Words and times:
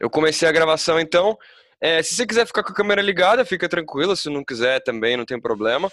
Eu 0.00 0.08
comecei 0.08 0.48
a 0.48 0.52
gravação 0.52 0.98
então. 0.98 1.38
É, 1.78 2.02
se 2.02 2.14
você 2.14 2.26
quiser 2.26 2.46
ficar 2.46 2.62
com 2.62 2.72
a 2.72 2.74
câmera 2.74 3.02
ligada, 3.02 3.44
fica 3.44 3.68
tranquilo. 3.68 4.16
Se 4.16 4.30
não 4.30 4.42
quiser 4.42 4.80
também, 4.82 5.14
não 5.14 5.26
tem 5.26 5.38
problema. 5.38 5.92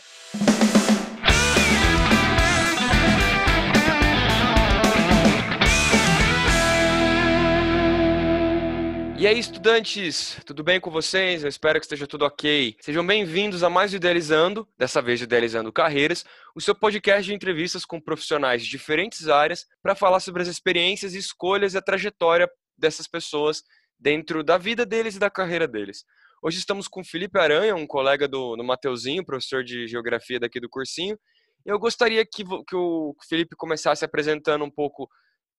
E 9.19 9.27
aí, 9.27 9.37
estudantes, 9.37 10.37
tudo 10.45 10.63
bem 10.63 10.79
com 10.79 10.89
vocês? 10.89 11.43
Eu 11.43 11.49
espero 11.49 11.77
que 11.77 11.85
esteja 11.85 12.07
tudo 12.07 12.23
ok. 12.23 12.77
Sejam 12.79 13.05
bem-vindos 13.05 13.61
a 13.61 13.69
mais 13.69 13.93
Idealizando, 13.93 14.65
dessa 14.77 15.01
vez 15.01 15.21
Idealizando 15.21 15.73
Carreiras, 15.73 16.23
o 16.55 16.61
seu 16.61 16.73
podcast 16.73 17.23
de 17.23 17.33
entrevistas 17.33 17.83
com 17.83 17.99
profissionais 17.99 18.63
de 18.63 18.69
diferentes 18.69 19.27
áreas 19.27 19.65
para 19.81 19.95
falar 19.95 20.21
sobre 20.21 20.43
as 20.43 20.47
experiências, 20.47 21.13
escolhas 21.13 21.73
e 21.73 21.77
a 21.77 21.81
trajetória 21.81 22.49
dessas 22.77 23.07
pessoas 23.07 23.63
dentro 23.99 24.43
da 24.43 24.57
vida 24.57 24.85
deles 24.85 25.15
e 25.15 25.19
da 25.19 25.29
carreira 25.29 25.67
deles. 25.67 26.03
Hoje 26.41 26.59
estamos 26.59 26.87
com 26.87 27.03
Felipe 27.03 27.39
Aranha, 27.39 27.75
um 27.75 27.87
colega 27.87 28.27
do, 28.27 28.55
do 28.55 28.63
Mateuzinho, 28.63 29.25
professor 29.25 29.63
de 29.63 29.87
geografia 29.87 30.39
daqui 30.39 30.59
do 30.59 30.69
cursinho. 30.69 31.17
Eu 31.65 31.79
gostaria 31.79 32.23
que, 32.25 32.43
que 32.43 32.75
o 32.75 33.15
Felipe 33.27 33.55
começasse 33.55 34.05
apresentando 34.05 34.63
um 34.63 34.71
pouco 34.71 35.09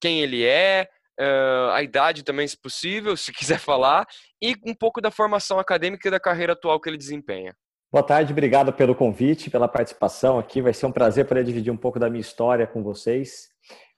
quem 0.01 0.21
ele 0.21 0.45
é, 0.45 0.89
uh, 1.21 1.71
a 1.73 1.83
idade 1.83 2.23
também, 2.23 2.47
se 2.47 2.57
possível, 2.57 3.17
se 3.17 3.33
quiser 3.35 3.59
falar, 3.59 4.07
e 4.41 4.55
um 4.65 4.75
pouco 4.75 5.01
da 5.01 5.11
formação 5.11 5.59
acadêmica 5.59 6.07
e 6.07 6.11
da 6.11 6.21
carreira 6.21 6.53
atual 6.53 6.81
que 6.81 6.89
ele 6.89 6.97
desempenha. 6.97 7.55
Boa 7.91 8.03
tarde, 8.03 8.33
obrigado 8.33 8.73
pelo 8.73 8.95
convite, 8.95 9.51
pela 9.51 9.67
participação 9.67 10.39
aqui. 10.39 10.61
Vai 10.61 10.75
ser 10.75 10.87
um 10.87 10.93
prazer 10.93 11.27
poder 11.27 11.43
dividir 11.43 11.73
um 11.73 11.77
pouco 11.77 11.99
da 11.99 12.11
minha 12.11 12.21
história 12.21 12.67
com 12.67 12.83
vocês. 12.83 13.49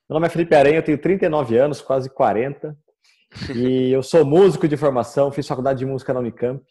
Meu 0.09 0.15
nome 0.15 0.27
é 0.27 0.31
Felipe 0.31 0.55
Aranha, 0.55 0.77
eu 0.77 0.83
tenho 0.83 0.99
39 0.99 1.59
anos, 1.59 1.81
quase 1.81 2.09
40. 2.09 2.77
E 3.55 3.91
eu 3.93 4.03
sou 4.03 4.25
músico 4.25 4.67
de 4.67 4.77
formação, 4.77 5.31
fiz 5.31 5.47
faculdade 5.47 5.79
de 5.79 5.87
música 5.87 6.13
na 6.13 6.21
Unicamp. 6.21 6.65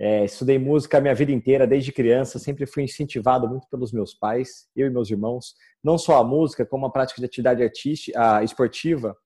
É, 0.00 0.24
estudei 0.24 0.58
música 0.58 0.98
a 0.98 1.00
minha 1.00 1.14
vida 1.14 1.32
inteira, 1.32 1.66
desde 1.66 1.90
criança, 1.90 2.38
sempre 2.38 2.66
fui 2.66 2.84
incentivado 2.84 3.48
muito 3.48 3.68
pelos 3.68 3.92
meus 3.92 4.14
pais, 4.14 4.68
eu 4.76 4.86
e 4.86 4.90
meus 4.90 5.10
irmãos, 5.10 5.54
não 5.82 5.98
só 5.98 6.18
a 6.18 6.24
música, 6.24 6.64
como 6.64 6.86
a 6.86 6.90
prática 6.90 7.20
de 7.20 7.26
atividade 7.26 7.62
artística, 7.62 8.42
esportiva, 8.44 9.16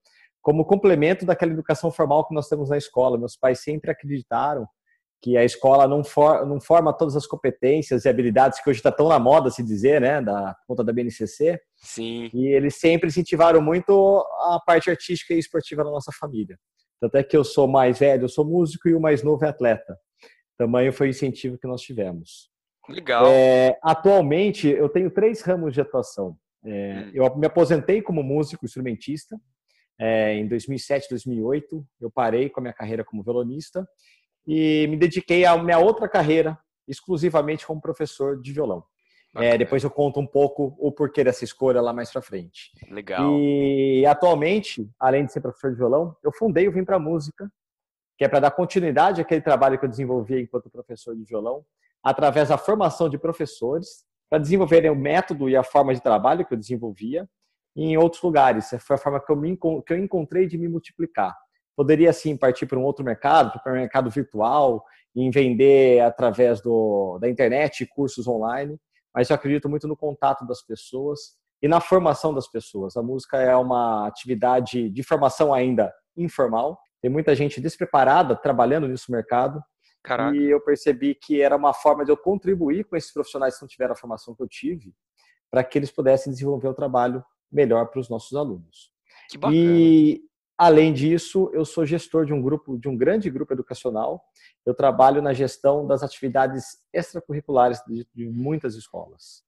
como 0.41 0.65
complemento 0.65 1.25
daquela 1.25 1.51
educação 1.51 1.91
formal 1.91 2.27
que 2.27 2.33
nós 2.33 2.49
temos 2.49 2.69
na 2.69 2.77
escola. 2.77 3.17
Meus 3.17 3.35
pais 3.35 3.59
sempre 3.59 3.91
acreditaram 3.91 4.67
que 5.23 5.37
a 5.37 5.45
escola 5.45 5.87
não, 5.87 6.03
for, 6.03 6.45
não 6.45 6.59
forma 6.59 6.91
todas 6.91 7.15
as 7.15 7.25
competências 7.25 8.03
e 8.03 8.09
habilidades 8.09 8.61
que 8.61 8.69
hoje 8.69 8.79
está 8.79 8.91
tão 8.91 9.07
na 9.07 9.17
moda 9.17 9.49
se 9.49 9.63
dizer, 9.63 10.01
né, 10.01 10.21
da 10.21 10.53
conta 10.67 10.83
da 10.83 10.91
BNCC. 10.91 11.57
Sim. 11.77 12.29
E 12.33 12.47
eles 12.47 12.75
sempre 12.75 13.07
incentivaram 13.07 13.61
muito 13.61 14.19
a 14.41 14.59
parte 14.65 14.89
artística 14.89 15.33
e 15.33 15.39
esportiva 15.39 15.81
da 15.81 15.89
nossa 15.89 16.11
família. 16.11 16.59
Tanto 16.99 17.15
é 17.15 17.23
que 17.23 17.37
eu 17.37 17.43
sou 17.45 17.69
mais 17.69 17.99
velho, 17.99 18.25
eu 18.25 18.29
sou 18.29 18.43
músico 18.43 18.89
e 18.89 18.93
o 18.93 18.99
mais 18.99 19.23
novo 19.23 19.45
é 19.45 19.47
atleta. 19.47 19.97
Tamanho 20.57 20.91
foi 20.91 21.07
o 21.07 21.11
incentivo 21.11 21.57
que 21.57 21.67
nós 21.67 21.81
tivemos. 21.81 22.49
Legal. 22.89 23.25
É, 23.25 23.79
atualmente, 23.81 24.67
eu 24.67 24.89
tenho 24.89 25.09
três 25.09 25.41
ramos 25.41 25.73
de 25.73 25.79
atuação. 25.79 26.35
É, 26.65 26.69
hum. 26.69 27.11
Eu 27.13 27.35
me 27.37 27.47
aposentei 27.47 28.01
como 28.01 28.21
músico 28.21 28.65
instrumentista. 28.65 29.39
É, 29.97 30.33
em 30.33 30.49
2007, 30.49 31.07
2008, 31.09 31.85
eu 32.01 32.11
parei 32.11 32.49
com 32.49 32.59
a 32.59 32.63
minha 32.63 32.73
carreira 32.73 33.05
como 33.05 33.23
violonista 33.23 33.87
e 34.45 34.87
me 34.87 34.97
dediquei 34.97 35.45
à 35.45 35.57
minha 35.57 35.79
outra 35.79 36.07
carreira, 36.07 36.57
exclusivamente 36.87 37.65
como 37.65 37.81
professor 37.81 38.41
de 38.41 38.51
violão. 38.51 38.83
É, 39.35 39.57
depois 39.57 39.83
eu 39.83 39.89
conto 39.89 40.19
um 40.19 40.27
pouco 40.27 40.75
o 40.77 40.91
porquê 40.91 41.23
dessa 41.23 41.43
escolha 41.43 41.81
lá 41.81 41.91
mais 41.91 42.11
para 42.11 42.21
frente. 42.21 42.71
Legal. 42.89 43.33
E 43.39 44.05
atualmente, 44.05 44.87
além 44.99 45.25
de 45.25 45.31
ser 45.31 45.41
professor 45.41 45.71
de 45.71 45.77
violão, 45.77 46.15
eu 46.23 46.31
fundei 46.31 46.67
o 46.67 46.71
Vim 46.71 46.83
para 46.83 46.99
Música, 46.99 47.51
que 48.15 48.23
é 48.23 48.27
para 48.27 48.41
dar 48.41 48.51
continuidade 48.51 49.21
àquele 49.21 49.41
trabalho 49.41 49.79
que 49.79 49.85
eu 49.85 49.89
desenvolvi 49.89 50.41
enquanto 50.41 50.69
professor 50.69 51.15
de 51.15 51.23
violão, 51.23 51.65
através 52.03 52.49
da 52.49 52.59
formação 52.59 53.09
de 53.09 53.17
professores, 53.17 54.05
para 54.29 54.37
desenvolverem 54.37 54.91
o 54.91 54.95
método 54.95 55.49
e 55.49 55.55
a 55.55 55.63
forma 55.63 55.95
de 55.95 56.01
trabalho 56.01 56.45
que 56.45 56.53
eu 56.53 56.57
desenvolvia 56.57 57.27
em 57.75 57.97
outros 57.97 58.21
lugares. 58.21 58.71
Essa 58.71 58.79
foi 58.79 58.95
a 58.95 58.99
forma 58.99 59.19
que 59.19 59.31
eu, 59.31 59.35
me, 59.35 59.57
que 59.57 59.93
eu 59.93 59.97
encontrei 59.97 60.45
de 60.45 60.59
me 60.59 60.67
multiplicar. 60.67 61.35
Poderia, 61.75 62.13
sim, 62.13 62.37
partir 62.37 62.65
para 62.65 62.77
um 62.77 62.83
outro 62.83 63.03
mercado, 63.03 63.59
para 63.63 63.73
o 63.73 63.75
mercado 63.75 64.09
virtual, 64.09 64.85
em 65.15 65.29
vender 65.29 66.01
através 66.01 66.61
do, 66.61 67.17
da 67.19 67.29
internet, 67.29 67.85
cursos 67.85 68.27
online, 68.27 68.79
mas 69.13 69.29
eu 69.29 69.35
acredito 69.35 69.69
muito 69.69 69.87
no 69.87 69.95
contato 69.95 70.45
das 70.45 70.61
pessoas 70.61 71.37
e 71.61 71.67
na 71.67 71.79
formação 71.79 72.33
das 72.33 72.47
pessoas. 72.47 72.97
A 72.97 73.03
música 73.03 73.37
é 73.37 73.55
uma 73.55 74.07
atividade 74.07 74.89
de 74.89 75.03
formação 75.03 75.53
ainda 75.53 75.93
informal, 76.15 76.79
tem 77.01 77.11
muita 77.11 77.35
gente 77.35 77.59
despreparada 77.59 78.35
trabalhando 78.35 78.87
nesse 78.87 79.11
mercado, 79.11 79.61
Caraca. 80.03 80.35
e 80.35 80.49
eu 80.49 80.61
percebi 80.61 81.15
que 81.15 81.41
era 81.41 81.55
uma 81.55 81.73
forma 81.73 82.05
de 82.05 82.11
eu 82.11 82.17
contribuir 82.17 82.85
com 82.85 82.95
esses 82.95 83.11
profissionais 83.11 83.55
que 83.55 83.61
não 83.61 83.67
tiveram 83.67 83.93
a 83.93 83.97
formação 83.97 84.35
que 84.35 84.41
eu 84.43 84.47
tive, 84.47 84.93
para 85.49 85.63
que 85.63 85.77
eles 85.77 85.91
pudessem 85.91 86.31
desenvolver 86.31 86.67
o 86.67 86.73
trabalho 86.73 87.23
melhor 87.51 87.87
para 87.87 87.99
os 87.99 88.09
nossos 88.09 88.35
alunos. 88.37 88.91
Que 89.29 89.37
bacana. 89.37 89.55
E 89.55 90.21
Além 90.57 90.93
disso, 90.93 91.49
eu 91.53 91.65
sou 91.65 91.85
gestor 91.85 92.25
de 92.25 92.33
um 92.33 92.41
grupo, 92.41 92.77
de 92.77 92.87
um 92.87 92.95
grande 92.95 93.29
grupo 93.29 93.53
educacional. 93.53 94.23
Eu 94.65 94.73
trabalho 94.73 95.21
na 95.21 95.33
gestão 95.33 95.87
das 95.87 96.03
atividades 96.03 96.77
extracurriculares 96.93 97.79
de, 98.13 98.29
muitas 98.29 98.75
escolas. 98.75 99.43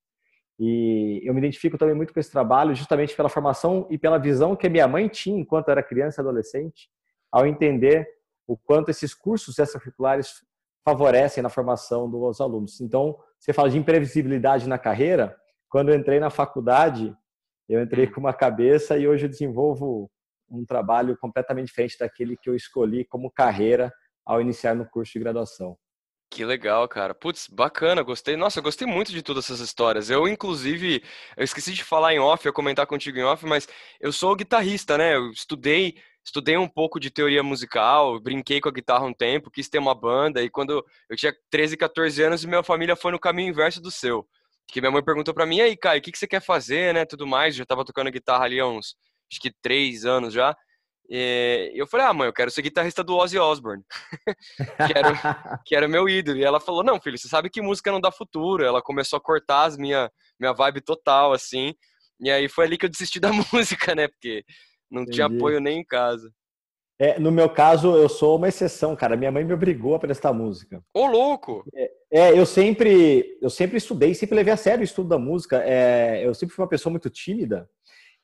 E 0.59 1.21
eu 1.23 1.33
me 1.33 1.39
identifico 1.39 1.77
também 1.77 1.95
muito 1.95 2.13
com 2.13 2.19
esse 2.19 2.31
trabalho, 2.31 2.73
justamente 2.73 3.15
pela 3.15 3.29
formação 3.29 3.87
e 3.89 3.97
pela 3.97 4.17
visão 4.17 4.55
que 4.55 4.65
a 4.65 4.69
minha 4.69 4.87
mãe 4.87 5.07
tinha 5.07 5.39
enquanto 5.39 5.69
era 5.69 5.83
criança 5.83 6.21
e 6.21 6.23
adolescente, 6.23 6.89
ao 7.31 7.45
entender 7.45 8.07
o 8.47 8.57
quanto 8.57 8.89
esses 8.89 9.13
cursos 9.13 9.59
extracurriculares 9.59 10.43
favorecem 10.83 11.43
na 11.43 11.49
formação 11.49 12.09
dos 12.09 12.39
alunos. 12.39 12.79
Então, 12.79 13.17
você 13.39 13.51
fala 13.51 13.69
de 13.69 13.77
imprevisibilidade 13.77 14.67
na 14.67 14.77
carreira. 14.77 15.35
Quando 15.69 15.89
eu 15.89 15.95
entrei 15.95 16.19
na 16.19 16.29
faculdade, 16.29 17.15
eu 17.67 17.81
entrei 17.81 18.07
com 18.07 18.19
uma 18.19 18.33
cabeça 18.33 18.97
e 18.97 19.07
hoje 19.07 19.25
eu 19.25 19.29
desenvolvo 19.29 20.09
um 20.49 20.65
trabalho 20.65 21.17
completamente 21.17 21.67
diferente 21.67 21.97
daquele 21.99 22.37
que 22.37 22.49
eu 22.49 22.55
escolhi 22.55 23.05
como 23.05 23.31
carreira 23.31 23.91
ao 24.25 24.41
iniciar 24.41 24.75
no 24.75 24.85
curso 24.89 25.13
de 25.13 25.19
graduação. 25.19 25.77
Que 26.29 26.43
legal, 26.43 26.87
cara. 26.87 27.13
Putz, 27.13 27.47
bacana, 27.47 28.01
gostei. 28.01 28.35
Nossa, 28.35 28.59
eu 28.59 28.63
gostei 28.63 28.87
muito 28.87 29.11
de 29.11 29.21
todas 29.21 29.45
essas 29.45 29.59
histórias. 29.59 30.09
Eu, 30.09 30.27
inclusive, 30.27 31.03
eu 31.37 31.43
esqueci 31.43 31.71
de 31.73 31.83
falar 31.83 32.13
em 32.13 32.19
off, 32.19 32.45
eu 32.45 32.51
comentar 32.51 32.85
contigo 32.87 33.17
em 33.17 33.23
off, 33.23 33.45
mas 33.45 33.67
eu 34.01 34.11
sou 34.11 34.35
guitarrista, 34.35 34.97
né? 34.97 35.15
Eu 35.15 35.31
estudei, 35.31 35.95
estudei 36.25 36.57
um 36.57 36.67
pouco 36.67 36.99
de 36.99 37.09
teoria 37.09 37.43
musical, 37.43 38.19
brinquei 38.19 38.59
com 38.59 38.67
a 38.67 38.71
guitarra 38.71 39.05
um 39.05 39.13
tempo, 39.13 39.51
quis 39.51 39.69
ter 39.69 39.79
uma 39.79 39.95
banda, 39.95 40.41
e 40.43 40.49
quando 40.49 40.83
eu 41.09 41.15
tinha 41.15 41.33
13, 41.49 41.77
14 41.77 42.23
anos, 42.23 42.43
minha 42.43 42.63
família 42.63 42.95
foi 42.95 43.11
no 43.11 43.19
caminho 43.19 43.49
inverso 43.49 43.79
do 43.81 43.91
seu. 43.91 44.27
Que 44.67 44.81
minha 44.81 44.91
mãe 44.91 45.03
perguntou 45.03 45.33
para 45.33 45.45
mim, 45.45 45.61
aí, 45.61 45.77
Caio, 45.77 45.99
o 45.99 46.01
que, 46.01 46.11
que 46.11 46.17
você 46.17 46.27
quer 46.27 46.41
fazer, 46.41 46.93
né? 46.93 47.05
Tudo 47.05 47.25
mais, 47.25 47.55
já 47.55 47.65
tava 47.65 47.85
tocando 47.85 48.11
guitarra 48.11 48.43
ali 48.43 48.59
há 48.59 48.67
uns 48.67 48.95
acho 49.31 49.41
que 49.41 49.51
três 49.61 50.05
anos 50.05 50.33
já. 50.33 50.55
E 51.07 51.71
eu 51.75 51.85
falei, 51.85 52.05
ah, 52.05 52.13
mãe, 52.13 52.27
eu 52.27 52.33
quero 52.33 52.49
ser 52.49 52.63
guitarrista 52.63 53.03
do 53.03 53.15
Ozzy 53.15 53.37
Osbourne, 53.37 53.83
que, 54.87 54.97
era, 54.97 55.61
que 55.63 55.75
era 55.75 55.87
meu 55.87 56.09
ídolo. 56.09 56.37
E 56.37 56.43
ela 56.43 56.59
falou, 56.59 56.83
não, 56.83 56.99
filho, 56.99 57.17
você 57.17 57.27
sabe 57.27 57.49
que 57.49 57.61
música 57.61 57.91
não 57.91 58.01
dá 58.01 58.11
futuro. 58.11 58.63
Ela 58.63 58.81
começou 58.81 59.17
a 59.17 59.21
cortar 59.21 59.65
as 59.65 59.77
minha, 59.77 60.11
minha 60.39 60.53
vibe 60.53 60.81
total, 60.81 61.31
assim. 61.31 61.75
E 62.19 62.31
aí 62.31 62.49
foi 62.49 62.65
ali 62.65 62.77
que 62.77 62.85
eu 62.85 62.89
desisti 62.89 63.19
da 63.19 63.29
música, 63.53 63.93
né? 63.93 64.07
Porque 64.07 64.43
não 64.89 65.03
Entendi. 65.03 65.15
tinha 65.15 65.27
apoio 65.27 65.59
nem 65.59 65.79
em 65.79 65.85
casa. 65.85 66.31
É, 66.97 67.19
no 67.19 67.29
meu 67.29 67.49
caso, 67.49 67.95
eu 67.97 68.07
sou 68.07 68.37
uma 68.37 68.47
exceção, 68.47 68.95
cara. 68.95 69.17
Minha 69.17 69.31
mãe 69.31 69.43
me 69.43 69.53
obrigou 69.53 69.95
a 69.95 69.99
prestar 69.99 70.31
música. 70.31 70.81
Ô, 70.93 71.05
louco! 71.05 71.65
É, 71.75 71.91
é, 72.09 72.39
eu 72.39 72.45
sempre, 72.45 73.37
eu 73.41 73.49
sempre 73.49 73.77
estudei, 73.77 74.13
sempre 74.13 74.35
levei 74.35 74.53
a 74.53 74.57
sério 74.57 74.79
o 74.79 74.85
estudo 74.85 75.09
da 75.09 75.19
música. 75.19 75.61
É, 75.65 76.25
eu 76.25 76.33
sempre 76.33 76.55
fui 76.55 76.63
uma 76.63 76.69
pessoa 76.69 76.91
muito 76.91 77.09
tímida. 77.09 77.69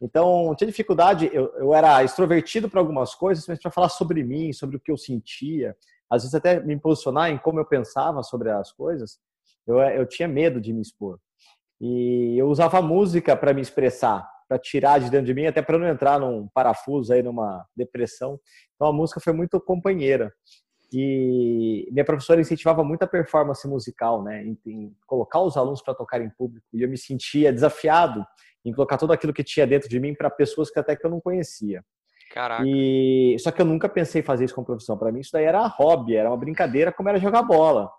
Então, 0.01 0.53
tinha 0.55 0.67
dificuldade, 0.67 1.29
eu, 1.31 1.53
eu 1.57 1.73
era 1.75 2.03
extrovertido 2.03 2.67
para 2.67 2.79
algumas 2.79 3.13
coisas, 3.13 3.45
mas 3.47 3.59
para 3.59 3.69
falar 3.69 3.89
sobre 3.89 4.23
mim, 4.23 4.51
sobre 4.51 4.77
o 4.77 4.79
que 4.79 4.91
eu 4.91 4.97
sentia, 4.97 5.75
às 6.09 6.23
vezes 6.23 6.33
até 6.33 6.59
me 6.59 6.77
posicionar 6.79 7.29
em 7.29 7.37
como 7.37 7.59
eu 7.59 7.65
pensava 7.65 8.23
sobre 8.23 8.49
as 8.49 8.71
coisas, 8.71 9.19
eu, 9.67 9.79
eu 9.79 10.05
tinha 10.07 10.27
medo 10.27 10.59
de 10.59 10.73
me 10.73 10.81
expor. 10.81 11.19
E 11.79 12.35
eu 12.37 12.47
usava 12.47 12.81
música 12.81 13.35
para 13.35 13.53
me 13.53 13.61
expressar, 13.61 14.27
para 14.47 14.57
tirar 14.57 14.99
de 14.99 15.09
dentro 15.09 15.27
de 15.27 15.33
mim, 15.33 15.45
até 15.45 15.61
para 15.61 15.77
não 15.77 15.87
entrar 15.87 16.19
num 16.19 16.47
parafuso 16.53 17.13
aí, 17.13 17.21
numa 17.21 17.65
depressão. 17.75 18.39
Então 18.75 18.87
a 18.87 18.93
música 18.93 19.19
foi 19.19 19.33
muito 19.33 19.59
companheira. 19.61 20.33
E 20.93 21.87
minha 21.91 22.03
professora 22.03 22.41
incentivava 22.41 22.83
muito 22.83 23.03
a 23.03 23.07
performance 23.07 23.65
musical, 23.65 24.21
né, 24.21 24.43
em, 24.43 24.59
em 24.65 24.95
colocar 25.07 25.39
os 25.39 25.55
alunos 25.55 25.81
para 25.81 25.95
tocar 25.95 26.21
em 26.21 26.29
público. 26.29 26.67
E 26.73 26.81
eu 26.81 26.89
me 26.89 26.97
sentia 26.97 27.53
desafiado 27.53 28.25
em 28.63 28.73
colocar 28.73 28.97
tudo 28.97 29.13
aquilo 29.13 29.33
que 29.33 29.43
tinha 29.43 29.65
dentro 29.65 29.89
de 29.89 29.99
mim 29.99 30.13
para 30.13 30.29
pessoas 30.29 30.69
que 30.69 30.79
até 30.79 30.95
que 30.95 31.05
eu 31.05 31.09
não 31.09 31.19
conhecia. 31.19 31.83
Caraca. 32.33 32.63
E 32.65 33.35
só 33.39 33.51
que 33.51 33.61
eu 33.61 33.65
nunca 33.65 33.89
pensei 33.89 34.21
em 34.21 34.23
fazer 34.25 34.45
isso 34.45 34.55
como 34.55 34.65
profissão. 34.65 34.97
Para 34.97 35.11
mim 35.11 35.19
isso 35.19 35.31
daí 35.33 35.43
era 35.43 35.65
hobby, 35.67 36.15
era 36.15 36.29
uma 36.29 36.37
brincadeira, 36.37 36.91
como 36.91 37.09
era 37.09 37.19
jogar 37.19 37.43
bola, 37.43 37.91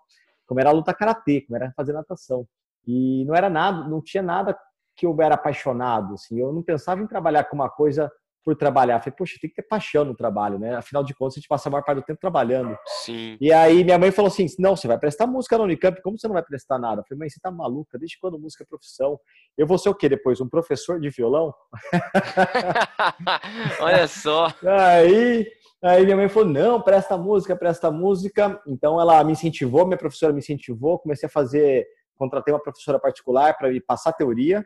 como 0.47 0.59
era 0.59 0.71
luta 0.71 0.93
karatê, 0.93 1.41
como 1.41 1.55
era 1.55 1.71
fazer 1.75 1.93
natação. 1.93 2.47
E 2.85 3.23
não 3.25 3.35
era 3.35 3.49
nada, 3.49 3.87
não 3.87 4.01
tinha 4.01 4.23
nada 4.23 4.57
que 4.95 5.05
eu 5.05 5.15
era 5.21 5.35
apaixonado, 5.35 6.15
assim. 6.15 6.39
Eu 6.39 6.51
não 6.51 6.63
pensava 6.63 7.01
em 7.01 7.07
trabalhar 7.07 7.43
com 7.45 7.55
uma 7.55 7.69
coisa 7.69 8.11
por 8.43 8.55
trabalhar. 8.55 8.99
falei, 8.99 9.15
poxa, 9.17 9.37
tem 9.41 9.49
que 9.49 9.55
ter 9.55 9.63
paixão 9.63 10.03
no 10.03 10.13
trabalho, 10.13 10.59
né? 10.59 10.75
Afinal 10.75 11.03
de 11.03 11.13
contas, 11.13 11.35
a 11.35 11.39
gente 11.39 11.47
passa 11.47 11.69
a 11.69 11.71
maior 11.71 11.83
parte 11.83 11.99
do 11.99 12.03
tempo 12.03 12.19
trabalhando. 12.19 12.77
Sim. 13.03 13.37
E 13.39 13.53
aí 13.53 13.83
minha 13.83 13.97
mãe 13.97 14.11
falou 14.11 14.29
assim: 14.29 14.45
não, 14.59 14.75
você 14.75 14.87
vai 14.87 14.97
prestar 14.97 15.25
música 15.25 15.57
na 15.57 15.63
Unicamp, 15.63 16.01
como 16.01 16.19
você 16.19 16.27
não 16.27 16.33
vai 16.33 16.43
prestar 16.43 16.77
nada? 16.77 17.01
Eu 17.01 17.05
falei, 17.05 17.19
mãe, 17.19 17.29
você 17.29 17.39
tá 17.39 17.49
maluca? 17.49 17.97
Desde 17.97 18.19
quando 18.19 18.37
música 18.37 18.63
é 18.63 18.67
profissão? 18.67 19.17
Eu 19.57 19.65
vou 19.65 19.77
ser 19.77 19.89
o 19.89 19.95
quê 19.95 20.09
depois? 20.09 20.41
Um 20.41 20.49
professor 20.49 20.99
de 20.99 21.09
violão? 21.09 21.53
Olha 23.79 24.07
só. 24.07 24.53
Aí, 24.63 25.47
aí 25.81 26.03
minha 26.03 26.17
mãe 26.17 26.27
falou: 26.27 26.49
não, 26.49 26.81
presta 26.81 27.17
música, 27.17 27.55
presta 27.55 27.89
música. 27.89 28.61
Então 28.67 28.99
ela 28.99 29.23
me 29.23 29.31
incentivou, 29.31 29.85
minha 29.85 29.97
professora 29.97 30.33
me 30.33 30.39
incentivou, 30.39 30.99
comecei 30.99 31.27
a 31.27 31.31
fazer, 31.31 31.87
contratei 32.15 32.53
uma 32.53 32.61
professora 32.61 32.99
particular 32.99 33.57
para 33.57 33.69
me 33.69 33.79
passar 33.79 34.11
teoria, 34.11 34.65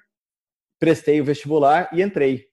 prestei 0.80 1.22
o 1.22 1.26
vestibular 1.26 1.90
e 1.94 2.02
entrei. 2.02 2.48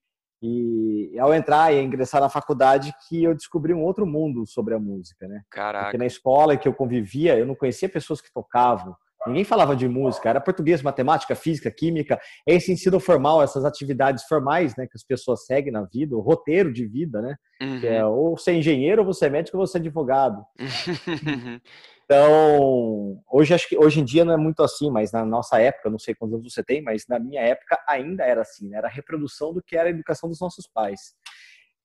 E 0.47 0.84
ao 1.19 1.33
entrar 1.33 1.73
e 1.73 1.83
ingressar 1.83 2.21
na 2.21 2.29
faculdade 2.29 2.93
que 3.09 3.23
eu 3.23 3.35
descobri 3.35 3.73
um 3.73 3.83
outro 3.83 4.07
mundo 4.07 4.47
sobre 4.47 4.75
a 4.75 4.79
música, 4.79 5.27
né? 5.29 5.43
Caraca. 5.51 5.85
Porque 5.87 5.99
na 5.99 6.07
escola 6.07 6.57
que 6.57 6.69
eu 6.69 6.75
convivia, 6.75 7.37
eu 7.39 7.47
não 7.47 7.55
conhecia 7.55 7.89
pessoas 7.89 8.21
que 8.21 8.33
tocavam. 8.33 8.95
Ninguém 9.27 9.45
falava 9.45 9.75
de 9.75 9.89
música, 9.89 10.29
era 10.29 10.41
português, 10.41 10.83
matemática, 10.83 11.35
física, 11.35 11.71
química, 11.71 12.21
esse 12.47 12.71
ensino 12.71 13.01
formal, 13.01 13.43
essas 13.43 13.65
atividades 13.65 14.25
formais, 14.25 14.77
né, 14.77 14.87
que 14.87 14.97
as 14.97 15.03
pessoas 15.03 15.47
seguem 15.47 15.73
na 15.73 15.83
vida, 15.83 16.15
o 16.15 16.21
roteiro 16.21 16.71
de 16.73 16.87
vida, 16.87 17.23
né? 17.23 17.37
Uhum. 17.61 17.81
Que 17.81 17.87
é 17.87 18.05
ou 18.05 18.37
você 18.37 18.51
é 18.51 18.57
engenheiro, 18.57 19.01
ou 19.03 19.07
você 19.07 19.27
é 19.27 19.31
médico, 19.31 19.57
ou 19.57 19.67
você 19.67 19.79
é 19.79 19.81
advogado. 19.81 20.45
Então, 22.05 23.23
hoje 23.31 23.55
acho 23.55 23.69
que 23.69 23.79
hoje 23.79 24.01
em 24.01 24.05
dia 24.05 24.25
não 24.25 24.35
é 24.35 24.37
muito 24.37 24.63
assim, 24.63 24.91
mas 24.91 25.11
na 25.11 25.25
nossa 25.25 25.59
época, 25.59 25.89
não 25.89 25.99
sei 25.99 26.15
quantos 26.15 26.35
anos 26.35 26.53
você 26.53 26.63
tem, 26.63 26.83
mas 26.83 27.07
na 27.09 27.19
minha 27.19 27.41
época 27.41 27.83
ainda 27.89 28.25
era 28.25 28.43
assim, 28.43 28.69
né? 28.69 28.77
era 28.77 28.89
a 28.89 28.91
reprodução 28.91 29.55
do 29.55 29.63
que 29.63 29.77
era 29.77 29.89
a 29.89 29.91
educação 29.91 30.29
dos 30.29 30.39
nossos 30.39 30.67
pais. 30.67 31.15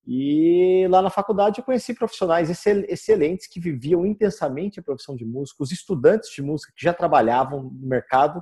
E 0.05 0.87
lá 0.89 1.01
na 1.01 1.09
faculdade 1.09 1.59
eu 1.59 1.63
conheci 1.63 1.93
profissionais 1.93 2.49
excelentes 2.49 3.47
que 3.47 3.59
viviam 3.59 4.05
intensamente 4.05 4.79
a 4.79 4.83
profissão 4.83 5.15
de 5.15 5.23
músico, 5.23 5.63
os 5.63 5.71
estudantes 5.71 6.29
de 6.31 6.41
música 6.41 6.73
que 6.75 6.83
já 6.83 6.93
trabalhavam 6.93 7.63
no 7.63 7.87
mercado, 7.87 8.41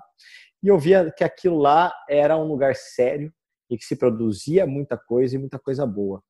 e 0.64 0.70
eu 0.70 0.80
via 0.80 1.12
que 1.16 1.24
aquilo 1.24 1.58
lá 1.58 1.94
era 2.10 2.38
um 2.38 2.48
lugar 2.48 2.76
sério 2.76 3.32
e 3.70 3.78
que 3.78 3.86
se 3.86 3.96
produzia 3.96 4.66
muita 4.66 4.98
coisa 4.98 5.36
e 5.36 5.40
muita 5.40 5.60
coisa 5.60 5.86
boa. 5.86 6.24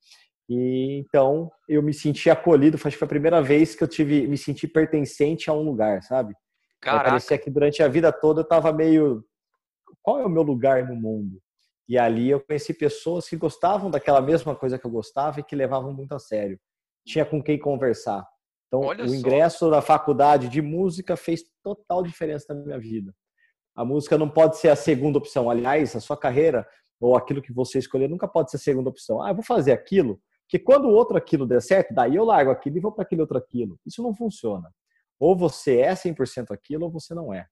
E 0.49 0.99
então 0.99 1.51
eu 1.67 1.83
me 1.83 1.93
senti 1.93 2.29
acolhido, 2.29 2.75
acho 2.77 2.89
que 2.89 2.97
foi 2.97 3.05
a 3.05 3.09
primeira 3.09 3.41
vez 3.41 3.75
que 3.75 3.83
eu 3.83 3.87
tive 3.87 4.27
me 4.27 4.37
senti 4.37 4.67
pertencente 4.67 5.49
a 5.49 5.53
um 5.53 5.61
lugar, 5.61 6.01
sabe? 6.03 6.33
Caraca. 6.81 7.09
Parecia 7.09 7.37
que 7.37 7.49
durante 7.49 7.83
a 7.83 7.87
vida 7.87 8.11
toda 8.11 8.41
eu 8.41 8.43
estava 8.43 8.71
meio 8.71 9.25
qual 10.01 10.19
é 10.19 10.25
o 10.25 10.29
meu 10.29 10.43
lugar 10.43 10.87
no 10.87 10.95
mundo? 10.95 11.41
E 11.89 11.97
ali 11.97 12.29
eu 12.29 12.39
conheci 12.39 12.73
pessoas 12.73 13.27
que 13.27 13.35
gostavam 13.35 13.89
daquela 13.89 14.21
mesma 14.21 14.55
coisa 14.55 14.77
que 14.77 14.85
eu 14.85 14.91
gostava 14.91 15.39
e 15.39 15.43
que 15.43 15.55
levavam 15.55 15.93
muito 15.93 16.13
a 16.13 16.19
sério. 16.19 16.59
Tinha 17.05 17.25
com 17.25 17.41
quem 17.41 17.57
conversar. 17.57 18.25
Então, 18.67 18.81
Olha 18.81 19.05
o 19.05 19.07
só. 19.07 19.15
ingresso 19.15 19.69
na 19.69 19.81
faculdade 19.81 20.49
de 20.49 20.61
música 20.61 21.15
fez 21.15 21.43
total 21.63 22.03
diferença 22.03 22.53
na 22.53 22.61
minha 22.61 22.79
vida. 22.79 23.13
A 23.75 23.85
música 23.85 24.17
não 24.17 24.29
pode 24.29 24.57
ser 24.57 24.69
a 24.69 24.75
segunda 24.75 25.17
opção. 25.17 25.49
Aliás, 25.49 25.95
a 25.95 26.01
sua 26.01 26.17
carreira 26.17 26.67
ou 26.99 27.15
aquilo 27.15 27.41
que 27.41 27.53
você 27.53 27.79
escolher 27.79 28.09
nunca 28.09 28.27
pode 28.27 28.49
ser 28.51 28.57
a 28.57 28.59
segunda 28.59 28.89
opção. 28.89 29.21
Ah, 29.21 29.29
eu 29.29 29.35
vou 29.35 29.43
fazer 29.43 29.71
aquilo, 29.71 30.19
porque 30.47 30.59
quando 30.59 30.85
o 30.85 30.93
outro 30.93 31.17
aquilo 31.17 31.45
der 31.45 31.61
certo, 31.61 31.93
daí 31.93 32.15
eu 32.15 32.23
largo 32.23 32.49
aquilo 32.49 32.77
e 32.77 32.79
vou 32.79 32.91
para 32.93 33.03
aquele 33.03 33.19
outro 33.19 33.37
aquilo. 33.37 33.77
Isso 33.85 34.01
não 34.01 34.15
funciona. 34.15 34.71
Ou 35.19 35.35
você 35.35 35.81
é 35.81 35.93
100% 35.93 36.51
aquilo 36.51 36.85
ou 36.85 36.91
você 36.91 37.13
não 37.13 37.33
é. 37.33 37.45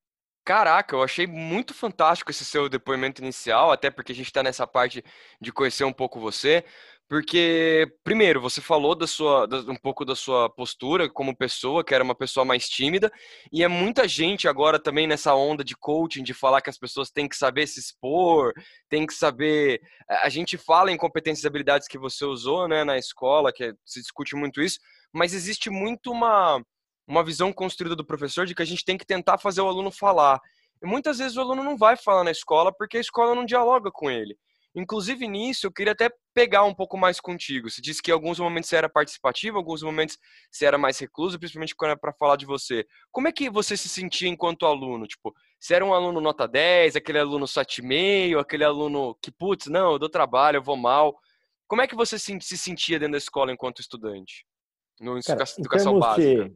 Caraca, 0.45 0.95
eu 0.95 1.03
achei 1.03 1.27
muito 1.27 1.73
fantástico 1.73 2.31
esse 2.31 2.45
seu 2.45 2.69
depoimento 2.69 3.21
inicial, 3.21 3.71
até 3.71 3.89
porque 3.89 4.13
a 4.13 4.15
gente 4.15 4.27
está 4.27 4.41
nessa 4.41 4.65
parte 4.65 5.03
de 5.41 5.51
conhecer 5.51 5.83
um 5.83 5.91
pouco 5.91 6.19
você. 6.19 6.63
Porque, 7.07 7.87
primeiro, 8.03 8.41
você 8.41 8.59
falou 8.61 8.95
da 8.95 9.05
sua, 9.05 9.45
da, 9.45 9.59
um 9.59 9.75
pouco 9.75 10.03
da 10.03 10.15
sua 10.15 10.49
postura 10.49 11.07
como 11.07 11.37
pessoa, 11.37 11.83
que 11.83 11.93
era 11.93 12.03
uma 12.03 12.15
pessoa 12.15 12.43
mais 12.43 12.67
tímida, 12.67 13.11
e 13.51 13.63
é 13.63 13.67
muita 13.67 14.07
gente 14.07 14.47
agora 14.47 14.79
também 14.79 15.05
nessa 15.05 15.35
onda 15.35 15.63
de 15.63 15.75
coaching, 15.75 16.23
de 16.23 16.33
falar 16.33 16.61
que 16.61 16.69
as 16.69 16.79
pessoas 16.79 17.11
têm 17.11 17.29
que 17.29 17.37
saber 17.37 17.67
se 17.67 17.79
expor, 17.79 18.53
têm 18.89 19.05
que 19.05 19.13
saber. 19.13 19.79
A 20.23 20.29
gente 20.29 20.57
fala 20.57 20.91
em 20.91 20.97
competências 20.97 21.43
e 21.43 21.47
habilidades 21.47 21.87
que 21.87 21.99
você 21.99 22.25
usou 22.25 22.67
né, 22.67 22.83
na 22.83 22.97
escola, 22.97 23.53
que 23.53 23.75
se 23.85 24.01
discute 24.01 24.35
muito 24.35 24.59
isso, 24.59 24.79
mas 25.13 25.31
existe 25.31 25.69
muito 25.69 26.11
uma, 26.11 26.59
uma 27.07 27.23
visão 27.23 27.53
construída 27.53 27.95
do 27.95 28.05
professor 28.05 28.47
de 28.47 28.55
que 28.55 28.63
a 28.63 28.65
gente 28.65 28.83
tem 28.83 28.97
que 28.97 29.05
tentar 29.05 29.37
fazer 29.37 29.61
o 29.61 29.67
aluno 29.67 29.91
falar. 29.91 30.39
E 30.81 30.87
muitas 30.87 31.19
vezes 31.19 31.37
o 31.37 31.41
aluno 31.41 31.63
não 31.63 31.77
vai 31.77 31.95
falar 31.95 32.23
na 32.23 32.31
escola 32.31 32.73
porque 32.75 32.97
a 32.97 33.01
escola 33.01 33.35
não 33.35 33.45
dialoga 33.45 33.91
com 33.91 34.09
ele. 34.09 34.35
Inclusive 34.75 35.25
nisso, 35.27 35.65
eu 35.65 35.71
queria 35.71 35.93
até 35.93 36.09
pegar 36.33 36.65
um 36.65 36.73
pouco 36.73 36.97
mais 36.97 37.21
contigo. 37.21 37.69
Você 37.69 37.81
disse 37.81 38.01
que 38.01 38.11
em 38.11 38.13
alguns 38.13 38.39
momentos 38.39 38.69
você 38.69 38.75
era 38.75 38.89
participativo, 38.89 39.55
em 39.55 39.59
alguns 39.59 39.81
momentos 39.81 40.17
você 40.51 40.65
era 40.65 40.77
mais 40.77 40.99
recluso, 40.99 41.39
principalmente 41.39 41.73
quando 41.73 41.91
era 41.91 41.99
para 41.99 42.11
falar 42.11 42.35
de 42.35 42.45
você. 42.45 42.85
Como 43.09 43.27
é 43.27 43.31
que 43.31 43.49
você 43.49 43.77
se 43.77 43.87
sentia 43.87 44.27
enquanto 44.27 44.65
aluno? 44.65 45.07
Tipo, 45.07 45.33
você 45.57 45.75
era 45.75 45.85
um 45.85 45.93
aluno 45.93 46.19
nota 46.19 46.45
10, 46.45 46.97
aquele 46.97 47.19
aluno 47.19 47.45
7,5, 47.45 48.37
aquele 48.37 48.65
aluno 48.65 49.17
que, 49.21 49.31
putz, 49.31 49.67
não, 49.67 49.93
eu 49.93 49.99
dou 49.99 50.09
trabalho, 50.09 50.57
eu 50.57 50.63
vou 50.63 50.75
mal. 50.75 51.17
Como 51.67 51.81
é 51.81 51.87
que 51.87 51.95
você 51.95 52.19
se 52.19 52.57
sentia 52.57 52.99
dentro 52.99 53.13
da 53.13 53.17
escola 53.17 53.53
enquanto 53.53 53.79
estudante? 53.79 54.45
No 54.99 55.19
Cara, 55.23 55.43
educação 55.57 55.99
básica? 55.99 56.49
De 56.49 56.55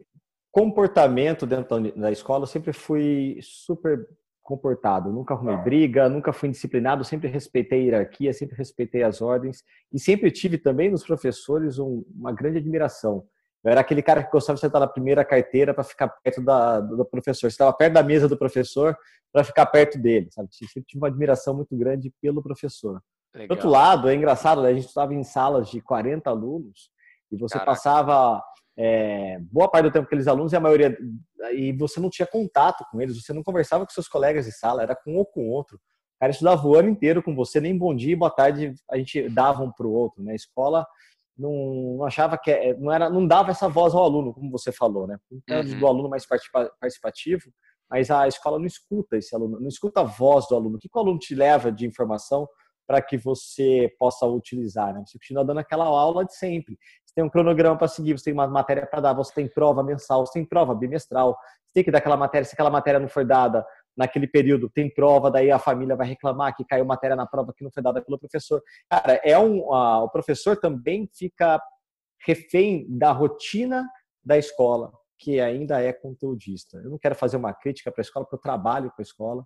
comportamento 0.52 1.46
dentro 1.46 1.92
da 1.96 2.12
escola, 2.12 2.44
eu 2.44 2.48
sempre 2.48 2.74
fui 2.74 3.40
super 3.42 4.06
comportado, 4.50 5.12
nunca 5.12 5.36
arrumei 5.36 5.56
briga, 5.58 6.10
nunca 6.10 6.34
fui 6.34 6.50
indisciplinado, 6.50 7.04
sempre 7.04 7.28
respeitei 7.28 7.82
a 7.82 7.84
hierarquia, 7.84 8.34
sempre 8.34 8.58
respeitei 8.58 9.04
as 9.04 9.22
ordens 9.22 9.64
e 9.94 10.00
sempre 10.00 10.32
tive 10.32 10.58
também 10.58 10.90
nos 10.90 11.06
professores 11.06 11.78
um, 11.78 12.04
uma 12.16 12.34
grande 12.34 12.58
admiração. 12.58 13.24
Eu 13.64 13.70
era 13.70 13.82
aquele 13.82 14.02
cara 14.02 14.24
que 14.24 14.32
gostava 14.32 14.56
de 14.56 14.62
sentar 14.62 14.82
na 14.82 14.88
primeira 14.88 15.24
carteira 15.24 15.72
para 15.72 15.84
ficar 15.84 16.08
perto 16.08 16.42
da, 16.42 16.80
do 16.80 17.06
professor. 17.06 17.46
Estava 17.46 17.72
perto 17.74 17.94
da 17.94 18.02
mesa 18.02 18.28
do 18.28 18.36
professor 18.36 18.98
para 19.32 19.44
ficar 19.44 19.68
perto 19.68 20.00
dele, 20.00 20.30
sabe? 20.32 20.50
Sempre 20.52 20.84
tive 20.88 21.00
uma 21.00 21.10
admiração 21.10 21.54
muito 21.54 21.78
grande 21.78 22.12
pelo 22.20 22.42
professor. 22.42 23.00
Legal. 23.36 23.50
Do 23.50 23.52
outro 23.52 23.70
lado, 23.70 24.10
é 24.10 24.16
engraçado, 24.16 24.64
né? 24.64 24.70
a 24.70 24.74
gente 24.74 24.88
estava 24.88 25.14
em 25.14 25.24
salas 25.24 25.70
de 25.70 25.80
40 25.80 26.28
alunos 26.28 26.90
e 27.32 27.38
você 27.38 27.54
Caraca. 27.54 27.72
passava 27.72 28.42
é, 28.82 29.38
boa 29.52 29.70
parte 29.70 29.84
do 29.84 29.92
tempo 29.92 30.06
aqueles 30.06 30.26
alunos 30.26 30.54
e 30.54 30.56
a 30.56 30.60
maioria 30.60 30.98
e 31.52 31.74
você 31.74 32.00
não 32.00 32.10
tinha 32.10 32.26
contato 32.26 32.86
com 32.90 33.02
eles, 33.02 33.22
você 33.22 33.34
não 33.34 33.44
conversava 33.44 33.86
com 33.86 33.92
seus 33.92 34.08
colegas 34.08 34.46
de 34.46 34.54
sala, 34.54 34.82
era 34.82 34.96
com 34.96 35.16
um 35.16 35.18
ou 35.18 35.26
com 35.26 35.50
outro. 35.50 35.76
O 35.76 36.20
cara 36.20 36.32
estudava 36.32 36.66
o 36.66 36.76
ano 36.76 36.88
inteiro 36.88 37.22
com 37.22 37.36
você, 37.36 37.60
nem 37.60 37.78
bom 37.78 37.94
dia 37.94 38.14
e 38.14 38.16
boa 38.16 38.32
tarde 38.32 38.74
a 38.90 38.98
gente 38.98 39.28
dava 39.28 39.62
um 39.64 39.72
para 39.72 39.86
o 39.86 39.92
outro, 39.92 40.24
né? 40.24 40.32
A 40.32 40.36
escola 40.36 40.88
não, 41.38 41.98
não, 41.98 42.06
achava 42.06 42.38
que 42.38 42.52
é, 42.52 42.74
não 42.78 42.90
era, 42.90 43.10
não 43.10 43.28
dava 43.28 43.52
essa 43.52 43.68
voz 43.68 43.94
ao 43.94 44.04
aluno, 44.04 44.34
como 44.34 44.50
você 44.50 44.72
falou, 44.72 45.06
né? 45.06 45.18
Uhum. 45.30 45.80
Do 45.80 45.86
aluno 45.86 46.10
mais 46.10 46.26
participativo, 46.26 47.52
mas 47.90 48.10
a 48.10 48.30
escola 48.30 48.58
não 48.58 48.66
escuta 48.66 49.18
esse 49.18 49.36
aluno, 49.36 49.60
não 49.60 49.68
escuta 49.68 50.00
a 50.00 50.06
voz 50.06 50.48
do 50.48 50.56
aluno. 50.56 50.78
O 50.78 50.80
que 50.80 50.88
o 50.94 51.00
aluno 51.00 51.20
te 51.20 51.36
leva 51.36 51.70
de 51.70 51.86
informação 51.86 52.48
para 52.90 53.04
que 53.04 53.18
você 53.20 53.94
possa 54.00 54.26
utilizar. 54.26 54.92
Né? 54.96 55.04
Você 55.06 55.20
continua 55.20 55.46
dando 55.46 55.60
aquela 55.60 55.86
aula 55.86 56.26
de 56.26 56.36
sempre. 56.36 56.76
Você 57.10 57.16
tem 57.16 57.24
um 57.24 57.30
cronograma 57.30 57.76
para 57.76 57.88
seguir, 57.88 58.16
você 58.16 58.26
tem 58.26 58.34
uma 58.34 58.48
matéria 58.48 58.86
para 58.86 59.02
dar, 59.02 59.14
você 59.14 59.34
tem 59.34 59.48
prova 59.48 59.82
mensal, 59.84 60.24
você 60.24 60.34
tem 60.34 60.46
prova 60.46 60.76
bimestral, 60.76 61.34
você 61.34 61.72
tem 61.74 61.84
que 61.84 61.90
dar 61.90 61.98
aquela 61.98 62.16
matéria, 62.16 62.46
se 62.46 62.54
aquela 62.54 62.70
matéria 62.70 63.00
não 63.00 63.10
for 63.10 63.26
dada 63.26 63.66
naquele 63.98 64.28
período, 64.28 64.70
tem 64.70 64.94
prova, 64.94 65.32
daí 65.32 65.50
a 65.50 65.58
família 65.58 65.96
vai 65.96 66.06
reclamar 66.06 66.56
que 66.56 66.64
caiu 66.64 66.86
matéria 66.86 67.16
na 67.16 67.26
prova 67.26 67.52
que 67.52 67.64
não 67.64 67.72
foi 67.72 67.82
dada 67.82 68.00
pelo 68.00 68.20
professor. 68.20 68.62
Cara, 68.88 69.20
é 69.24 69.38
um, 69.40 69.62
o 69.62 70.10
professor 70.10 70.56
também 70.56 71.10
fica 71.12 71.60
refém 72.24 72.86
da 72.88 73.12
rotina 73.12 73.90
da 74.24 74.38
escola, 74.38 74.92
que 75.18 75.40
ainda 75.40 75.82
é 75.82 75.92
conteudista. 75.92 76.78
Eu 76.78 76.92
não 76.92 77.00
quero 77.00 77.16
fazer 77.16 77.38
uma 77.38 77.54
crítica 77.54 77.92
para 77.92 78.02
a 78.02 78.04
escola, 78.04 78.24
porque 78.24 78.36
eu 78.36 78.42
trabalho 78.42 78.92
com 78.92 79.02
a 79.02 79.04
escola, 79.04 79.44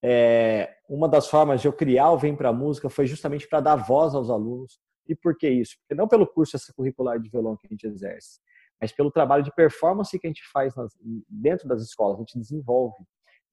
é, 0.00 0.70
uma 0.88 1.08
das 1.08 1.26
formas 1.26 1.60
de 1.60 1.66
eu 1.66 1.72
criar 1.72 2.12
o 2.12 2.18
Vem 2.18 2.36
para 2.36 2.50
a 2.50 2.52
Música 2.52 2.88
foi 2.88 3.04
justamente 3.04 3.48
para 3.48 3.58
dar 3.58 3.74
voz 3.74 4.14
aos 4.14 4.30
alunos. 4.30 4.78
E 5.06 5.14
por 5.14 5.36
que 5.36 5.48
isso? 5.48 5.76
Porque 5.80 5.94
não 5.94 6.08
pelo 6.08 6.26
curso 6.26 6.56
curricular 6.74 7.20
de 7.20 7.28
violão 7.28 7.56
que 7.56 7.66
a 7.66 7.70
gente 7.70 7.86
exerce, 7.86 8.40
mas 8.80 8.92
pelo 8.92 9.10
trabalho 9.10 9.42
de 9.42 9.54
performance 9.54 10.18
que 10.18 10.26
a 10.26 10.30
gente 10.30 10.42
faz 10.52 10.74
nas, 10.74 10.92
dentro 11.28 11.68
das 11.68 11.82
escolas, 11.82 12.16
a 12.16 12.20
gente 12.20 12.38
desenvolve. 12.38 12.96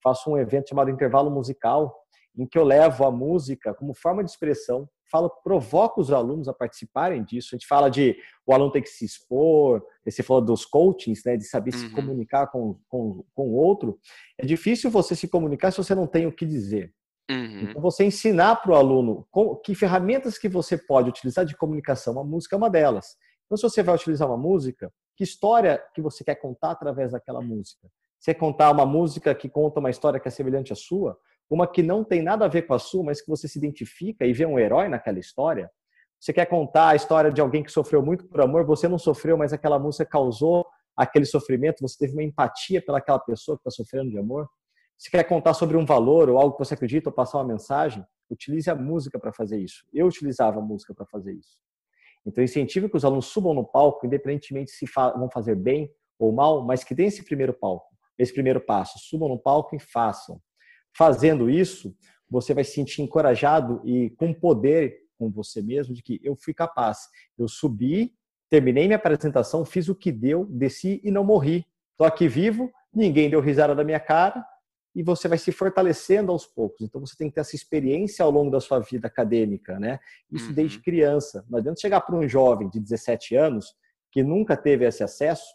Faço 0.03 0.31
um 0.31 0.37
evento 0.37 0.69
chamado 0.69 0.89
Intervalo 0.89 1.29
Musical, 1.29 1.95
em 2.37 2.47
que 2.47 2.57
eu 2.57 2.63
levo 2.63 3.05
a 3.05 3.11
música 3.11 3.73
como 3.73 3.93
forma 3.93 4.23
de 4.23 4.31
expressão, 4.31 4.89
falo, 5.11 5.29
provoco 5.43 5.99
os 5.99 6.11
alunos 6.11 6.47
a 6.47 6.53
participarem 6.53 7.23
disso. 7.23 7.49
A 7.51 7.55
gente 7.57 7.67
fala 7.67 7.89
de 7.89 8.15
o 8.45 8.53
aluno 8.53 8.71
ter 8.71 8.81
que 8.81 8.89
se 8.89 9.03
expor, 9.03 9.83
você 10.05 10.23
falou 10.23 10.41
dos 10.41 10.65
coachings, 10.65 11.23
né, 11.25 11.35
de 11.35 11.43
saber 11.43 11.73
uhum. 11.73 11.79
se 11.79 11.89
comunicar 11.91 12.47
com, 12.47 12.79
com, 12.87 13.23
com 13.35 13.49
o 13.49 13.53
outro. 13.53 13.99
É 14.37 14.45
difícil 14.45 14.89
você 14.89 15.15
se 15.15 15.27
comunicar 15.27 15.71
se 15.71 15.77
você 15.77 15.93
não 15.93 16.07
tem 16.07 16.25
o 16.25 16.31
que 16.31 16.45
dizer. 16.45 16.93
Uhum. 17.29 17.61
Então, 17.61 17.81
você 17.81 18.03
ensinar 18.03 18.57
para 18.57 18.71
o 18.71 18.75
aluno 18.75 19.27
que 19.63 19.75
ferramentas 19.75 20.37
que 20.37 20.49
você 20.49 20.77
pode 20.77 21.09
utilizar 21.09 21.45
de 21.45 21.55
comunicação, 21.55 22.19
a 22.19 22.23
música 22.23 22.55
é 22.55 22.57
uma 22.57 22.69
delas. 22.69 23.15
Então, 23.45 23.57
se 23.57 23.63
você 23.63 23.83
vai 23.83 23.95
utilizar 23.95 24.27
uma 24.27 24.37
música, 24.37 24.91
que 25.15 25.23
história 25.23 25.81
que 25.93 26.01
você 26.01 26.23
quer 26.23 26.35
contar 26.35 26.71
através 26.71 27.11
daquela 27.11 27.41
música? 27.41 27.87
Você 28.19 28.33
contar 28.33 28.71
uma 28.71 28.85
música 28.85 29.33
que 29.33 29.49
conta 29.49 29.79
uma 29.79 29.89
história 29.89 30.19
que 30.19 30.27
é 30.27 30.31
semelhante 30.31 30.73
à 30.73 30.75
sua? 30.75 31.17
uma 31.51 31.67
que 31.67 31.83
não 31.83 32.01
tem 32.03 32.21
nada 32.21 32.45
a 32.45 32.47
ver 32.47 32.61
com 32.61 32.73
a 32.73 32.79
sua, 32.79 33.03
mas 33.03 33.21
que 33.21 33.29
você 33.29 33.45
se 33.45 33.59
identifica 33.59 34.25
e 34.25 34.31
vê 34.31 34.45
um 34.45 34.57
herói 34.57 34.87
naquela 34.87 35.19
história, 35.19 35.69
Você 36.17 36.31
quer 36.31 36.45
contar 36.45 36.89
a 36.89 36.95
história 36.95 37.31
de 37.31 37.41
alguém 37.41 37.63
que 37.63 37.71
sofreu 37.71 38.01
muito 38.01 38.27
por 38.27 38.41
amor, 38.41 38.63
você 38.63 38.87
não 38.87 38.99
sofreu, 38.99 39.35
mas 39.35 39.51
aquela 39.51 39.79
música 39.79 40.05
causou 40.05 40.65
aquele 40.95 41.25
sofrimento, 41.25 41.81
você 41.81 41.97
teve 41.97 42.13
uma 42.13 42.21
empatia 42.21 42.79
pelaquela 42.79 43.17
pessoa 43.17 43.57
que 43.57 43.67
está 43.67 43.71
sofrendo 43.71 44.11
de 44.11 44.19
amor. 44.19 44.47
Você 45.01 45.09
quer 45.09 45.23
contar 45.23 45.55
sobre 45.55 45.75
um 45.75 45.83
valor 45.83 46.29
ou 46.29 46.37
algo 46.37 46.55
que 46.55 46.63
você 46.63 46.75
acredita 46.75 47.09
ou 47.09 47.13
passar 47.13 47.39
uma 47.39 47.47
mensagem? 47.47 48.05
Utilize 48.29 48.69
a 48.69 48.75
música 48.75 49.17
para 49.17 49.33
fazer 49.33 49.57
isso. 49.57 49.83
Eu 49.91 50.05
utilizava 50.05 50.59
a 50.59 50.61
música 50.61 50.93
para 50.93 51.07
fazer 51.07 51.33
isso. 51.33 51.57
Então, 52.23 52.43
incentive 52.43 52.87
que 52.87 52.95
os 52.95 53.03
alunos 53.03 53.25
subam 53.25 53.51
no 53.51 53.65
palco, 53.65 54.05
independentemente 54.05 54.69
se 54.69 54.85
vão 55.17 55.27
fazer 55.33 55.55
bem 55.55 55.91
ou 56.19 56.31
mal, 56.31 56.63
mas 56.63 56.83
que 56.83 56.93
deem 56.93 57.07
esse 57.07 57.25
primeiro 57.25 57.51
palco, 57.51 57.87
esse 58.15 58.31
primeiro 58.31 58.61
passo. 58.61 58.99
Subam 58.99 59.27
no 59.27 59.39
palco 59.39 59.75
e 59.75 59.79
façam. 59.79 60.39
Fazendo 60.95 61.49
isso, 61.49 61.95
você 62.29 62.53
vai 62.53 62.63
se 62.63 62.73
sentir 62.73 63.01
encorajado 63.01 63.81
e 63.83 64.11
com 64.11 64.31
poder 64.31 64.99
com 65.17 65.31
você 65.31 65.63
mesmo 65.63 65.95
de 65.95 66.03
que 66.03 66.21
eu 66.23 66.35
fui 66.35 66.53
capaz. 66.53 67.09
Eu 67.39 67.47
subi, 67.47 68.13
terminei 68.51 68.85
minha 68.85 68.97
apresentação, 68.97 69.65
fiz 69.65 69.89
o 69.89 69.95
que 69.95 70.11
deu, 70.11 70.45
desci 70.45 71.01
e 71.03 71.09
não 71.09 71.23
morri. 71.23 71.65
Estou 71.93 72.05
aqui 72.05 72.27
vivo, 72.27 72.71
ninguém 72.93 73.31
deu 73.31 73.41
risada 73.41 73.73
da 73.73 73.83
minha 73.83 73.99
cara, 73.99 74.45
e 74.93 75.01
você 75.01 75.27
vai 75.27 75.37
se 75.37 75.51
fortalecendo 75.51 76.31
aos 76.31 76.45
poucos. 76.45 76.81
Então 76.81 76.99
você 76.99 77.15
tem 77.15 77.29
que 77.29 77.35
ter 77.35 77.41
essa 77.41 77.55
experiência 77.55 78.23
ao 78.23 78.31
longo 78.31 78.51
da 78.51 78.59
sua 78.59 78.79
vida 78.79 79.07
acadêmica, 79.07 79.79
né? 79.79 79.99
Isso 80.31 80.47
uhum. 80.47 80.53
desde 80.53 80.79
criança. 80.79 81.45
Não 81.49 81.59
adianta 81.59 81.79
chegar 81.79 82.01
para 82.01 82.15
um 82.15 82.27
jovem 82.27 82.69
de 82.69 82.79
17 82.79 83.35
anos 83.35 83.73
que 84.11 84.21
nunca 84.21 84.57
teve 84.57 84.85
esse 84.85 85.03
acesso, 85.03 85.45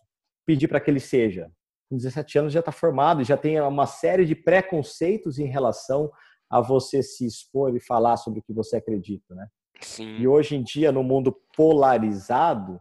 pedir 0.46 0.68
para 0.68 0.80
que 0.80 0.90
ele 0.90 1.00
seja. 1.00 1.50
Com 1.88 1.96
17 1.96 2.38
anos 2.38 2.52
já 2.52 2.60
está 2.60 2.72
formado, 2.72 3.22
já 3.22 3.36
tem 3.36 3.60
uma 3.60 3.86
série 3.86 4.24
de 4.24 4.34
preconceitos 4.34 5.38
em 5.38 5.46
relação 5.46 6.10
a 6.48 6.60
você 6.60 7.02
se 7.02 7.26
expor 7.26 7.76
e 7.76 7.80
falar 7.80 8.16
sobre 8.16 8.40
o 8.40 8.42
que 8.42 8.52
você 8.52 8.76
acredita, 8.76 9.34
né? 9.34 9.46
Sim. 9.80 10.16
E 10.16 10.26
hoje 10.26 10.56
em 10.56 10.62
dia, 10.62 10.90
no 10.90 11.02
mundo 11.02 11.36
polarizado, 11.54 12.80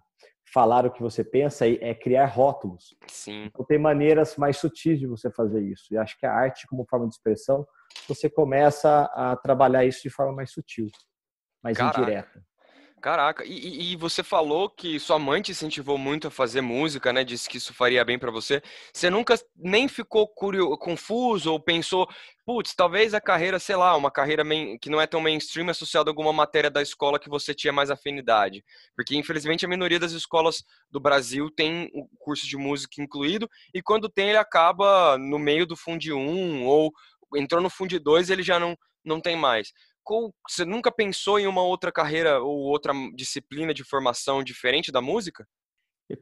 falar 0.56 0.86
o 0.86 0.92
que 0.92 1.02
você 1.02 1.22
pensa 1.22 1.68
é 1.68 1.94
criar 1.94 2.28
rótulos. 2.28 2.96
Sim. 3.10 3.48
Então, 3.48 3.66
tem 3.66 3.78
maneiras 3.78 4.38
mais 4.38 4.56
sutis 4.56 4.98
de 4.98 5.06
você 5.06 5.30
fazer 5.30 5.62
isso. 5.62 5.94
E 5.94 5.98
acho 5.98 6.18
que 6.18 6.26
a 6.26 6.32
arte, 6.32 6.66
como 6.66 6.88
forma 6.90 7.10
de 7.10 7.14
expressão, 7.14 7.68
você 8.08 8.30
começa 8.30 9.04
a 9.14 9.36
trabalhar 9.36 9.84
isso 9.84 10.02
de 10.02 10.10
forma 10.10 10.32
mais 10.32 10.54
sutil, 10.54 10.88
mais 11.62 11.78
Caraca. 11.78 12.00
indireta. 12.00 12.42
Caraca, 13.06 13.46
e, 13.46 13.92
e, 13.92 13.96
você 13.96 14.24
falou 14.24 14.68
que 14.68 15.00
sua 15.00 15.20
mãe 15.20 15.40
te 15.40 15.52
incentivou 15.52 15.96
muito 15.96 16.28
a 16.28 16.32
fazer 16.32 16.62
música, 16.62 17.14
né? 17.14 17.24
Disse 17.24 17.48
que 17.48 17.58
isso 17.58 17.72
faria 17.72 18.04
bem 18.04 18.18
para 18.18 18.32
você. 18.32 18.64
Você 18.92 19.12
nunca 19.12 19.36
nem 19.56 19.88
ficou 19.88 20.28
curioso, 20.28 20.76
confuso 20.80 21.52
ou 21.52 21.60
pensou, 21.60 22.10
putz, 22.44 22.74
talvez 22.74 23.14
a 23.14 23.22
carreira, 23.22 23.60
sei 23.60 23.76
lá, 23.76 23.96
uma 23.96 24.10
carreira 24.10 24.44
que 24.82 24.90
não 24.90 25.00
é 25.00 25.06
tão 25.06 25.22
mainstream 25.22 25.70
associada 25.70 26.10
a 26.10 26.12
alguma 26.12 26.34
matéria 26.34 26.72
da 26.72 26.82
escola 26.82 27.20
que 27.20 27.30
você 27.30 27.54
tinha 27.54 27.72
mais 27.72 27.92
afinidade? 27.92 28.66
Porque, 28.96 29.16
infelizmente, 29.16 29.64
a 29.68 29.70
minoria 29.70 30.00
das 30.00 30.14
escolas 30.14 30.64
do 30.90 31.00
Brasil 31.00 31.52
tem 31.52 31.92
o 31.94 32.08
curso 32.18 32.48
de 32.48 32.58
música 32.58 33.00
incluído 33.00 33.48
e 33.72 33.84
quando 33.84 34.10
tem, 34.10 34.30
ele 34.30 34.40
acaba 34.40 35.16
no 35.16 35.38
meio 35.38 35.68
do 35.68 35.78
Fundi 35.78 36.12
1 36.12 36.66
ou 36.66 36.92
entrou 37.36 37.62
no 37.62 37.70
Fundi 37.70 38.00
2 38.00 38.32
ele 38.32 38.42
já 38.42 38.60
não, 38.60 38.76
não 39.06 39.22
tem 39.22 39.36
mais 39.36 39.72
você 40.48 40.64
nunca 40.66 40.92
pensou 40.92 41.40
em 41.40 41.48
uma 41.48 41.64
outra 41.64 41.92
carreira 41.92 42.42
ou 42.42 42.60
outra 42.60 42.94
disciplina 43.16 43.74
de 43.74 43.84
formação 43.84 44.44
diferente 44.44 44.92
da 44.92 45.02
música? 45.02 45.46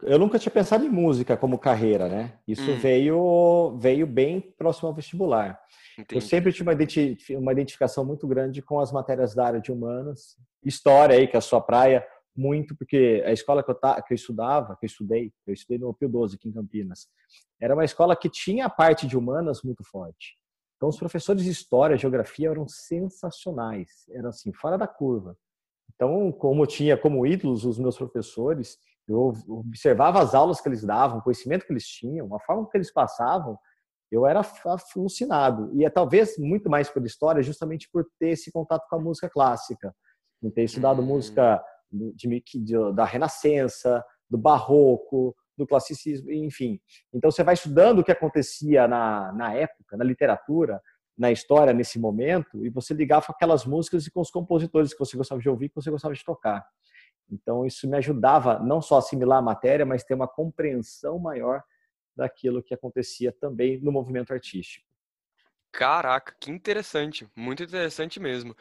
Eu 0.03 0.17
nunca 0.17 0.39
tinha 0.39 0.51
pensado 0.51 0.85
em 0.85 0.89
música 0.89 1.35
como 1.35 1.59
carreira, 1.59 2.07
né? 2.07 2.39
Isso 2.47 2.71
hum. 2.71 2.79
veio 2.79 3.77
veio 3.77 4.07
bem 4.07 4.39
próximo 4.57 4.87
ao 4.87 4.93
vestibular. 4.93 5.59
Entendi. 5.99 6.15
Eu 6.15 6.21
sempre 6.21 6.53
tive 6.53 6.69
uma, 7.37 7.51
identificação 7.51 8.05
muito 8.05 8.25
grande 8.25 8.61
com 8.61 8.79
as 8.79 8.93
matérias 8.93 9.35
da 9.35 9.45
área 9.45 9.59
de 9.59 9.71
humanas, 9.71 10.37
história 10.63 11.17
aí 11.17 11.27
que 11.27 11.35
é 11.35 11.39
a 11.39 11.41
sua 11.41 11.59
praia 11.59 12.05
muito 12.35 12.75
porque 12.75 13.21
a 13.25 13.31
escola 13.31 13.63
que 13.63 13.69
eu, 13.69 13.75
que 13.75 14.13
eu 14.13 14.15
estudava, 14.15 14.75
que 14.77 14.85
eu 14.85 14.87
estudei, 14.87 15.31
eu 15.45 15.53
estudei 15.53 15.77
no 15.77 15.93
Pio 15.93 16.09
12 16.09 16.35
aqui 16.35 16.49
em 16.49 16.53
Campinas, 16.53 17.07
era 17.61 17.73
uma 17.73 17.85
escola 17.85 18.15
que 18.15 18.29
tinha 18.29 18.65
a 18.65 18.69
parte 18.69 19.05
de 19.05 19.17
humanas 19.17 19.61
muito 19.63 19.83
forte. 19.83 20.35
Então, 20.83 20.89
os 20.89 20.99
professores 20.99 21.45
de 21.45 21.49
história, 21.49 21.95
geografia 21.95 22.49
eram 22.49 22.67
sensacionais, 22.67 24.05
eram 24.09 24.27
assim, 24.27 24.51
fora 24.51 24.77
da 24.77 24.85
curva. 24.85 25.33
Então, 25.95 26.29
como 26.29 26.67
tinha 26.67 26.97
como 26.97 27.25
ídolos 27.25 27.63
os 27.63 27.79
meus 27.79 27.97
professores, 27.97 28.77
eu 29.07 29.31
observava 29.47 30.21
as 30.21 30.35
aulas 30.35 30.59
que 30.59 30.67
eles 30.67 30.83
davam, 30.83 31.19
o 31.19 31.21
conhecimento 31.21 31.65
que 31.65 31.71
eles 31.71 31.87
tinham, 31.87 32.35
a 32.35 32.39
forma 32.41 32.69
que 32.69 32.75
eles 32.75 32.91
passavam, 32.91 33.57
eu 34.11 34.27
era 34.27 34.41
alucinado. 34.93 35.71
E 35.73 35.85
é 35.85 35.89
talvez 35.89 36.37
muito 36.37 36.69
mais 36.69 36.89
por 36.89 37.05
história, 37.05 37.41
justamente 37.41 37.89
por 37.89 38.05
ter 38.19 38.31
esse 38.31 38.51
contato 38.51 38.85
com 38.89 38.97
a 38.97 38.99
música 38.99 39.29
clássica, 39.29 39.95
em 40.43 40.51
ter 40.51 40.65
estudado 40.65 41.01
hum. 41.01 41.05
música 41.05 41.63
de, 41.89 42.43
de, 42.55 42.93
da 42.93 43.05
Renascença, 43.05 44.03
do 44.29 44.37
Barroco, 44.37 45.33
do 45.57 45.67
classicismo, 45.67 46.31
enfim. 46.31 46.79
Então 47.13 47.31
você 47.31 47.43
vai 47.43 47.53
estudando 47.53 48.00
o 48.00 48.03
que 48.03 48.12
acontecia 48.12 48.88
na, 48.88 49.31
na 49.33 49.53
época, 49.53 49.98
na 49.98 50.03
literatura, 50.03 50.81
na 51.17 51.31
história, 51.31 51.74
nesse 51.74 52.00
momento, 52.00 52.65
e 52.65 52.69
você 52.69 52.93
ligava 52.93 53.27
com 53.27 53.33
aquelas 53.33 53.65
músicas 53.65 54.07
e 54.07 54.12
com 54.12 54.19
os 54.19 54.31
compositores 54.31 54.93
que 54.93 55.00
você 55.00 55.15
gostava 55.15 55.39
de 55.39 55.50
ouvir, 55.50 55.69
que 55.69 55.75
você 55.75 55.91
gostava 55.91 56.13
de 56.13 56.24
tocar. 56.24 56.65
Então 57.29 57.65
isso 57.65 57.88
me 57.88 57.98
ajudava 57.98 58.60
não 58.60 58.81
só 58.81 58.95
a 58.95 59.00
assimilar 59.00 59.39
a 59.39 59.41
matéria, 59.41 59.86
mas 59.86 60.03
ter 60.03 60.13
uma 60.13 60.27
compreensão 60.27 61.19
maior 61.19 61.63
daquilo 62.15 62.62
que 62.62 62.74
acontecia 62.74 63.31
também 63.31 63.79
no 63.81 63.91
movimento 63.91 64.33
artístico. 64.33 64.92
Caraca, 65.73 66.35
que 66.39 66.51
interessante, 66.51 67.27
muito 67.35 67.63
interessante 67.63 68.19
mesmo. 68.19 68.55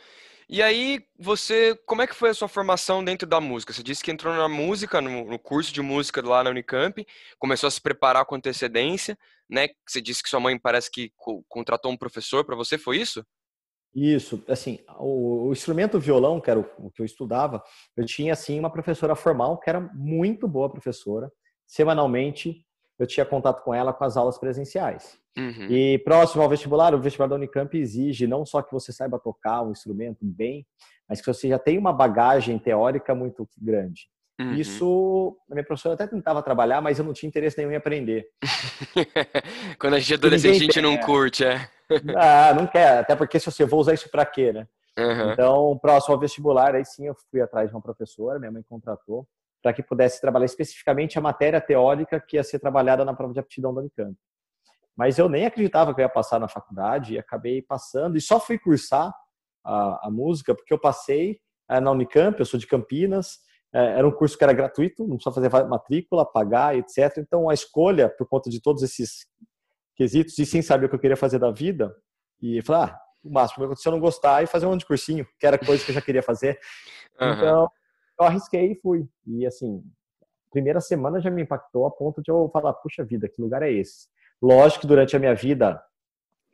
E 0.49 0.63
aí, 0.63 1.07
você, 1.19 1.79
como 1.85 2.01
é 2.01 2.07
que 2.07 2.15
foi 2.15 2.31
a 2.31 2.35
sua 2.35 2.49
formação 2.49 3.05
dentro 3.05 3.29
da 3.29 3.39
música? 3.39 3.71
Você 3.71 3.83
disse 3.83 4.03
que 4.03 4.11
entrou 4.11 4.35
na 4.35 4.49
música, 4.49 4.99
no, 4.99 5.27
no 5.27 5.39
curso 5.39 5.73
de 5.73 5.83
música 5.83 6.27
lá 6.27 6.43
na 6.43 6.49
Unicamp, 6.49 7.07
começou 7.39 7.69
a 7.69 7.71
se 7.71 7.81
preparar 7.83 8.25
com 8.25 8.35
antecedência, 8.35 9.17
né? 9.49 9.69
Você 9.87 10.01
disse 10.01 10.23
que 10.23 10.29
sua 10.31 10.41
mãe 10.41 10.59
parece 10.59 10.91
que 10.91 11.13
co 11.15 11.45
contratou 11.49 11.93
um 11.93 11.97
professor 11.99 12.47
para 12.47 12.57
você, 12.57 12.79
foi 12.79 12.97
isso? 12.97 13.23
Isso, 13.95 14.43
assim, 14.49 14.79
o, 14.99 15.49
o, 15.49 15.53
instrumento 15.53 16.01
violão, 16.01 16.41
que 16.41 16.51
era 16.51 16.61
o, 16.61 16.67
o, 16.79 16.91
que 16.91 17.03
eu 17.03 17.07
estudava, 17.07 17.63
eu 17.95 18.07
tinha, 18.07 18.33
assim, 18.33 18.59
uma 18.59 18.73
professora 18.73 19.15
formal, 19.15 19.59
que 19.59 19.69
era 19.69 19.81
muito 19.95 20.49
boa 20.49 20.73
professora. 20.73 21.31
Semanalmente, 21.67 22.65
eu 22.99 23.07
tinha 23.07 23.27
contato 23.27 23.63
com 23.63 23.75
ela 23.75 23.93
com 23.93 24.05
as 24.05 24.17
aulas 24.17 24.39
presenciais. 24.39 25.19
Uhum. 25.37 25.67
E 25.71 25.99
próximo 26.01 26.43
ao 26.43 26.49
vestibular, 26.49 26.95
o 26.95 27.01
vestibular 27.01 27.29
da 27.29 27.37
Unicamp 27.37 27.77
exige 27.77 28.27
não 28.27 28.45
só 28.45 28.61
que 28.63 28.73
você 28.73 28.93
saiba 28.93 29.19
tocar 29.19 29.63
o 29.63 29.69
um 29.69 29.73
instrumento 29.73 30.19
bem, 30.23 30.67
mas 31.09 31.21
que 31.21 31.27
você 31.27 31.49
já 31.49 31.59
tenha 31.59 31.81
uma 31.81 31.93
bagagem 31.93 32.59
teórica 32.59 33.15
muito 33.15 33.49
grande. 33.59 34.09
Uhum. 34.41 34.55
Isso, 34.55 35.37
a 35.51 35.55
minha 35.55 35.65
professora 35.65 35.95
até 35.95 36.07
tentava 36.07 36.43
trabalhar, 36.43 36.81
mas 36.81 36.99
eu 36.99 37.05
não 37.05 37.13
tinha 37.13 37.29
interesse 37.29 37.59
nenhum 37.59 37.73
em 37.73 37.77
aprender. 37.77 38.27
Quando 39.79 39.95
a 39.95 39.99
gente 39.99 40.13
é 40.13 40.17
adolescente, 40.17 40.57
a 40.57 40.59
gente 40.59 40.81
não 40.81 40.97
curte, 40.99 41.45
é. 41.45 41.69
ah, 42.17 42.55
não 42.55 42.67
quer, 42.67 42.99
até 42.99 43.15
porque 43.15 43.39
se 43.39 43.47
você 43.47 43.65
vou 43.65 43.81
usar 43.81 43.95
isso 43.95 44.11
para 44.11 44.25
quê, 44.25 44.53
né? 44.53 44.67
Uhum. 44.99 45.33
Então, 45.33 45.79
próximo 45.81 46.15
ao 46.15 46.21
vestibular, 46.21 46.75
aí 46.75 46.85
sim 46.85 47.07
eu 47.07 47.17
fui 47.31 47.41
atrás 47.41 47.69
de 47.69 47.75
uma 47.75 47.83
professora, 47.83 48.39
minha 48.39 48.53
mãe 48.53 48.63
contratou, 48.69 49.27
para 49.63 49.73
que 49.73 49.83
pudesse 49.83 50.21
trabalhar 50.21 50.47
especificamente 50.47 51.17
a 51.17 51.21
matéria 51.21 51.61
teórica 51.61 52.21
que 52.21 52.37
ia 52.37 52.43
ser 52.43 52.59
trabalhada 52.59 53.05
na 53.05 53.15
prova 53.15 53.33
de 53.33 53.41
aptidão 53.41 53.73
da 53.73 53.81
Unicamp. 53.81 54.17
Mas 54.97 55.19
eu 55.19 55.29
nem 55.29 55.47
acreditava 55.47 55.95
que 55.95 56.01
eu 56.01 56.05
ia 56.05 56.09
passar 56.09 56.39
na 56.39 56.49
faculdade 56.49 57.15
e 57.15 57.19
acabei 57.19 57.63
passando. 57.63 58.17
E 58.17 58.21
só 58.21 58.39
fui 58.39 58.59
cursar 58.59 59.15
a, 59.65 60.09
a 60.09 60.11
música 60.11 60.55
porque 60.55 60.75
eu 60.75 60.79
passei 60.79 61.41
é, 61.71 61.81
na 61.81 61.91
Unicamp, 61.91 62.39
eu 62.39 62.45
sou 62.45 62.59
de 62.59 62.67
Campinas, 62.67 63.39
é, 63.73 63.99
era 63.99 64.07
um 64.07 64.13
curso 64.13 64.37
que 64.37 64.45
era 64.45 64.53
gratuito, 64.53 65.07
não 65.07 65.17
precisava 65.17 65.49
fazer 65.49 65.69
matrícula, 65.69 66.27
pagar, 66.27 66.77
etc. 66.77 67.19
Então 67.19 67.49
a 67.49 67.55
escolha, 67.55 68.09
por 68.09 68.27
conta 68.27 68.51
de 68.51 68.61
todos 68.61 68.83
esses 68.83 69.27
quesitos 69.95 70.37
e 70.39 70.45
sem 70.45 70.61
saber 70.61 70.87
o 70.87 70.89
que 70.89 70.95
eu 70.97 71.01
queria 71.01 71.17
fazer 71.17 71.39
da 71.39 71.51
vida, 71.51 71.95
e 72.41 72.61
falar, 72.63 72.87
ah, 72.87 73.01
o 73.23 73.33
máximo 73.33 73.69
que 73.69 73.77
se 73.77 73.89
eu 73.89 73.93
não 73.93 74.01
gostar 74.01 74.43
e 74.43 74.47
fazer 74.47 74.67
um 74.67 74.71
ano 74.71 74.79
de 74.79 74.87
cursinho, 74.87 75.25
que 75.39 75.47
era 75.47 75.57
coisa 75.57 75.85
que 75.85 75.93
eu 75.93 75.95
já 75.95 76.03
queria 76.03 76.23
fazer. 76.23 76.59
Uhum. 77.21 77.33
Então 77.33 77.71
eu 78.23 78.29
arrisquei 78.29 78.73
e 78.73 78.75
fui. 78.77 79.07
E 79.27 79.47
assim, 79.47 79.83
primeira 80.51 80.81
semana 80.81 81.21
já 81.21 81.31
me 81.31 81.43
impactou 81.43 81.87
a 81.87 81.91
ponto 81.91 82.23
de 82.23 82.31
eu 82.31 82.49
falar, 82.53 82.73
puxa 82.75 83.05
vida, 83.05 83.29
que 83.29 83.41
lugar 83.41 83.63
é 83.63 83.73
esse? 83.73 84.09
Lógico 84.41 84.83
que 84.83 84.87
durante 84.87 85.17
a 85.17 85.19
minha 85.19 85.35
vida, 85.35 85.83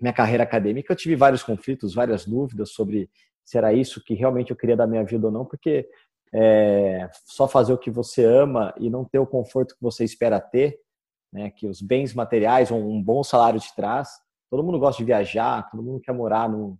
minha 0.00 0.12
carreira 0.12 0.44
acadêmica, 0.44 0.92
eu 0.92 0.96
tive 0.96 1.16
vários 1.16 1.42
conflitos, 1.42 1.94
várias 1.94 2.25
dúvidas 2.25 2.70
sobre 2.72 3.10
se 3.44 3.56
era 3.56 3.72
isso 3.72 4.04
que 4.04 4.14
realmente 4.14 4.50
eu 4.50 4.56
queria 4.56 4.76
da 4.76 4.87
minha 4.87 5.02
vida 5.02 5.26
ou 5.26 5.32
não, 5.32 5.44
porque 5.44 5.88
é, 6.32 7.08
só 7.25 7.48
fazer 7.48 7.72
o 7.72 7.78
que 7.78 7.90
você 7.90 8.25
ama 8.25 8.75
e 8.78 8.90
não 8.90 9.04
ter 9.04 9.18
o 9.18 9.26
conforto 9.26 9.75
que 9.75 9.82
você 9.82 10.04
espera 10.04 10.38
ter, 10.38 10.78
né, 11.32 11.50
que 11.50 11.66
os 11.66 11.80
bens 11.80 12.12
materiais, 12.14 12.70
um, 12.70 12.76
um 12.76 13.02
bom 13.02 13.25
salário 13.25 13.58
te 13.58 13.75
traz. 13.75 14.10
Todo 14.50 14.62
mundo 14.62 14.78
gosta 14.78 14.98
de 14.98 15.06
viajar, 15.06 15.68
todo 15.70 15.82
mundo 15.82 16.00
quer 16.00 16.12
morar 16.12 16.48
num, 16.48 16.76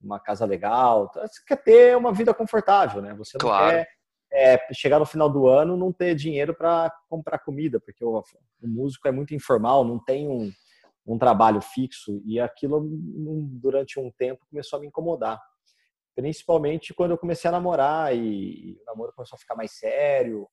numa 0.00 0.18
casa 0.18 0.44
legal, 0.44 1.10
você 1.12 1.42
quer 1.46 1.56
ter 1.56 1.96
uma 1.96 2.12
vida 2.12 2.34
confortável, 2.34 3.00
né? 3.00 3.14
Você 3.14 3.38
não 3.40 3.48
claro. 3.48 3.70
quer 3.70 3.88
é, 4.32 4.58
chegar 4.72 4.98
no 4.98 5.06
final 5.06 5.28
do 5.28 5.46
ano 5.46 5.76
não 5.76 5.92
ter 5.92 6.14
dinheiro 6.14 6.54
para 6.54 6.90
comprar 7.08 7.38
comida, 7.38 7.78
porque 7.78 8.04
o, 8.04 8.18
o, 8.18 8.68
músico 8.68 9.06
é 9.06 9.12
muito 9.12 9.34
informal, 9.34 9.84
não 9.84 10.02
tem 10.02 10.26
um, 10.26 10.50
um 11.06 11.18
trabalho 11.18 11.60
fixo 11.60 12.22
e 12.24 12.40
aquilo 12.40 12.88
durante 13.60 14.00
um 14.00 14.10
tempo 14.10 14.46
começou 14.48 14.78
a 14.78 14.80
me 14.80 14.88
incomodar. 14.88 15.38
principalmente 16.14 16.94
quando 16.94 17.10
eu 17.10 17.18
comecei 17.18 17.48
a 17.48 17.52
namorar 17.52 18.16
e, 18.16 18.70
e 18.70 18.78
o 18.82 18.84
namoro 18.86 19.12
começou 19.14 19.36
a 19.36 19.40
ficar 19.40 19.54
mais 19.54 19.72
sério 19.72 20.48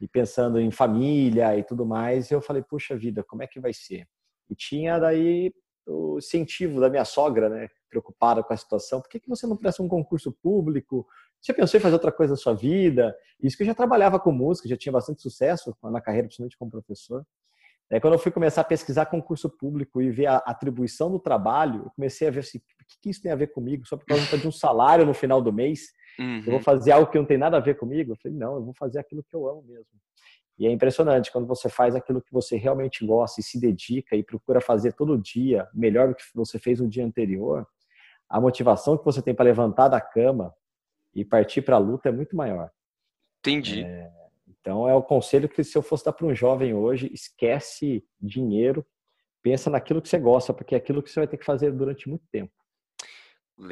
e 0.00 0.08
pensando 0.08 0.58
em 0.58 0.70
família 0.70 1.56
e 1.56 1.62
tudo 1.62 1.86
mais, 1.86 2.30
eu 2.30 2.40
falei, 2.40 2.62
puxa 2.62 2.96
vida, 2.96 3.22
como 3.22 3.42
é 3.42 3.46
que 3.46 3.60
vai 3.60 3.72
ser? 3.72 4.08
E 4.48 4.54
tinha 4.56 4.98
daí 4.98 5.52
o 5.90 6.18
incentivo 6.18 6.80
da 6.80 6.88
minha 6.88 7.04
sogra, 7.04 7.48
né, 7.48 7.68
preocupada 7.88 8.42
com 8.42 8.52
a 8.52 8.56
situação, 8.56 9.00
por 9.00 9.08
que, 9.08 9.20
que 9.20 9.28
você 9.28 9.46
não 9.46 9.56
presta 9.56 9.82
um 9.82 9.88
concurso 9.88 10.32
público? 10.32 11.06
Você 11.40 11.52
pensou 11.52 11.78
em 11.78 11.82
fazer 11.82 11.94
outra 11.94 12.12
coisa 12.12 12.32
na 12.34 12.36
sua 12.36 12.54
vida? 12.54 13.16
Isso 13.42 13.56
que 13.56 13.62
eu 13.62 13.66
já 13.66 13.74
trabalhava 13.74 14.20
com 14.20 14.30
música, 14.30 14.68
já 14.68 14.76
tinha 14.76 14.92
bastante 14.92 15.22
sucesso 15.22 15.76
na 15.82 16.00
carreira, 16.00 16.28
principalmente 16.28 16.56
como 16.56 16.70
professor. 16.70 17.26
Aí, 17.90 18.00
quando 18.00 18.14
eu 18.14 18.18
fui 18.20 18.30
começar 18.30 18.60
a 18.60 18.64
pesquisar 18.64 19.06
concurso 19.06 19.50
público 19.50 20.00
e 20.00 20.10
ver 20.10 20.26
a 20.26 20.36
atribuição 20.36 21.10
do 21.10 21.18
trabalho, 21.18 21.82
eu 21.86 21.90
comecei 21.90 22.28
a 22.28 22.30
ver 22.30 22.40
assim, 22.40 22.58
o 22.58 22.62
que 23.02 23.10
isso 23.10 23.20
tem 23.20 23.32
a 23.32 23.36
ver 23.36 23.48
comigo? 23.48 23.84
Só 23.86 23.96
por 23.96 24.06
causa 24.06 24.38
de 24.38 24.46
um 24.46 24.52
salário 24.52 25.04
no 25.04 25.12
final 25.12 25.42
do 25.42 25.52
mês, 25.52 25.88
uhum. 26.16 26.36
eu 26.36 26.44
vou 26.44 26.54
uhum. 26.54 26.62
fazer 26.62 26.92
algo 26.92 27.10
que 27.10 27.18
não 27.18 27.26
tem 27.26 27.36
nada 27.36 27.56
a 27.56 27.60
ver 27.60 27.76
comigo? 27.76 28.12
Eu 28.12 28.16
falei, 28.22 28.38
não, 28.38 28.54
eu 28.54 28.64
vou 28.64 28.74
fazer 28.74 29.00
aquilo 29.00 29.24
que 29.24 29.34
eu 29.34 29.48
amo 29.48 29.64
mesmo. 29.66 29.86
E 30.60 30.66
é 30.66 30.70
impressionante 30.70 31.32
quando 31.32 31.46
você 31.46 31.70
faz 31.70 31.96
aquilo 31.96 32.20
que 32.20 32.30
você 32.30 32.54
realmente 32.58 33.04
gosta 33.06 33.40
e 33.40 33.42
se 33.42 33.58
dedica 33.58 34.14
e 34.14 34.22
procura 34.22 34.60
fazer 34.60 34.92
todo 34.92 35.16
dia 35.16 35.66
melhor 35.72 36.08
do 36.08 36.14
que 36.14 36.22
você 36.34 36.58
fez 36.58 36.80
no 36.80 36.86
dia 36.86 37.02
anterior, 37.02 37.66
a 38.28 38.38
motivação 38.38 38.98
que 38.98 39.04
você 39.04 39.22
tem 39.22 39.34
para 39.34 39.46
levantar 39.46 39.88
da 39.88 40.02
cama 40.02 40.54
e 41.14 41.24
partir 41.24 41.62
para 41.62 41.76
a 41.76 41.78
luta 41.78 42.10
é 42.10 42.12
muito 42.12 42.36
maior. 42.36 42.70
Entendi. 43.38 43.84
É, 43.84 44.10
então 44.46 44.86
é 44.86 44.94
o 44.94 45.02
conselho 45.02 45.48
que 45.48 45.64
se 45.64 45.78
eu 45.78 45.80
fosse 45.80 46.04
dar 46.04 46.12
para 46.12 46.26
um 46.26 46.34
jovem 46.34 46.74
hoje, 46.74 47.10
esquece 47.10 48.04
dinheiro, 48.20 48.86
pensa 49.42 49.70
naquilo 49.70 50.02
que 50.02 50.10
você 50.10 50.18
gosta, 50.18 50.52
porque 50.52 50.74
é 50.74 50.78
aquilo 50.78 51.02
que 51.02 51.10
você 51.10 51.20
vai 51.20 51.26
ter 51.26 51.38
que 51.38 51.44
fazer 51.46 51.72
durante 51.72 52.06
muito 52.06 52.26
tempo. 52.30 52.52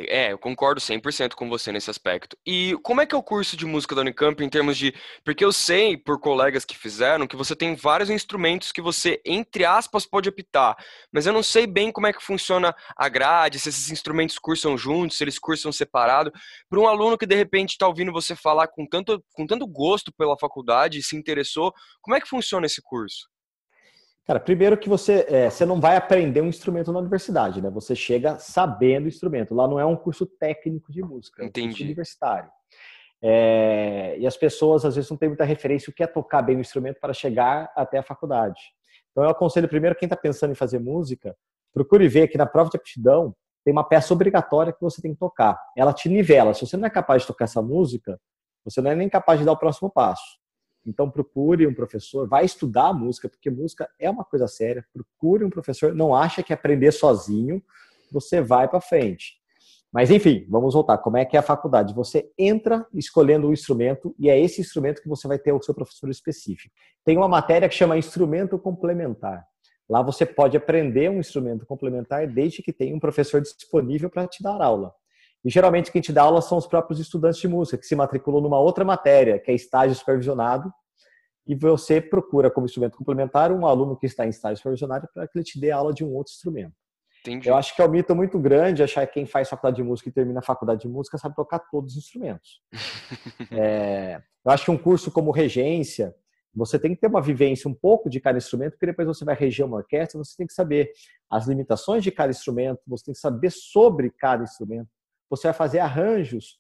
É, 0.07 0.33
eu 0.33 0.39
concordo 0.39 0.81
100% 0.81 1.35
com 1.35 1.49
você 1.49 1.73
nesse 1.73 1.89
aspecto. 1.89 2.37
E 2.45 2.77
como 2.83 3.01
é 3.01 3.07
que 3.07 3.15
é 3.15 3.19
o 3.19 3.23
curso 3.23 3.57
de 3.57 3.65
música 3.65 3.95
da 3.95 4.03
Unicamp 4.03 4.43
em 4.43 4.49
termos 4.49 4.77
de. 4.77 4.95
Porque 5.25 5.45
eu 5.45 5.53
sei, 5.53 5.97
por 5.97 6.21
colegas 6.21 6.65
que 6.65 6.77
fizeram, 6.77 7.27
que 7.27 7.37
você 7.37 7.57
tem 7.57 7.75
vários 7.75 8.11
instrumentos 8.11 8.71
que 8.71 8.83
você, 8.83 9.21
entre 9.25 9.65
aspas, 9.65 10.05
pode 10.05 10.29
optar. 10.29 10.77
Mas 11.11 11.27
eu 11.27 11.33
não 11.33 11.43
sei 11.43 11.67
bem 11.67 11.91
como 11.91 12.07
é 12.07 12.13
que 12.13 12.23
funciona 12.23 12.75
a 12.97 13.09
grade, 13.09 13.59
se 13.59 13.71
esses 13.71 13.91
instrumentos 13.91 14.39
cursam 14.39 14.77
juntos, 14.77 15.17
se 15.17 15.25
eles 15.25 15.39
cursam 15.39 15.73
separado. 15.73 16.31
Para 16.69 16.81
um 16.81 16.87
aluno 16.87 17.17
que 17.17 17.27
de 17.27 17.35
repente 17.35 17.71
está 17.71 17.87
ouvindo 17.87 18.13
você 18.13 18.37
falar 18.37 18.69
com 18.69 18.87
tanto, 18.87 19.25
com 19.33 19.47
tanto 19.47 19.67
gosto 19.67 20.13
pela 20.13 20.37
faculdade 20.39 20.99
e 20.99 21.03
se 21.03 21.17
interessou, 21.17 21.73
como 22.03 22.15
é 22.15 22.21
que 22.21 22.29
funciona 22.29 22.67
esse 22.67 22.83
curso? 22.83 23.27
Cara, 24.29 24.41
primeiro 24.41 24.77
que 24.77 24.91
você, 24.91 25.25
é, 25.27 25.49
você 25.49 25.65
não 25.65 25.81
vai 25.81 25.97
aprender 25.97 26.43
um 26.43 26.49
instrumento 26.49 26.93
na 26.93 26.99
universidade, 26.99 27.63
né? 27.63 27.71
Você 27.71 27.97
chega 27.97 28.39
sabendo 28.39 29.07
o 29.07 29.09
instrumento. 29.09 29.55
Lá 29.55 29.67
não 29.67 29.81
é 29.81 29.87
um 29.87 29.97
curso 29.97 30.27
técnico 30.27 30.93
de 30.93 31.01
música, 31.01 31.43
é 31.43 31.47
um 31.47 31.51
curso 31.51 31.83
universitário. 31.83 32.51
É, 33.23 34.17
e 34.19 34.27
as 34.27 34.37
pessoas 34.37 34.85
às 34.85 34.97
vezes 34.97 35.11
não 35.11 35.17
têm 35.17 35.31
muita 35.31 35.45
referência 35.45 35.91
o 35.91 35.95
que 35.95 36.03
é 36.03 36.07
tocar 36.07 36.43
bem 36.43 36.59
o 36.59 36.61
instrumento 36.61 37.01
para 37.01 37.15
chegar 37.15 37.73
até 37.75 37.97
a 37.97 38.03
faculdade. 38.03 38.61
Então 39.11 39.25
eu 39.25 39.31
aconselho 39.31 39.67
primeiro 39.67 39.97
quem 39.97 40.05
está 40.05 40.15
pensando 40.15 40.51
em 40.51 40.55
fazer 40.55 40.79
música, 40.79 41.35
procure 41.73 42.07
ver 42.07 42.29
que 42.29 42.37
na 42.37 42.45
prova 42.45 42.69
de 42.69 42.77
aptidão 42.77 43.35
tem 43.65 43.73
uma 43.73 43.83
peça 43.83 44.13
obrigatória 44.13 44.75
que 44.75 44.83
você 44.83 45.01
tem 45.01 45.15
que 45.15 45.19
tocar. 45.19 45.59
Ela 45.75 45.95
te 45.95 46.07
nivela. 46.07 46.53
Se 46.53 46.67
você 46.67 46.77
não 46.77 46.87
é 46.87 46.91
capaz 46.91 47.23
de 47.23 47.29
tocar 47.29 47.47
essa 47.47 47.63
música, 47.63 48.21
você 48.63 48.83
não 48.83 48.91
é 48.91 48.95
nem 48.95 49.09
capaz 49.09 49.41
de 49.41 49.47
dar 49.47 49.53
o 49.53 49.59
próximo 49.59 49.91
passo. 49.91 50.39
Então 50.87 51.11
procure 51.11 51.67
um 51.67 51.75
professor, 51.75 52.29
vai 52.29 52.45
estudar 52.45 52.93
música, 52.93 53.29
porque 53.29 53.51
música 53.51 53.89
é 53.99 54.09
uma 54.09 54.25
coisa 54.25 54.47
séria. 54.49 54.85
Procure 54.93 55.45
um 55.45 55.51
professor, 55.51 55.95
não 55.95 56.15
acha 56.15 56.43
que 56.43 56.53
aprender 56.53 56.93
sozinho 56.93 57.63
você 58.11 58.41
vai 58.41 58.67
para 58.69 58.81
frente. 58.81 59.39
Mas 59.93 60.11
enfim, 60.11 60.47
vamos 60.49 60.75
voltar. 60.75 60.99
Como 60.99 61.17
é 61.17 61.25
que 61.25 61.37
é 61.37 61.41
a 61.41 61.43
faculdade? 61.43 61.95
Você 61.95 62.31
entra 62.39 62.87
escolhendo 62.93 63.49
um 63.49 63.53
instrumento 63.53 64.15
e 64.19 64.29
é 64.29 64.39
esse 64.39 64.61
instrumento 64.61 65.01
que 65.01 65.09
você 65.09 65.27
vai 65.27 65.39
ter 65.39 65.53
o 65.53 65.63
seu 65.63 65.75
professor 65.75 66.11
específico. 66.11 66.75
Tem 67.05 67.17
uma 67.17 67.29
matéria 67.29 67.69
que 67.69 67.75
chama 67.75 67.97
instrumento 67.97 68.59
complementar. 68.59 69.47
Lá 69.89 70.03
você 70.03 70.27
pode 70.27 70.57
aprender 70.57 71.11
um 71.11 71.19
instrumento 71.19 71.65
complementar 71.65 72.27
desde 72.27 72.63
que 72.63 72.73
tenha 72.73 72.95
um 72.95 73.01
professor 73.01 73.41
disponível 73.41 74.11
para 74.11 74.27
te 74.27 74.43
dar 74.43 74.61
aula. 74.61 74.93
E 75.45 75.51
geralmente 75.51 75.93
quem 75.93 76.03
te 76.03 76.13
dá 76.13 76.23
aula 76.23 76.41
são 76.41 76.59
os 76.59 76.67
próprios 76.67 76.99
estudantes 76.99 77.41
de 77.41 77.49
música, 77.49 77.79
que 77.79 77.87
se 77.87 77.95
matriculam 77.95 78.41
numa 78.41 78.59
outra 78.59 78.85
matéria, 78.85 79.39
que 79.39 79.51
é 79.51 79.55
estágio 79.55 79.95
supervisionado, 79.95 80.73
e 81.47 81.55
você 81.55 82.01
procura 82.01 82.51
como 82.51 82.67
instrumento 82.67 82.99
complementar 82.99 83.51
um 83.51 83.67
aluno 83.67 83.97
que 83.97 84.07
está 84.07 84.27
em 84.27 84.29
estágio 84.29 84.59
supervisionado 84.59 85.09
para 85.15 85.27
que 85.27 85.39
ele 85.39 85.45
te 85.45 85.59
dê 85.59 85.71
aula 85.71 85.95
de 85.95 86.05
um 86.05 86.13
outro 86.15 86.33
instrumento. 86.33 86.75
Entendi. 87.21 87.49
Eu 87.49 87.57
acho 87.57 87.75
que 87.75 87.83
é 87.83 87.85
um 87.85 87.91
mito 87.91 88.15
muito 88.15 88.39
grande 88.39 88.83
achar 88.83 89.07
que 89.07 89.15
quem 89.15 89.27
faz 89.27 89.49
faculdade 89.49 89.77
de 89.77 89.83
música 89.83 90.09
e 90.09 90.13
termina 90.13 90.41
a 90.41 90.43
faculdade 90.43 90.83
de 90.83 90.89
música 90.89 91.19
sabe 91.19 91.35
tocar 91.35 91.59
todos 91.59 91.93
os 91.93 91.99
instrumentos. 91.99 92.61
é, 93.51 94.21
eu 94.45 94.53
acho 94.53 94.65
que 94.65 94.71
um 94.71 94.79
curso 94.79 95.11
como 95.11 95.31
regência, 95.31 96.15
você 96.55 96.79
tem 96.79 96.95
que 96.95 97.01
ter 97.01 97.07
uma 97.07 97.23
vivência 97.23 97.69
um 97.69 97.75
pouco 97.75 98.11
de 98.11 98.21
cada 98.21 98.39
instrumento, 98.39 98.73
porque 98.73 98.87
depois 98.87 99.09
você 99.09 99.25
vai 99.25 99.35
reger 99.35 99.65
uma 99.65 99.79
orquestra, 99.79 100.19
você 100.19 100.37
tem 100.37 100.47
que 100.47 100.53
saber 100.53 100.93
as 101.31 101.47
limitações 101.47 102.05
de 102.05 102.11
cada 102.11 102.31
instrumento, 102.31 102.81
você 102.87 103.07
tem 103.07 103.15
que 103.15 103.21
saber 103.21 103.51
sobre 103.51 104.11
cada 104.11 104.45
instrumento 104.45 104.89
você 105.29 105.49
vai 105.49 105.55
fazer 105.55 105.79
arranjos 105.81 106.59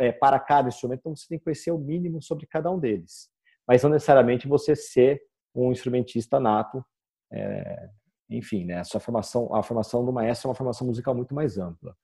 é, 0.00 0.12
para 0.12 0.38
cada 0.38 0.68
instrumento, 0.68 1.00
então 1.00 1.16
você 1.16 1.26
tem 1.28 1.38
que 1.38 1.44
conhecer 1.44 1.70
o 1.70 1.78
mínimo 1.78 2.22
sobre 2.22 2.46
cada 2.46 2.70
um 2.70 2.78
deles. 2.78 3.30
Mas 3.66 3.82
não 3.82 3.90
necessariamente 3.90 4.46
você 4.46 4.76
ser 4.76 5.22
um 5.54 5.72
instrumentista 5.72 6.38
nato. 6.38 6.84
É, 7.32 7.88
enfim, 8.28 8.64
né? 8.64 8.78
A 8.78 8.84
sua 8.84 9.00
formação, 9.00 9.54
a 9.54 9.62
formação 9.62 10.04
do 10.04 10.12
maestro 10.12 10.48
é 10.48 10.50
uma 10.50 10.54
formação 10.54 10.86
musical 10.86 11.14
muito 11.14 11.34
mais 11.34 11.58
ampla. 11.58 11.96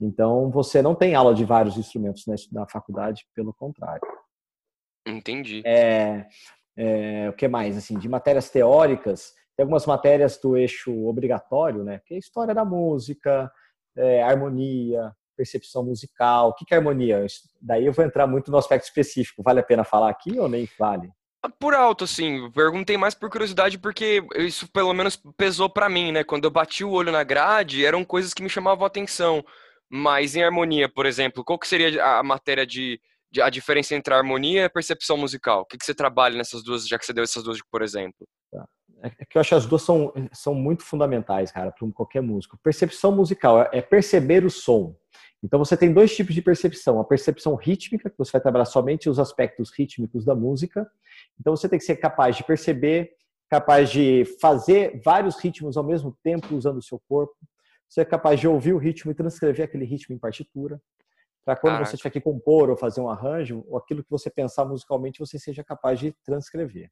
Então, 0.00 0.50
você 0.50 0.80
não 0.80 0.94
tem 0.94 1.14
aula 1.14 1.34
de 1.34 1.44
vários 1.44 1.76
instrumentos 1.76 2.26
né, 2.26 2.36
na 2.52 2.66
faculdade, 2.66 3.26
pelo 3.34 3.52
contrário. 3.52 4.00
Entendi. 5.06 5.62
É, 5.66 6.26
é, 6.76 7.28
o 7.28 7.32
que 7.32 7.48
mais? 7.48 7.76
Assim, 7.76 7.98
de 7.98 8.08
matérias 8.08 8.50
teóricas, 8.50 9.32
tem 9.56 9.64
algumas 9.64 9.86
matérias 9.86 10.38
do 10.38 10.56
eixo 10.56 11.06
obrigatório, 11.06 11.82
né? 11.82 12.00
Que 12.06 12.14
é 12.14 12.18
história 12.18 12.54
da 12.54 12.64
música, 12.64 13.50
é, 13.96 14.22
harmonia, 14.22 15.12
percepção 15.38 15.84
musical. 15.84 16.48
O 16.48 16.54
que 16.54 16.74
é 16.74 16.76
harmonia? 16.76 17.24
Daí 17.62 17.86
eu 17.86 17.92
vou 17.92 18.04
entrar 18.04 18.26
muito 18.26 18.50
no 18.50 18.58
aspecto 18.58 18.84
específico. 18.84 19.42
Vale 19.42 19.60
a 19.60 19.62
pena 19.62 19.84
falar 19.84 20.10
aqui 20.10 20.38
ou 20.38 20.48
nem 20.48 20.68
vale? 20.76 21.08
Ah, 21.40 21.48
por 21.48 21.72
alto, 21.72 22.02
assim, 22.02 22.50
perguntei 22.50 22.96
mais 22.96 23.14
por 23.14 23.30
curiosidade 23.30 23.78
porque 23.78 24.20
isso 24.38 24.68
pelo 24.72 24.92
menos 24.92 25.16
pesou 25.36 25.70
para 25.70 25.88
mim, 25.88 26.10
né? 26.10 26.24
Quando 26.24 26.44
eu 26.44 26.50
bati 26.50 26.82
o 26.82 26.90
olho 26.90 27.12
na 27.12 27.22
grade, 27.22 27.84
eram 27.84 28.04
coisas 28.04 28.34
que 28.34 28.42
me 28.42 28.48
chamavam 28.48 28.84
a 28.84 28.88
atenção. 28.88 29.44
Mas 29.88 30.34
em 30.34 30.42
harmonia, 30.42 30.88
por 30.88 31.06
exemplo, 31.06 31.44
qual 31.44 31.58
que 31.58 31.68
seria 31.68 32.04
a 32.04 32.22
matéria 32.22 32.66
de, 32.66 33.00
de 33.30 33.40
a 33.40 33.48
diferença 33.48 33.94
entre 33.94 34.12
harmonia 34.12 34.64
e 34.64 34.68
percepção 34.68 35.16
musical? 35.16 35.60
O 35.62 35.64
que, 35.64 35.78
que 35.78 35.84
você 35.84 35.94
trabalha 35.94 36.36
nessas 36.36 36.62
duas, 36.64 36.86
já 36.86 36.98
que 36.98 37.06
você 37.06 37.12
deu 37.12 37.24
essas 37.24 37.44
duas, 37.44 37.58
por 37.70 37.82
exemplo? 37.82 38.26
Tá. 38.52 38.66
É, 39.02 39.06
é 39.06 39.24
que 39.24 39.38
eu 39.38 39.40
acho 39.40 39.50
que 39.50 39.54
as 39.54 39.66
duas 39.66 39.82
são, 39.82 40.12
são 40.32 40.54
muito 40.54 40.82
fundamentais, 40.82 41.52
cara, 41.52 41.70
para 41.70 41.88
qualquer 41.92 42.20
músico. 42.20 42.58
Percepção 42.62 43.12
musical 43.12 43.62
é, 43.62 43.70
é 43.72 43.82
perceber 43.82 44.44
o 44.44 44.50
som. 44.50 44.94
Então 45.42 45.58
você 45.58 45.76
tem 45.76 45.92
dois 45.92 46.14
tipos 46.14 46.34
de 46.34 46.42
percepção: 46.42 47.00
a 47.00 47.04
percepção 47.04 47.54
rítmica, 47.54 48.10
que 48.10 48.18
você 48.18 48.32
vai 48.32 48.40
trabalhar 48.40 48.64
somente 48.64 49.08
os 49.08 49.18
aspectos 49.18 49.70
rítmicos 49.70 50.24
da 50.24 50.34
música. 50.34 50.90
Então 51.40 51.56
você 51.56 51.68
tem 51.68 51.78
que 51.78 51.84
ser 51.84 51.96
capaz 51.96 52.36
de 52.36 52.44
perceber, 52.44 53.12
capaz 53.48 53.90
de 53.90 54.24
fazer 54.40 55.00
vários 55.04 55.38
ritmos 55.38 55.76
ao 55.76 55.84
mesmo 55.84 56.16
tempo 56.22 56.54
usando 56.54 56.78
o 56.78 56.82
seu 56.82 57.00
corpo. 57.08 57.36
Você 57.88 58.02
é 58.02 58.04
capaz 58.04 58.38
de 58.38 58.46
ouvir 58.46 58.72
o 58.72 58.78
ritmo 58.78 59.10
e 59.10 59.14
transcrever 59.14 59.64
aquele 59.64 59.84
ritmo 59.84 60.14
em 60.14 60.18
partitura. 60.18 60.80
Para 61.44 61.56
quando 61.56 61.74
Caraca. 61.74 61.90
você 61.90 61.96
tiver 61.96 62.10
que 62.10 62.20
compor 62.20 62.68
ou 62.68 62.76
fazer 62.76 63.00
um 63.00 63.08
arranjo, 63.08 63.64
ou 63.66 63.78
aquilo 63.78 64.04
que 64.04 64.10
você 64.10 64.28
pensar 64.28 64.66
musicalmente, 64.66 65.18
você 65.18 65.38
seja 65.38 65.64
capaz 65.64 65.98
de 65.98 66.12
transcrever. 66.22 66.90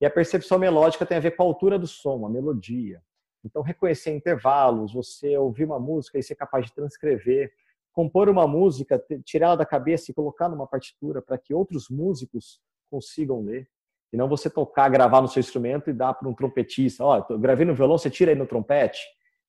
E 0.00 0.06
a 0.06 0.10
percepção 0.10 0.58
melódica 0.58 1.04
tem 1.04 1.16
a 1.16 1.20
ver 1.20 1.32
com 1.32 1.42
a 1.42 1.46
altura 1.46 1.76
do 1.76 1.88
som, 1.88 2.24
a 2.24 2.30
melodia. 2.30 3.02
Então, 3.44 3.62
reconhecer 3.62 4.14
intervalos, 4.14 4.92
você 4.92 5.36
ouvir 5.36 5.64
uma 5.64 5.80
música 5.80 6.18
e 6.18 6.22
ser 6.22 6.36
capaz 6.36 6.66
de 6.66 6.72
transcrever 6.72 7.52
compor 8.00 8.30
uma 8.30 8.46
música, 8.46 9.02
tirá-la 9.26 9.56
da 9.56 9.66
cabeça 9.66 10.10
e 10.10 10.14
colocar 10.14 10.48
numa 10.48 10.66
partitura 10.66 11.20
para 11.20 11.36
que 11.36 11.52
outros 11.52 11.90
músicos 11.90 12.58
consigam 12.90 13.42
ler. 13.42 13.68
E 14.10 14.16
não 14.16 14.26
você 14.26 14.48
tocar, 14.48 14.88
gravar 14.88 15.20
no 15.20 15.28
seu 15.28 15.38
instrumento 15.38 15.90
e 15.90 15.92
dar 15.92 16.14
para 16.14 16.26
um 16.26 16.34
trompetista. 16.34 17.04
Ó, 17.04 17.22
oh, 17.28 17.38
gravei 17.38 17.66
no 17.66 17.74
violão, 17.74 17.98
você 17.98 18.08
tira 18.08 18.32
aí 18.32 18.36
no 18.36 18.46
trompete. 18.46 19.00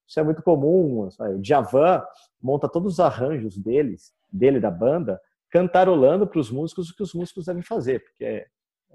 Isso 0.06 0.20
é 0.20 0.24
muito 0.24 0.44
comum. 0.44 1.10
Sabe? 1.12 1.36
O 1.36 1.42
Djavan 1.42 2.04
monta 2.42 2.68
todos 2.68 2.94
os 2.94 3.00
arranjos 3.00 3.58
deles, 3.58 4.14
dele 4.30 4.60
da 4.60 4.70
banda, 4.70 5.20
cantarolando 5.50 6.28
para 6.28 6.40
os 6.40 6.52
músicos 6.52 6.90
o 6.90 6.96
que 6.96 7.04
os 7.04 7.14
músicos 7.14 7.46
devem 7.46 7.64
fazer. 7.64 8.04
Porque 8.04 8.46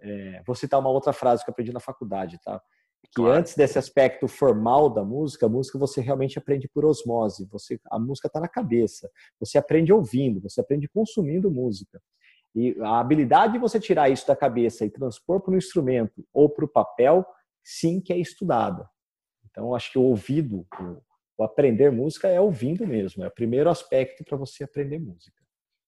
é, 0.03 0.43
vou 0.47 0.55
citar 0.55 0.79
uma 0.79 0.91
outra 0.91 1.15
frase 1.15 1.43
que 1.43 1.51
eu 1.51 1.53
aprendi 1.53 1.73
na 1.73 1.81
faculdade, 1.81 2.39
tá? 2.45 2.61
Que 3.03 3.23
claro. 3.23 3.39
antes 3.39 3.55
desse 3.55 3.79
aspecto 3.79 4.29
formal 4.29 4.91
da 4.91 5.05
música, 5.05 5.47
a 5.47 5.49
música 5.49 5.79
você 5.79 6.01
realmente 6.01 6.39
aprende 6.39 6.69
por 6.69 6.85
osmose. 6.85 7.47
Você, 7.51 7.81
a 7.91 7.99
música 7.99 8.29
está 8.29 8.41
na 8.41 8.49
cabeça. 8.49 9.11
Você 9.41 9.57
aprende 9.59 9.93
ouvindo, 9.93 10.41
você 10.41 10.61
aprende 10.61 10.89
consumindo 10.89 11.51
música. 11.51 12.01
E 12.55 12.77
a 12.81 13.01
habilidade 13.01 13.55
de 13.55 13.59
você 13.59 13.79
tirar 13.79 14.11
isso 14.11 14.27
da 14.27 14.35
cabeça 14.35 14.85
e 14.85 14.91
transpor 14.91 15.41
para 15.41 15.53
o 15.53 15.57
instrumento 15.57 16.27
ou 16.33 16.49
para 16.49 16.65
o 16.65 16.69
papel, 16.69 17.25
sim 17.63 18.01
que 18.01 18.13
é 18.13 18.19
estudada. 18.19 18.89
Então, 19.51 19.75
acho 19.75 19.93
que 19.93 19.99
o 19.99 20.03
ouvido, 20.03 20.67
o, 20.79 21.03
o 21.39 21.45
aprender 21.45 21.91
música 21.91 22.29
é 22.29 22.41
ouvindo 22.41 22.87
mesmo. 22.87 23.25
É 23.25 23.29
o 23.29 23.35
primeiro 23.35 23.71
aspecto 23.71 24.25
para 24.25 24.37
você 24.37 24.65
aprender 24.65 24.99
música. 24.99 25.37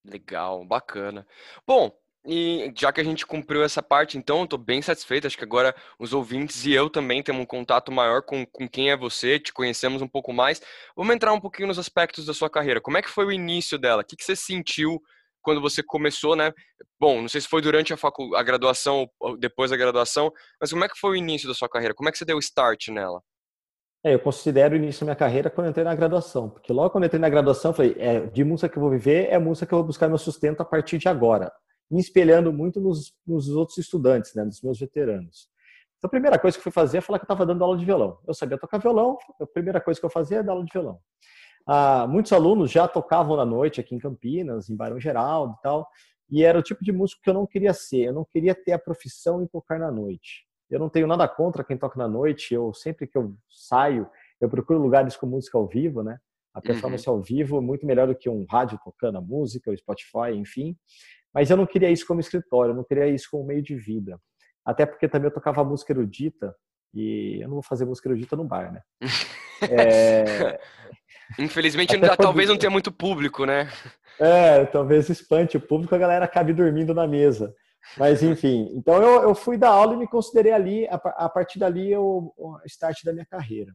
Legal, 0.05 0.65
bacana. 0.65 1.27
Bom, 1.67 1.93
e 2.31 2.71
já 2.77 2.93
que 2.93 3.01
a 3.01 3.05
gente 3.05 3.25
cumpriu 3.25 3.65
essa 3.65 3.83
parte, 3.83 4.19
então, 4.19 4.45
estou 4.45 4.59
bem 4.59 4.83
satisfeito. 4.83 5.27
Acho 5.27 5.39
que 5.39 5.45
agora 5.45 5.75
os 5.99 6.13
ouvintes 6.13 6.67
e 6.67 6.73
eu 6.73 6.91
também 6.91 7.23
temos 7.23 7.41
um 7.41 7.47
contato 7.47 7.91
maior 7.91 8.21
com, 8.21 8.45
com 8.45 8.69
quem 8.69 8.91
é 8.91 8.97
você, 8.97 9.41
te 9.41 9.51
conhecemos 9.51 10.03
um 10.03 10.07
pouco 10.07 10.31
mais. 10.31 10.61
Vamos 10.95 11.15
entrar 11.15 11.33
um 11.33 11.41
pouquinho 11.41 11.69
nos 11.69 11.79
aspectos 11.79 12.27
da 12.27 12.35
sua 12.35 12.51
carreira. 12.51 12.83
Como 12.83 12.99
é 12.99 13.03
que 13.03 13.09
foi 13.09 13.25
o 13.25 13.33
início 13.33 13.79
dela? 13.79 14.03
O 14.03 14.05
que, 14.05 14.15
que 14.15 14.23
você 14.23 14.37
sentiu 14.37 15.01
quando 15.41 15.63
você 15.63 15.83
começou, 15.83 16.37
né? 16.37 16.53
Bom, 17.01 17.23
não 17.23 17.29
sei 17.29 17.41
se 17.41 17.49
foi 17.49 17.63
durante 17.63 17.95
a, 17.95 17.97
facul... 17.97 18.37
a 18.37 18.43
graduação 18.43 19.09
ou 19.19 19.35
depois 19.39 19.71
da 19.71 19.77
graduação, 19.79 20.31
mas 20.61 20.71
como 20.71 20.85
é 20.85 20.89
que 20.89 20.99
foi 20.99 21.13
o 21.13 21.17
início 21.17 21.49
da 21.49 21.55
sua 21.55 21.69
carreira? 21.69 21.95
Como 21.95 22.11
é 22.11 22.13
que 22.13 22.19
você 22.19 22.27
deu 22.27 22.37
o 22.37 22.41
start 22.41 22.89
nela? 22.89 23.23
É, 24.05 24.13
eu 24.13 24.21
considero 24.21 24.75
o 24.75 24.77
início 24.77 25.01
da 25.01 25.07
minha 25.07 25.17
carreira 25.17 25.49
quando 25.49 25.69
eu 25.69 25.71
entrei 25.71 25.85
na 25.85 25.95
graduação, 25.95 26.51
porque 26.51 26.75
logo 26.75 26.91
quando 26.91 27.05
eu 27.05 27.07
entrei 27.07 27.21
na 27.21 27.31
graduação, 27.31 27.71
eu 27.71 27.75
falei, 27.75 27.97
é, 27.99 28.21
de 28.27 28.45
música 28.45 28.69
que 28.69 28.77
eu 28.77 28.83
vou 28.83 28.91
viver, 28.91 29.29
é 29.31 29.39
música 29.39 29.67
que 29.67 29.73
eu 29.73 29.79
vou 29.79 29.87
buscar 29.87 30.09
meu 30.09 30.19
sustento 30.19 30.61
a 30.61 30.65
partir 30.65 30.99
de 30.99 31.09
agora 31.09 31.51
me 31.91 32.01
espelhando 32.01 32.53
muito 32.53 32.81
nos, 32.81 33.15
nos 33.27 33.49
outros 33.49 33.79
estudantes, 33.79 34.35
né, 34.35 34.45
nos 34.45 34.61
meus 34.63 34.79
veteranos. 34.79 35.49
Então, 35.97 36.09
a 36.09 36.11
primeira 36.11 36.39
coisa 36.39 36.57
que 36.57 36.61
eu 36.61 36.65
fui 36.65 36.73
fazer 36.73 36.99
é 36.99 37.01
falar 37.01 37.19
que 37.19 37.25
eu 37.25 37.27
estava 37.27 37.45
dando 37.45 37.65
aula 37.65 37.77
de 37.77 37.85
violão. 37.85 38.19
Eu 38.27 38.35
sabia 38.35 38.59
tocar 38.59 38.79
violão, 38.79 39.19
a 39.41 39.47
primeira 39.47 39.81
coisa 39.81 39.99
que 39.99 40.07
eu 40.07 40.11
fazia 40.11 40.39
é 40.39 40.43
dar 40.43 40.53
aula 40.53 40.65
de 40.65 40.73
violão. 40.73 41.01
Ah, 41.67 42.07
muitos 42.09 42.33
alunos 42.33 42.71
já 42.71 42.87
tocavam 42.87 43.37
na 43.37 43.45
noite 43.45 43.81
aqui 43.81 43.95
em 43.95 43.99
Campinas, 43.99 44.71
em 44.71 44.77
Barão 44.77 45.01
Geraldo 45.01 45.55
e 45.59 45.63
tal, 45.63 45.89
e 46.31 46.45
era 46.45 46.59
o 46.59 46.63
tipo 46.63 46.85
de 46.85 46.93
músico 46.93 47.21
que 47.23 47.31
eu 47.31 47.35
não 47.35 47.47
queria 47.47 47.75
ser. 47.75 48.05
Eu 48.05 48.13
não 48.13 48.25
queria 48.25 48.55
ter 48.55 48.73
a 48.73 48.79
profissão 48.79 49.43
em 49.43 49.47
tocar 49.47 49.79
na 49.79 49.91
noite. 49.91 50.47
Eu 50.71 50.79
não 50.79 50.89
tenho 50.89 51.07
nada 51.07 51.27
contra 51.27 51.65
quem 51.65 51.77
toca 51.77 51.99
na 51.99 52.07
noite. 52.07 52.55
Eu 52.55 52.73
sempre 52.75 53.07
que 53.07 53.17
eu 53.17 53.35
saio, 53.49 54.09
eu 54.41 54.49
procuro 54.49 54.79
lugares 54.79 55.17
com 55.17 55.27
música 55.27 55.57
ao 55.57 55.67
vivo, 55.67 56.03
né? 56.03 56.19
A 56.55 56.61
performance 56.61 57.09
uhum. 57.09 57.17
ao 57.17 57.23
vivo 57.23 57.59
é 57.59 57.61
muito 57.61 57.87
melhor 57.87 58.09
do 58.09 58.15
que 58.15 58.29
um 58.29 58.45
rádio 58.49 58.79
tocando 58.85 59.19
a 59.19 59.21
música, 59.21 59.71
o 59.71 59.77
Spotify, 59.77 60.35
enfim. 60.35 60.77
Mas 61.35 61.51
eu 61.51 61.57
não 61.57 61.67
queria 61.67 61.91
isso 61.91 62.07
como 62.07 62.21
escritório, 62.21 62.73
eu 62.73 62.77
não 62.77 62.85
queria 62.85 63.07
isso 63.07 63.29
como 63.31 63.45
meio 63.45 63.63
de 63.63 63.77
vida. 63.77 64.19
Até 64.65 64.85
porque 64.85 65.09
também 65.09 65.29
eu 65.29 65.35
tocava 65.35 65.65
música 65.65 65.93
erudita 65.93 66.55
e 66.95 67.39
eu 67.41 67.49
não 67.49 67.55
vou 67.55 67.63
fazer 67.63 67.85
música 67.85 68.09
erudita 68.09 68.37
no 68.37 68.45
bar, 68.45 68.73
né? 68.73 68.83
é... 69.71 70.61
Infelizmente, 71.39 71.99
quando... 71.99 72.17
talvez 72.17 72.49
não 72.49 72.57
tenha 72.57 72.71
muito 72.71 72.91
público, 72.91 73.45
né? 73.45 73.71
É, 74.19 74.65
talvez 74.67 75.09
espante 75.09 75.57
o 75.57 75.61
público, 75.61 75.95
a 75.95 75.99
galera 75.99 76.25
acabe 76.25 76.53
dormindo 76.53 76.95
na 76.95 77.07
mesa. 77.07 77.55
Mas, 77.97 78.23
enfim, 78.23 78.71
então 78.75 79.03
eu, 79.03 79.23
eu 79.23 79.35
fui 79.35 79.57
dar 79.57 79.71
aula 79.71 79.95
e 79.95 79.97
me 79.97 80.09
considerei 80.09 80.53
ali, 80.53 80.87
a, 80.89 80.95
a 80.95 81.29
partir 81.29 81.59
dali, 81.59 81.95
o, 81.97 82.33
o 82.37 82.59
start 82.67 83.05
da 83.05 83.13
minha 83.13 83.27
carreira. 83.27 83.73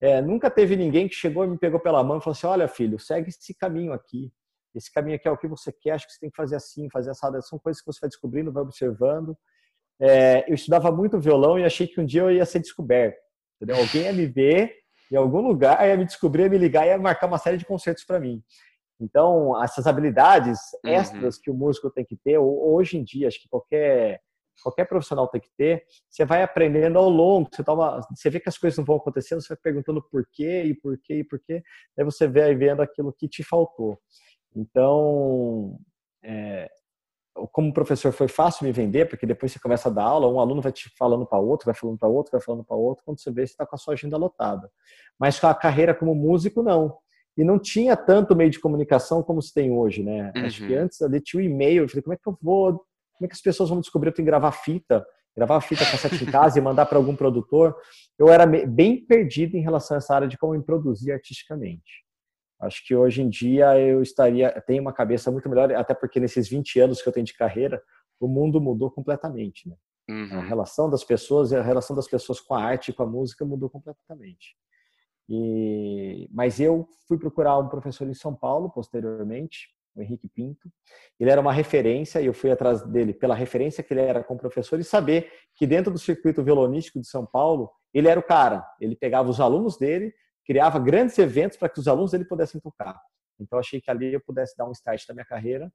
É, 0.00 0.20
nunca 0.20 0.50
teve 0.50 0.76
ninguém 0.76 1.08
que 1.08 1.14
chegou 1.14 1.44
e 1.44 1.48
me 1.48 1.58
pegou 1.58 1.80
pela 1.80 2.02
mão 2.04 2.18
e 2.18 2.20
falou 2.20 2.32
assim: 2.32 2.46
olha, 2.46 2.68
filho, 2.68 2.98
segue 2.98 3.30
esse 3.30 3.54
caminho 3.54 3.92
aqui 3.92 4.30
esse 4.76 4.92
caminho 4.92 5.16
aqui 5.16 5.26
é 5.26 5.30
o 5.30 5.36
que 5.36 5.48
você 5.48 5.72
quer, 5.72 5.92
acho 5.92 6.06
que 6.06 6.12
você 6.12 6.20
tem 6.20 6.30
que 6.30 6.36
fazer 6.36 6.56
assim, 6.56 6.88
fazer 6.90 7.10
essa. 7.10 7.40
São 7.42 7.58
coisas 7.58 7.82
que 7.82 7.86
você 7.86 8.00
vai 8.00 8.08
descobrindo, 8.08 8.52
vai 8.52 8.62
observando. 8.62 9.36
É, 9.98 10.48
eu 10.48 10.54
estudava 10.54 10.92
muito 10.92 11.18
violão 11.18 11.58
e 11.58 11.64
achei 11.64 11.86
que 11.86 12.00
um 12.00 12.04
dia 12.04 12.22
eu 12.22 12.30
ia 12.30 12.44
ser 12.44 12.60
descoberto. 12.60 13.16
Entendeu? 13.56 13.82
Alguém 13.82 14.02
ia 14.02 14.12
me 14.12 14.26
ver 14.26 14.74
em 15.10 15.16
algum 15.16 15.40
lugar, 15.40 15.86
ia 15.86 15.96
me 15.96 16.04
descobrir, 16.04 16.42
ia 16.42 16.50
me 16.50 16.58
ligar 16.58 16.86
e 16.86 16.90
ia 16.90 16.98
marcar 16.98 17.26
uma 17.26 17.38
série 17.38 17.56
de 17.56 17.64
concertos 17.64 18.04
para 18.04 18.20
mim. 18.20 18.42
Então, 19.00 19.62
essas 19.62 19.86
habilidades 19.86 20.58
uhum. 20.84 20.90
extras 20.90 21.36
uhum. 21.36 21.42
que 21.42 21.50
o 21.50 21.54
músico 21.54 21.90
tem 21.90 22.04
que 22.04 22.16
ter, 22.16 22.38
hoje 22.38 22.98
em 22.98 23.04
dia, 23.04 23.28
acho 23.28 23.40
que 23.40 23.48
qualquer 23.48 24.20
qualquer 24.62 24.86
profissional 24.86 25.28
tem 25.28 25.40
que 25.40 25.50
ter, 25.56 25.84
você 26.08 26.24
vai 26.24 26.42
aprendendo 26.42 26.98
ao 26.98 27.08
longo, 27.08 27.48
você, 27.52 27.62
toma, 27.62 28.00
você 28.14 28.30
vê 28.30 28.40
que 28.40 28.48
as 28.48 28.56
coisas 28.56 28.78
não 28.78 28.84
vão 28.84 28.96
acontecendo, 28.96 29.42
você 29.42 29.48
vai 29.48 29.58
perguntando 29.62 30.02
por 30.02 30.26
quê 30.32 30.62
e 30.64 30.74
por 30.74 30.98
quê 30.98 31.18
e 31.18 31.24
por 31.24 31.38
quê, 31.40 31.62
aí 31.98 32.04
você 32.04 32.26
vai 32.26 32.54
vendo 32.54 32.80
aquilo 32.80 33.12
que 33.12 33.28
te 33.28 33.42
faltou. 33.42 33.98
Então, 34.56 35.78
é, 36.24 36.70
como 37.52 37.72
professor 37.72 38.12
foi 38.12 38.26
fácil 38.26 38.64
me 38.64 38.72
vender, 38.72 39.06
porque 39.06 39.26
depois 39.26 39.52
você 39.52 39.58
começa 39.58 39.88
a 39.88 39.92
dar 39.92 40.04
aula, 40.04 40.28
um 40.28 40.40
aluno 40.40 40.62
vai 40.62 40.72
te 40.72 40.90
falando 40.96 41.26
para 41.26 41.38
outro, 41.38 41.66
vai 41.66 41.74
falando 41.74 41.98
para 41.98 42.08
outro, 42.08 42.32
vai 42.32 42.40
falando 42.40 42.64
para 42.64 42.76
outro, 42.76 43.04
quando 43.04 43.20
você 43.20 43.30
vê, 43.30 43.46
você 43.46 43.52
está 43.52 43.66
com 43.66 43.76
a 43.76 43.78
sua 43.78 43.92
agenda 43.92 44.16
lotada. 44.16 44.70
Mas 45.18 45.38
com 45.38 45.46
a 45.46 45.54
carreira 45.54 45.94
como 45.94 46.14
músico, 46.14 46.62
não. 46.62 46.96
E 47.36 47.44
não 47.44 47.58
tinha 47.58 47.94
tanto 47.96 48.34
meio 48.34 48.48
de 48.48 48.58
comunicação 48.58 49.22
como 49.22 49.42
se 49.42 49.52
tem 49.52 49.70
hoje, 49.70 50.02
né? 50.02 50.32
Uhum. 50.34 50.46
Acho 50.46 50.66
que 50.66 50.74
uhum. 50.74 50.84
antes 50.84 51.02
ali 51.02 51.20
tinha 51.20 51.42
o 51.42 51.44
e-mail, 51.44 51.84
eu 51.84 51.88
falei, 51.88 52.02
como 52.02 52.14
é 52.14 52.16
que 52.16 52.26
eu 52.26 52.38
vou, 52.40 52.72
como 52.72 53.24
é 53.24 53.28
que 53.28 53.34
as 53.34 53.42
pessoas 53.42 53.68
vão 53.68 53.80
descobrir 53.80 54.10
que 54.10 54.14
eu 54.14 54.16
tenho 54.16 54.26
que 54.26 54.30
gravar 54.30 54.52
fita, 54.52 55.06
gravar 55.36 55.60
fita 55.60 55.84
cassete 55.84 56.24
em 56.24 56.30
casa 56.30 56.58
e 56.58 56.62
mandar 56.62 56.86
para 56.86 56.96
algum 56.96 57.14
produtor? 57.14 57.76
Eu 58.18 58.30
era 58.30 58.46
bem 58.46 59.04
perdido 59.04 59.54
em 59.54 59.60
relação 59.60 59.96
a 59.96 59.98
essa 59.98 60.14
área 60.14 60.26
de 60.26 60.38
como 60.38 60.54
me 60.54 60.62
produzir 60.62 61.12
artisticamente. 61.12 62.05
Acho 62.60 62.84
que 62.86 62.94
hoje 62.94 63.22
em 63.22 63.28
dia 63.28 63.78
eu 63.78 64.02
estaria, 64.02 64.50
tenho 64.66 64.82
uma 64.82 64.92
cabeça 64.92 65.30
muito 65.30 65.48
melhor, 65.48 65.72
até 65.72 65.92
porque 65.94 66.18
nesses 66.18 66.48
20 66.48 66.80
anos 66.80 67.02
que 67.02 67.08
eu 67.08 67.12
tenho 67.12 67.26
de 67.26 67.34
carreira, 67.34 67.82
o 68.18 68.26
mundo 68.26 68.60
mudou 68.60 68.90
completamente, 68.90 69.68
né? 69.68 69.76
Uhum. 70.08 70.38
A 70.38 70.42
relação 70.42 70.88
das 70.88 71.04
pessoas 71.04 71.50
e 71.50 71.56
a 71.56 71.62
relação 71.62 71.94
das 71.94 72.06
pessoas 72.06 72.40
com 72.40 72.54
a 72.54 72.62
arte 72.62 72.90
e 72.90 72.94
com 72.94 73.02
a 73.02 73.06
música 73.06 73.44
mudou 73.44 73.68
completamente. 73.68 74.56
E, 75.28 76.28
mas 76.32 76.60
eu 76.60 76.88
fui 77.08 77.18
procurar 77.18 77.58
um 77.58 77.68
professor 77.68 78.08
em 78.08 78.14
São 78.14 78.34
Paulo 78.34 78.70
posteriormente, 78.70 79.68
o 79.94 80.00
Henrique 80.00 80.28
Pinto. 80.28 80.70
Ele 81.18 81.30
era 81.30 81.40
uma 81.40 81.52
referência 81.52 82.20
e 82.20 82.26
eu 82.26 82.34
fui 82.34 82.50
atrás 82.50 82.82
dele 82.82 83.12
pela 83.12 83.34
referência 83.34 83.82
que 83.82 83.92
ele 83.92 84.00
era 84.00 84.22
como 84.22 84.38
professor 84.38 84.78
e 84.78 84.84
saber 84.84 85.30
que 85.56 85.66
dentro 85.66 85.92
do 85.92 85.98
circuito 85.98 86.44
violonístico 86.44 87.00
de 87.00 87.08
São 87.08 87.26
Paulo, 87.26 87.70
ele 87.92 88.08
era 88.08 88.20
o 88.20 88.22
cara. 88.22 88.64
Ele 88.80 88.94
pegava 88.94 89.28
os 89.28 89.40
alunos 89.40 89.76
dele 89.76 90.14
criava 90.46 90.78
grandes 90.78 91.18
eventos 91.18 91.56
para 91.56 91.68
que 91.68 91.80
os 91.80 91.88
alunos 91.88 92.12
dele 92.12 92.24
pudessem 92.24 92.60
tocar. 92.60 92.98
Então, 93.38 93.58
achei 93.58 93.80
que 93.80 93.90
ali 93.90 94.14
eu 94.14 94.20
pudesse 94.20 94.56
dar 94.56 94.66
um 94.66 94.72
start 94.72 95.06
da 95.06 95.14
minha 95.14 95.26
carreira. 95.26 95.70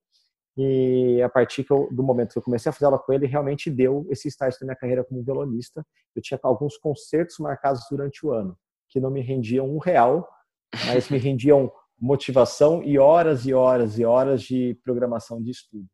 E 0.57 1.21
a 1.21 1.29
partir 1.29 1.65
eu, 1.69 1.87
do 1.91 2.03
momento 2.03 2.33
que 2.33 2.39
eu 2.39 2.43
comecei 2.43 2.69
a 2.69 2.73
fazer 2.73 2.85
aula 2.85 2.99
com 2.99 3.13
ele, 3.13 3.25
realmente 3.25 3.69
deu 3.69 4.05
esse 4.09 4.27
start 4.27 4.59
da 4.59 4.65
minha 4.65 4.75
carreira 4.75 5.03
como 5.03 5.23
violonista. 5.23 5.85
Eu 6.15 6.21
tinha 6.21 6.39
alguns 6.43 6.77
concertos 6.77 7.37
marcados 7.39 7.83
durante 7.89 8.25
o 8.25 8.31
ano, 8.31 8.57
que 8.89 8.99
não 8.99 9.09
me 9.09 9.21
rendiam 9.21 9.69
um 9.69 9.77
real, 9.77 10.27
mas 10.87 11.09
me 11.09 11.17
rendiam 11.17 11.71
motivação 11.99 12.81
e 12.83 12.97
horas 12.97 13.45
e 13.45 13.53
horas 13.53 13.99
e 13.99 14.03
horas 14.03 14.41
de 14.41 14.77
programação 14.83 15.41
de 15.41 15.51
estudo. 15.51 15.85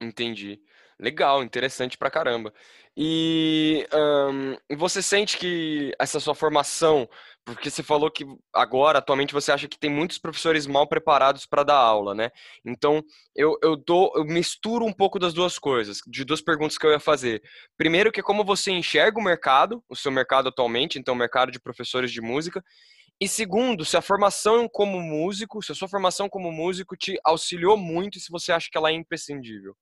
Entendi. 0.00 0.60
Legal, 1.00 1.42
interessante 1.42 1.96
pra 1.96 2.10
caramba. 2.10 2.52
E 2.94 3.86
um, 4.70 4.76
você 4.76 5.00
sente 5.00 5.38
que 5.38 5.92
essa 5.98 6.20
sua 6.20 6.34
formação, 6.34 7.08
porque 7.42 7.70
você 7.70 7.82
falou 7.82 8.10
que 8.10 8.26
agora, 8.52 8.98
atualmente, 8.98 9.32
você 9.32 9.50
acha 9.50 9.66
que 9.66 9.78
tem 9.78 9.88
muitos 9.90 10.18
professores 10.18 10.66
mal 10.66 10.86
preparados 10.86 11.46
para 11.46 11.62
dar 11.62 11.76
aula, 11.76 12.14
né? 12.14 12.30
Então, 12.66 13.02
eu, 13.34 13.56
eu, 13.62 13.76
dou, 13.76 14.12
eu 14.14 14.24
misturo 14.26 14.84
um 14.84 14.92
pouco 14.92 15.18
das 15.18 15.32
duas 15.32 15.58
coisas, 15.58 16.00
de 16.06 16.22
duas 16.22 16.42
perguntas 16.42 16.76
que 16.76 16.84
eu 16.86 16.90
ia 16.90 17.00
fazer. 17.00 17.42
Primeiro, 17.78 18.12
que 18.12 18.20
é 18.20 18.22
como 18.22 18.44
você 18.44 18.70
enxerga 18.70 19.18
o 19.18 19.24
mercado, 19.24 19.82
o 19.88 19.96
seu 19.96 20.12
mercado 20.12 20.50
atualmente, 20.50 20.98
então, 20.98 21.14
o 21.14 21.18
mercado 21.18 21.50
de 21.50 21.58
professores 21.58 22.12
de 22.12 22.20
música. 22.20 22.62
E 23.18 23.26
segundo, 23.26 23.86
se 23.86 23.96
a 23.96 24.02
formação 24.02 24.68
como 24.68 25.00
músico, 25.00 25.62
se 25.62 25.72
a 25.72 25.74
sua 25.74 25.88
formação 25.88 26.28
como 26.28 26.52
músico 26.52 26.94
te 26.94 27.18
auxiliou 27.24 27.78
muito 27.78 28.18
e 28.18 28.20
se 28.20 28.30
você 28.30 28.52
acha 28.52 28.68
que 28.70 28.76
ela 28.76 28.90
é 28.90 28.94
imprescindível 28.94 29.74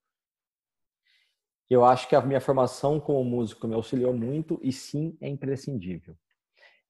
eu 1.70 1.84
acho 1.84 2.08
que 2.08 2.16
a 2.16 2.20
minha 2.20 2.40
formação 2.40 2.98
como 2.98 3.22
músico 3.24 3.68
me 3.68 3.74
auxiliou 3.74 4.12
muito 4.12 4.58
e 4.62 4.72
sim 4.72 5.16
é 5.20 5.28
imprescindível. 5.28 6.16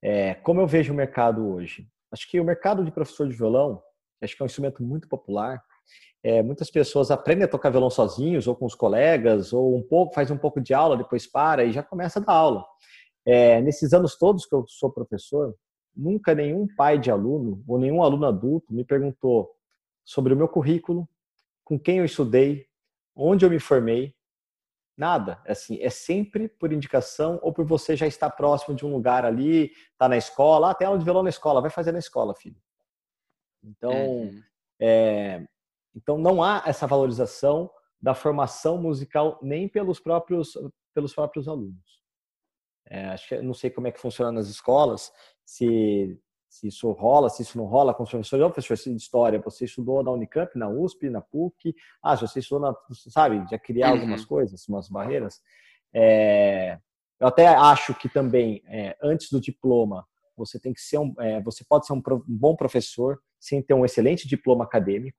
É, 0.01 0.35
como 0.35 0.61
eu 0.61 0.67
vejo 0.67 0.93
o 0.93 0.97
mercado 0.97 1.47
hoje? 1.49 1.89
Acho 2.11 2.31
que 2.31 2.41
o 2.41 2.45
mercado 2.45 2.85
de 2.85 2.91
professor 2.91 3.29
de 3.29 3.35
violão, 3.35 3.83
acho 4.23 4.37
que 4.37 4.43
é 4.43 4.45
um 4.45 4.47
instrumento 4.47 4.83
muito 4.83 5.09
popular. 5.09 5.63
É, 6.23 6.43
muitas 6.43 6.71
pessoas 6.71 7.11
aprendem 7.11 7.45
a 7.45 7.49
tocar 7.49 7.71
violão 7.71 7.91
sozinhos 7.91 8.47
ou 8.47 8.55
com 8.55 8.67
os 8.67 8.75
colegas 8.75 9.53
ou 9.53 9.77
um 9.77 9.83
pouco 9.83 10.15
faz 10.15 10.31
um 10.31 10.39
pouco 10.39 10.61
de 10.61 10.75
aula 10.75 10.97
depois 10.97 11.27
para 11.27 11.65
e 11.65 11.73
já 11.73 11.83
começa 11.83 12.19
a 12.19 12.23
dar 12.23 12.33
aula. 12.33 12.65
É, 13.27 13.61
nesses 13.61 13.93
anos 13.93 14.17
todos 14.17 14.47
que 14.47 14.55
eu 14.55 14.65
sou 14.69 14.91
professor, 14.91 15.55
nunca 15.95 16.35
nenhum 16.35 16.67
pai 16.77 16.99
de 16.99 17.11
aluno 17.11 17.63
ou 17.67 17.79
nenhum 17.79 18.03
aluno 18.03 18.27
adulto 18.27 18.73
me 18.73 18.85
perguntou 18.85 19.51
sobre 20.05 20.33
o 20.33 20.37
meu 20.37 20.49
currículo, 20.49 21.09
com 21.65 21.79
quem 21.79 21.99
eu 21.99 22.05
estudei, 22.05 22.67
onde 23.15 23.45
eu 23.45 23.51
me 23.51 23.59
formei, 23.59 24.15
Nada. 24.99 25.41
Assim, 25.47 25.81
é 25.81 25.89
sempre 25.89 26.49
por 26.49 26.73
indicação 26.73 27.39
ou 27.41 27.53
por 27.53 27.65
você 27.65 27.95
já 27.95 28.05
estar 28.05 28.29
próximo 28.31 28.75
de 28.75 28.85
um 28.85 28.93
lugar 28.93 29.25
ali, 29.25 29.71
tá 29.97 30.09
na 30.09 30.17
escola, 30.17 30.71
ah, 30.71 30.75
tem 30.75 30.89
aula 30.89 30.99
de 30.99 31.05
violão 31.05 31.23
na 31.23 31.29
escola, 31.29 31.61
vai 31.61 31.71
fazer 31.71 31.93
na 31.93 32.01
escola, 32.01 32.35
filho. 32.35 32.61
Então, 33.63 33.93
uhum. 33.93 34.43
é, 34.81 35.47
então 35.95 36.19
não 36.19 36.43
há 36.43 36.65
essa 36.67 36.85
valorização 36.85 37.71
da 38.01 38.13
formação 38.13 38.77
musical 38.77 39.39
nem 39.41 39.69
pelos 39.69 40.01
próprios 40.01 40.59
pelos 40.93 41.15
próprios 41.15 41.47
alunos. 41.47 42.03
É, 42.85 43.07
acho 43.11 43.29
que 43.29 43.41
não 43.41 43.55
sei 43.55 43.71
como 43.71 43.87
é 43.87 43.93
que 43.93 44.01
funciona 44.01 44.33
nas 44.33 44.49
escolas, 44.49 45.13
se 45.45 46.21
se 46.49 46.69
isso 46.69 46.91
rola, 46.93 47.29
se 47.29 47.43
isso 47.43 47.59
não 47.59 47.67
rola 47.67 47.93
com 47.93 48.03
os 48.03 48.11
professores. 48.11 48.45
Ô, 48.45 48.51
professor 48.51 48.91
de 48.91 48.97
história, 48.97 49.41
você 49.41 49.67
estudou 49.67 50.03
na 50.03 50.11
Unicamp, 50.11 50.57
na 50.59 50.69
USP, 50.69 51.11
na 51.11 51.21
PUC? 51.21 51.75
Ah, 52.03 52.17
você 52.17 52.39
estudou 52.39 52.61
na, 52.61 52.77
sabe, 53.11 53.45
já 53.51 53.59
criar 53.59 53.89
uhum. 53.89 53.95
algumas 53.95 54.25
coisas, 54.25 54.67
umas 54.69 54.89
barreiras. 54.89 55.41
É, 55.95 56.79
eu 57.21 57.27
até 57.27 57.47
acho 57.47 57.95
que 57.95 58.09
também, 58.09 58.63
é, 58.67 58.97
antes 59.03 59.31
do 59.31 59.41
diploma, 59.41 60.07
você 60.37 60.59
tem 60.59 60.73
que 60.73 60.81
ser 60.81 60.99
um, 60.99 61.15
é, 61.19 61.41
você 61.43 61.65
pode 61.69 61.87
ser 61.87 61.93
um, 61.93 61.99
um, 61.99 62.23
bom 62.27 62.55
professor 62.55 63.21
sem 63.39 63.61
ter 63.61 63.75
um 63.75 63.85
excelente 63.85 64.27
diploma 64.27 64.65
acadêmico. 64.65 65.19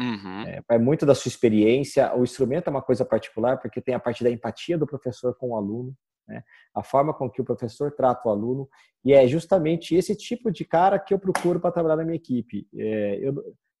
Uhum. 0.00 0.42
É, 0.46 0.62
é, 0.70 0.78
muito 0.78 1.04
da 1.04 1.14
sua 1.14 1.28
experiência. 1.28 2.14
O 2.16 2.22
instrumento 2.22 2.68
é 2.68 2.70
uma 2.70 2.80
coisa 2.80 3.04
particular, 3.04 3.58
porque 3.58 3.82
tem 3.82 3.94
a 3.94 4.00
parte 4.00 4.24
da 4.24 4.30
empatia 4.30 4.78
do 4.78 4.86
professor 4.86 5.36
com 5.36 5.50
o 5.50 5.56
aluno, 5.56 5.94
né? 6.30 6.44
a 6.74 6.82
forma 6.82 7.12
com 7.12 7.28
que 7.28 7.40
o 7.40 7.44
professor 7.44 7.92
trata 7.92 8.28
o 8.28 8.30
aluno, 8.30 8.68
e 9.04 9.12
é 9.12 9.26
justamente 9.26 9.94
esse 9.94 10.14
tipo 10.16 10.50
de 10.50 10.64
cara 10.64 10.98
que 10.98 11.12
eu 11.12 11.18
procuro 11.18 11.60
para 11.60 11.72
trabalhar 11.72 11.96
na 11.96 12.04
minha 12.04 12.16
equipe. 12.16 12.68
É, 12.74 13.18
eu, 13.20 13.34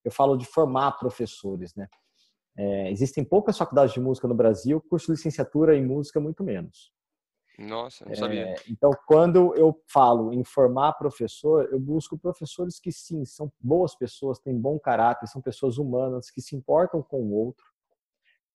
eu 0.04 0.10
falo 0.10 0.36
de 0.36 0.44
formar 0.44 0.92
professores. 0.92 1.74
Né? 1.74 1.86
É, 2.56 2.90
existem 2.90 3.24
poucas 3.24 3.56
faculdades 3.56 3.94
de 3.94 4.00
música 4.00 4.26
no 4.26 4.34
Brasil, 4.34 4.82
curso 4.88 5.06
de 5.06 5.12
licenciatura 5.12 5.76
em 5.76 5.86
música, 5.86 6.18
muito 6.18 6.42
menos. 6.42 6.92
Nossa, 7.58 8.06
não 8.06 8.14
sabia. 8.14 8.48
É, 8.48 8.54
então, 8.70 8.90
quando 9.06 9.54
eu 9.54 9.78
falo 9.86 10.32
em 10.32 10.42
formar 10.42 10.94
professor, 10.94 11.68
eu 11.70 11.78
busco 11.78 12.18
professores 12.18 12.80
que 12.80 12.90
sim, 12.90 13.24
são 13.26 13.52
boas 13.60 13.94
pessoas, 13.94 14.38
têm 14.38 14.58
bom 14.58 14.78
caráter, 14.78 15.26
são 15.26 15.42
pessoas 15.42 15.76
humanas, 15.76 16.30
que 16.30 16.40
se 16.40 16.56
importam 16.56 17.02
com 17.02 17.20
o 17.20 17.32
outro, 17.34 17.64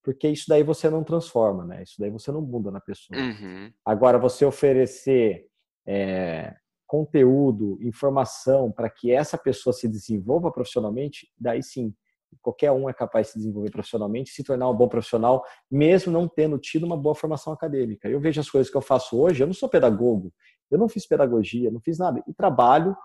porque 0.06 0.30
isso 0.30 0.46
daí 0.48 0.62
você 0.62 0.88
não 0.88 1.04
transforma, 1.04 1.66
né? 1.66 1.82
Isso 1.82 1.96
daí 1.98 2.12
você 2.12 2.32
não 2.32 2.40
muda 2.40 2.70
na 2.70 2.80
pessoa. 2.80 3.20
Uhum. 3.20 3.74
Agora, 3.84 4.20
você 4.20 4.46
oferecer 4.46 5.48
é, 5.84 6.56
conteúdo, 6.86 7.80
informação 7.82 8.72
para 8.72 8.88
que 8.88 9.12
essa 9.12 9.36
pessoa 9.36 9.74
se 9.74 9.88
desenvolva 9.88 10.52
profissionalmente, 10.52 11.28
daí 11.36 11.64
sim, 11.64 11.92
qualquer 12.40 12.72
um 12.72 12.88
é 12.88 12.94
capaz 12.94 13.28
de 13.28 13.34
se 13.34 13.40
desenvolver 13.40 13.72
profissionalmente, 13.72 14.30
se 14.30 14.44
tornar 14.44 14.70
um 14.70 14.76
bom 14.76 14.88
profissional, 14.88 15.44
mesmo 15.72 16.14
não 16.14 16.28
tendo 16.28 16.60
tido 16.60 16.86
uma 16.86 16.96
boa 16.96 17.16
formação 17.16 17.52
acadêmica. 17.52 18.08
Eu 18.08 18.20
vejo 18.20 18.40
as 18.40 18.50
coisas 18.50 18.70
que 18.70 18.78
eu 18.78 18.82
faço 18.82 19.20
hoje, 19.20 19.42
eu 19.42 19.48
não 19.48 19.56
sou 19.56 19.68
pedagogo, 19.68 20.32
eu 20.70 20.78
não 20.78 20.88
fiz 20.88 21.08
pedagogia, 21.08 21.72
não 21.72 21.82
fiz 21.82 21.98
nada, 21.98 22.24
e 22.28 22.34
trabalho 22.34 22.96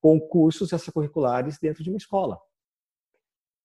com 0.00 0.18
cursos 0.18 0.72
extracurriculares 0.72 1.58
dentro 1.60 1.84
de 1.84 1.90
uma 1.90 1.98
escola. 1.98 2.38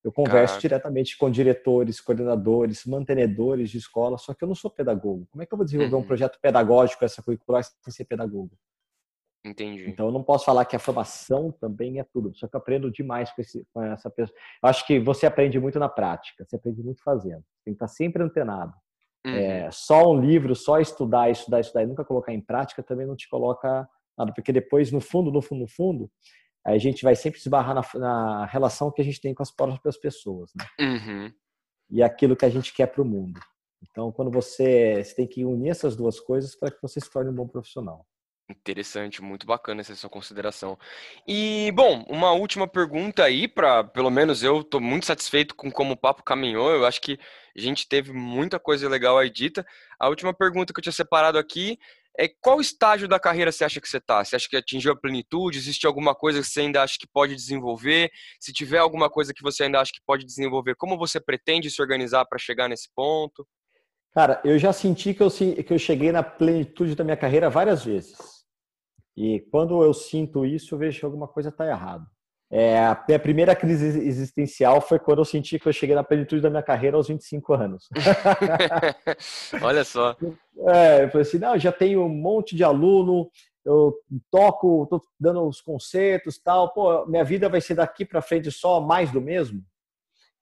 Eu 0.03 0.11
converso 0.11 0.55
Caraca. 0.55 0.61
diretamente 0.61 1.17
com 1.17 1.31
diretores, 1.31 2.01
coordenadores, 2.01 2.85
mantenedores 2.85 3.69
de 3.69 3.77
escola, 3.77 4.17
só 4.17 4.33
que 4.33 4.43
eu 4.43 4.47
não 4.47 4.55
sou 4.55 4.69
pedagogo. 4.69 5.25
Como 5.31 5.41
é 5.41 5.45
que 5.45 5.53
eu 5.53 5.57
vou 5.57 5.63
desenvolver 5.63 5.95
uhum. 5.95 6.01
um 6.01 6.05
projeto 6.05 6.37
pedagógico 6.41 7.05
extracurricular 7.05 7.63
sem 7.63 7.93
ser 7.93 8.05
pedagogo? 8.05 8.51
Entendi. 9.45 9.89
Então 9.89 10.07
eu 10.07 10.11
não 10.11 10.23
posso 10.23 10.45
falar 10.45 10.65
que 10.65 10.75
a 10.75 10.79
formação 10.79 11.51
também 11.51 11.99
é 11.99 12.03
tudo. 12.03 12.33
Só 12.35 12.47
que 12.47 12.55
eu 12.55 12.59
aprendo 12.59 12.91
demais 12.91 13.31
com, 13.31 13.41
esse, 13.41 13.65
com 13.73 13.81
essa 13.81 14.09
pessoa. 14.09 14.37
Eu 14.61 14.69
acho 14.69 14.85
que 14.85 14.99
você 14.99 15.25
aprende 15.25 15.59
muito 15.59 15.79
na 15.79 15.89
prática, 15.89 16.45
você 16.45 16.55
aprende 16.55 16.81
muito 16.81 17.01
fazendo. 17.01 17.43
Tem 17.63 17.73
que 17.73 17.75
estar 17.75 17.87
sempre 17.87 18.23
antenado. 18.23 18.73
Uhum. 19.25 19.33
É, 19.33 19.69
só 19.71 20.11
um 20.11 20.19
livro, 20.19 20.53
só 20.55 20.79
estudar, 20.79 21.29
estudar, 21.29 21.61
estudar 21.61 21.83
e 21.83 21.87
nunca 21.87 22.03
colocar 22.03 22.33
em 22.33 22.41
prática 22.41 22.83
também 22.83 23.05
não 23.05 23.15
te 23.15 23.29
coloca 23.29 23.87
nada, 24.17 24.33
porque 24.33 24.51
depois, 24.51 24.91
no 24.91 24.99
fundo, 24.99 25.31
no 25.31 25.41
fundo, 25.41 25.61
no 25.61 25.67
fundo, 25.67 26.11
a 26.65 26.77
gente 26.77 27.03
vai 27.03 27.15
sempre 27.15 27.39
esbarrar 27.39 27.75
na, 27.75 27.99
na 27.99 28.45
relação 28.45 28.91
que 28.91 29.01
a 29.01 29.05
gente 29.05 29.19
tem 29.19 29.33
com 29.33 29.43
as 29.43 29.51
próprias 29.51 29.97
pessoas, 29.97 30.51
né? 30.55 30.65
Uhum. 30.79 31.33
E 31.89 32.01
aquilo 32.01 32.35
que 32.35 32.45
a 32.45 32.49
gente 32.49 32.73
quer 32.73 32.87
para 32.87 33.01
o 33.01 33.05
mundo. 33.05 33.39
Então, 33.81 34.11
quando 34.11 34.31
você, 34.31 35.03
você 35.03 35.13
tem 35.13 35.27
que 35.27 35.43
unir 35.43 35.69
essas 35.69 35.95
duas 35.95 36.19
coisas 36.19 36.55
para 36.55 36.71
que 36.71 36.81
você 36.81 36.99
se 36.99 37.11
torne 37.11 37.29
um 37.29 37.35
bom 37.35 37.47
profissional. 37.47 38.05
Interessante, 38.49 39.21
muito 39.21 39.45
bacana 39.45 39.81
essa 39.81 39.95
sua 39.95 40.09
consideração. 40.09 40.77
E, 41.27 41.71
bom, 41.73 42.03
uma 42.09 42.31
última 42.33 42.67
pergunta 42.67 43.23
aí, 43.23 43.47
para 43.47 43.83
pelo 43.83 44.09
menos 44.09 44.43
eu 44.43 44.61
estou 44.61 44.81
muito 44.81 45.05
satisfeito 45.05 45.55
com 45.55 45.71
como 45.71 45.93
o 45.93 45.97
papo 45.97 46.23
caminhou. 46.23 46.69
Eu 46.71 46.85
acho 46.85 47.01
que 47.01 47.17
a 47.55 47.59
gente 47.59 47.87
teve 47.87 48.11
muita 48.11 48.59
coisa 48.59 48.87
legal 48.89 49.17
aí 49.17 49.29
dita. 49.29 49.65
A 49.97 50.09
última 50.09 50.33
pergunta 50.33 50.73
que 50.73 50.79
eu 50.79 50.83
tinha 50.83 50.93
separado 50.93 51.37
aqui 51.37 51.79
é 52.17 52.27
qual 52.27 52.61
estágio 52.61 53.07
da 53.07 53.19
carreira 53.19 53.51
você 53.51 53.63
acha 53.63 53.81
que 53.81 53.87
você 53.87 53.97
está? 53.97 54.23
Você 54.23 54.35
acha 54.35 54.47
que 54.47 54.55
atingiu 54.55 54.91
a 54.91 54.95
plenitude? 54.95 55.57
Existe 55.57 55.87
alguma 55.87 56.13
coisa 56.13 56.41
que 56.41 56.47
você 56.47 56.61
ainda 56.61 56.83
acha 56.83 56.95
que 56.99 57.07
pode 57.07 57.35
desenvolver? 57.35 58.11
Se 58.39 58.53
tiver 58.53 58.77
alguma 58.77 59.09
coisa 59.09 59.33
que 59.33 59.41
você 59.41 59.63
ainda 59.63 59.79
acha 59.79 59.91
que 59.91 60.01
pode 60.05 60.25
desenvolver, 60.25 60.75
como 60.75 60.97
você 60.97 61.19
pretende 61.19 61.71
se 61.71 61.81
organizar 61.81 62.25
para 62.25 62.37
chegar 62.37 62.69
nesse 62.69 62.89
ponto? 62.95 63.47
Cara, 64.13 64.39
eu 64.45 64.59
já 64.59 64.71
senti 64.71 65.13
que 65.13 65.23
eu, 65.23 65.31
que 65.31 65.73
eu 65.73 65.79
cheguei 65.79 66.11
na 66.11 66.21
plenitude 66.21 66.95
da 66.95 67.03
minha 67.03 67.17
carreira 67.17 67.49
várias 67.49 67.83
vezes. 67.83 68.15
E 69.17 69.39
quando 69.51 69.83
eu 69.83 69.93
sinto 69.93 70.45
isso, 70.45 70.75
eu 70.75 70.79
vejo 70.79 70.99
que 70.99 71.05
alguma 71.05 71.27
coisa 71.27 71.49
está 71.49 71.67
errada. 71.67 72.05
É, 72.55 72.77
a 72.77 73.03
minha 73.07 73.17
primeira 73.17 73.55
crise 73.55 73.83
existencial 74.07 74.79
foi 74.79 74.99
quando 74.99 75.17
eu 75.17 75.25
senti 75.25 75.57
que 75.57 75.67
eu 75.67 75.73
cheguei 75.73 75.95
na 75.95 76.03
plenitude 76.03 76.39
da 76.39 76.51
minha 76.51 76.61
carreira 76.61 76.95
aos 76.95 77.07
25 77.07 77.51
anos. 77.51 77.89
Olha 79.59 79.83
só. 79.83 80.15
É, 80.67 81.05
eu 81.05 81.09
falei 81.09 81.21
assim, 81.23 81.39
não, 81.39 81.57
já 81.57 81.71
tenho 81.71 82.03
um 82.03 82.09
monte 82.09 82.55
de 82.55 82.63
aluno, 82.63 83.27
eu 83.65 83.95
toco, 84.29 84.83
estou 84.83 85.01
dando 85.19 85.47
os 85.47 85.61
concertos 85.61 86.37
tal, 86.37 86.71
pô, 86.71 87.07
minha 87.07 87.23
vida 87.23 87.49
vai 87.49 87.59
ser 87.59 87.73
daqui 87.73 88.05
para 88.05 88.21
frente 88.21 88.51
só 88.51 88.79
mais 88.79 89.11
do 89.11 89.19
mesmo? 89.19 89.65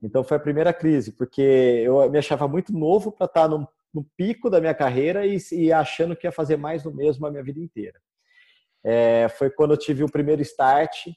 Então 0.03 0.21
foi 0.21 0.35
a 0.35 0.41
primeira 0.41 0.73
crise, 0.73 1.13
porque 1.13 1.41
eu 1.41 2.09
me 2.09 2.17
achava 2.17 2.45
muito 2.45 2.73
novo 2.73 3.13
para 3.13 3.25
estar 3.25 3.43
tá 3.43 3.47
no, 3.47 3.65
no, 3.93 4.05
pico 4.17 4.49
da 4.49 4.59
minha 4.59 4.73
carreira 4.73 5.25
e, 5.25 5.37
e, 5.53 5.71
achando 5.71 6.13
que 6.13 6.27
ia 6.27 6.31
fazer 6.33 6.57
mais 6.57 6.83
do 6.83 6.93
mesmo 6.93 7.25
a 7.25 7.31
minha 7.31 7.43
vida 7.43 7.61
inteira. 7.61 8.01
É, 8.83 9.29
foi 9.29 9.49
quando 9.49 9.71
eu 9.71 9.77
tive 9.77 10.03
o 10.03 10.11
primeiro 10.11 10.41
start 10.41 11.07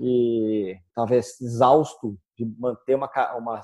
e 0.00 0.78
estava 0.88 1.14
exausto 1.14 2.18
de 2.36 2.46
manter 2.58 2.94
uma, 2.94 3.10
uma 3.36 3.60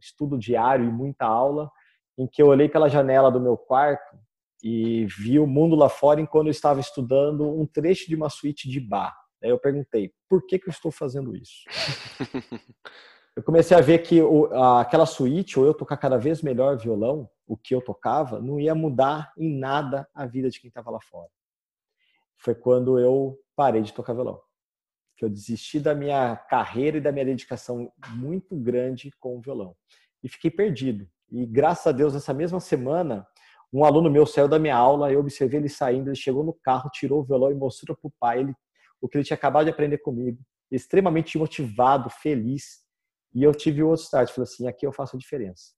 estudo 0.00 0.38
diário 0.38 0.84
e 0.84 0.92
muita 0.92 1.26
aula, 1.26 1.70
em 2.16 2.26
que 2.26 2.40
eu 2.40 2.46
olhei 2.46 2.68
pela 2.68 2.88
janela 2.88 3.30
do 3.30 3.40
meu 3.40 3.56
quarto 3.56 4.16
e 4.62 5.06
vi 5.06 5.40
o 5.40 5.46
mundo 5.46 5.74
lá 5.74 5.88
fora 5.88 6.20
enquanto 6.20 6.46
eu 6.46 6.52
estava 6.52 6.78
estudando 6.78 7.48
um 7.48 7.66
trecho 7.66 8.06
de 8.06 8.14
uma 8.14 8.28
suíte 8.28 8.68
de 8.68 8.78
bar. 8.78 9.12
Aí 9.42 9.50
eu 9.50 9.58
perguntei, 9.58 10.12
por 10.28 10.46
que, 10.46 10.56
que 10.56 10.68
eu 10.68 10.70
estou 10.70 10.92
fazendo 10.92 11.34
isso? 11.34 11.64
eu 13.34 13.42
comecei 13.42 13.76
a 13.76 13.80
ver 13.80 13.98
que 13.98 14.22
o, 14.22 14.46
aquela 14.78 15.04
suíte, 15.04 15.58
ou 15.58 15.66
eu 15.66 15.74
tocar 15.74 15.96
cada 15.96 16.16
vez 16.16 16.42
melhor 16.42 16.76
violão, 16.76 17.28
o 17.44 17.56
que 17.56 17.74
eu 17.74 17.82
tocava, 17.82 18.40
não 18.40 18.60
ia 18.60 18.74
mudar 18.74 19.32
em 19.36 19.58
nada 19.58 20.08
a 20.14 20.26
vida 20.26 20.48
de 20.48 20.60
quem 20.60 20.68
estava 20.68 20.92
lá 20.92 21.00
fora. 21.00 21.28
Foi 22.36 22.54
quando 22.54 23.00
eu 23.00 23.36
parei 23.56 23.82
de 23.82 23.92
tocar 23.92 24.12
violão. 24.12 24.40
Que 25.22 25.26
eu 25.26 25.30
desisti 25.30 25.78
da 25.78 25.94
minha 25.94 26.34
carreira 26.34 26.96
e 26.96 27.00
da 27.00 27.12
minha 27.12 27.24
dedicação 27.24 27.92
muito 28.08 28.56
grande 28.56 29.12
com 29.20 29.36
o 29.36 29.40
violão. 29.40 29.76
E 30.20 30.28
fiquei 30.28 30.50
perdido. 30.50 31.08
E 31.30 31.46
graças 31.46 31.86
a 31.86 31.92
Deus, 31.92 32.12
nessa 32.12 32.34
mesma 32.34 32.58
semana, 32.58 33.24
um 33.72 33.84
aluno 33.84 34.10
meu 34.10 34.26
saiu 34.26 34.48
da 34.48 34.58
minha 34.58 34.74
aula, 34.74 35.12
eu 35.12 35.20
observei 35.20 35.60
ele 35.60 35.68
saindo, 35.68 36.08
ele 36.08 36.16
chegou 36.16 36.42
no 36.42 36.52
carro, 36.52 36.90
tirou 36.90 37.20
o 37.20 37.22
violão 37.22 37.52
e 37.52 37.54
mostrou 37.54 37.96
para 37.96 38.08
o 38.08 38.12
pai 38.18 38.40
ele, 38.40 38.54
o 39.00 39.08
que 39.08 39.16
ele 39.16 39.24
tinha 39.24 39.36
acabado 39.36 39.66
de 39.66 39.70
aprender 39.70 39.98
comigo. 39.98 40.40
Extremamente 40.72 41.38
motivado, 41.38 42.10
feliz 42.10 42.82
e 43.32 43.44
eu 43.44 43.54
tive 43.54 43.80
outro 43.84 44.02
start, 44.02 44.28
falei 44.30 44.42
assim, 44.42 44.66
aqui 44.66 44.84
eu 44.84 44.92
faço 44.92 45.14
a 45.14 45.18
diferença. 45.20 45.72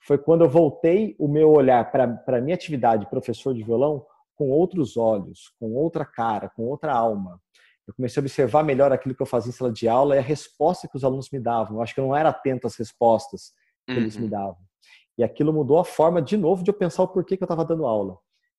Foi 0.00 0.18
quando 0.18 0.42
eu 0.42 0.50
voltei 0.50 1.14
o 1.16 1.28
meu 1.28 1.52
olhar 1.52 1.92
para 1.92 2.20
a 2.26 2.40
minha 2.40 2.56
atividade 2.56 3.08
professor 3.08 3.54
de 3.54 3.62
violão 3.62 4.04
com 4.34 4.50
outros 4.50 4.96
olhos, 4.96 5.54
com 5.60 5.74
outra 5.74 6.04
cara, 6.04 6.48
com 6.48 6.64
outra 6.64 6.92
alma. 6.92 7.40
Eu 7.90 7.94
comecei 7.94 8.20
a 8.20 8.22
observar 8.22 8.62
melhor 8.62 8.92
aquilo 8.92 9.16
que 9.16 9.20
eu 9.20 9.26
fazia 9.26 9.50
em 9.50 9.52
sala 9.52 9.72
de 9.72 9.88
aula 9.88 10.14
e 10.14 10.18
a 10.20 10.22
resposta 10.22 10.86
que 10.86 10.96
os 10.96 11.02
alunos 11.02 11.28
me 11.28 11.40
davam. 11.40 11.76
Eu 11.76 11.82
acho 11.82 11.92
que 11.92 11.98
eu 11.98 12.04
não 12.04 12.14
era 12.14 12.28
atento 12.28 12.68
às 12.68 12.76
respostas 12.76 13.52
que 13.84 13.92
uhum. 13.92 13.98
eles 13.98 14.16
me 14.16 14.24
uhum. 14.24 14.30
davam. 14.30 14.58
E 15.18 15.24
aquilo 15.24 15.52
mudou 15.52 15.76
a 15.76 15.84
forma, 15.84 16.22
de 16.22 16.36
novo, 16.36 16.62
de 16.62 16.70
eu 16.70 16.74
pensar 16.74 17.02
o 17.02 17.08
porquê 17.08 17.36
que 17.36 17.42
eu 17.42 17.46
estava 17.46 17.64
dando 17.64 17.84
aula. 17.84 18.16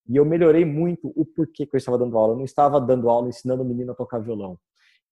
E 0.10 0.18
eu 0.18 0.26
melhorei 0.26 0.66
muito 0.66 1.14
o 1.16 1.26
porquê 1.26 1.66
que 1.66 1.74
eu 1.74 1.78
estava 1.78 1.98
dando 1.98 2.18
aula. 2.18 2.34
Eu 2.34 2.38
não 2.38 2.44
estava 2.44 2.82
dando 2.82 3.10
aula 3.10 3.30
ensinando 3.30 3.64
o 3.64 3.66
menino 3.66 3.94
a 3.94 3.96
tocar 3.96 4.20
violão. 4.20 4.60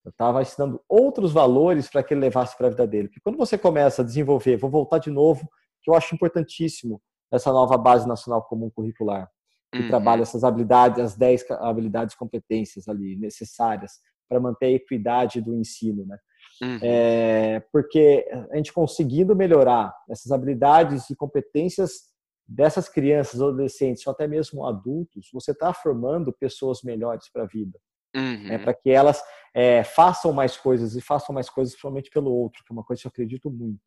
Eu 0.03 0.09
estava 0.09 0.41
ensinando 0.41 0.81
outros 0.89 1.31
valores 1.31 1.89
para 1.89 2.03
que 2.03 2.13
ele 2.13 2.19
levasse 2.21 2.57
para 2.57 2.67
a 2.67 2.69
vida 2.71 2.85
dele. 2.85 3.07
Porque 3.07 3.21
quando 3.21 3.37
você 3.37 3.57
começa 3.57 4.01
a 4.01 4.05
desenvolver, 4.05 4.57
vou 4.57 4.69
voltar 4.69 4.97
de 4.97 5.09
novo, 5.09 5.47
que 5.81 5.89
eu 5.89 5.95
acho 5.95 6.13
importantíssimo 6.13 7.01
essa 7.31 7.53
nova 7.53 7.77
base 7.77 8.05
nacional 8.05 8.43
comum 8.43 8.69
curricular, 8.69 9.29
que 9.71 9.79
uhum. 9.79 9.87
trabalha 9.87 10.23
essas 10.23 10.43
habilidades, 10.43 10.99
as 10.99 11.15
10 11.15 11.51
habilidades 11.51 12.15
e 12.15 12.17
competências 12.17 12.89
ali 12.89 13.15
necessárias 13.15 13.93
para 14.29 14.39
manter 14.39 14.67
a 14.67 14.71
equidade 14.71 15.41
do 15.41 15.55
ensino, 15.55 16.05
né? 16.05 16.17
Uhum. 16.61 16.79
É, 16.81 17.59
porque 17.71 18.25
a 18.51 18.55
gente 18.57 18.71
conseguindo 18.71 19.35
melhorar 19.35 19.93
essas 20.09 20.31
habilidades 20.31 21.09
e 21.09 21.15
competências 21.15 22.09
dessas 22.47 22.89
crianças, 22.89 23.41
adolescentes 23.41 24.05
ou 24.05 24.11
até 24.11 24.27
mesmo 24.27 24.65
adultos, 24.65 25.29
você 25.33 25.51
está 25.51 25.73
formando 25.73 26.33
pessoas 26.33 26.81
melhores 26.83 27.29
para 27.31 27.43
a 27.43 27.47
vida. 27.47 27.79
Né, 28.13 28.21
uhum. 28.21 28.43
Né, 28.47 28.57
para 28.57 28.73
que 28.73 28.89
elas 28.89 29.21
é, 29.53 29.83
façam 29.83 30.33
mais 30.33 30.57
coisas 30.57 30.95
e 30.95 31.01
façam 31.01 31.33
mais 31.33 31.47
coisas 31.49 31.73
principalmente 31.73 32.09
pelo 32.09 32.31
outro, 32.31 32.63
que 32.65 32.71
é 32.71 32.73
uma 32.73 32.83
coisa 32.83 33.01
que 33.01 33.07
eu 33.07 33.11
acredito 33.11 33.51
muito. 33.51 33.79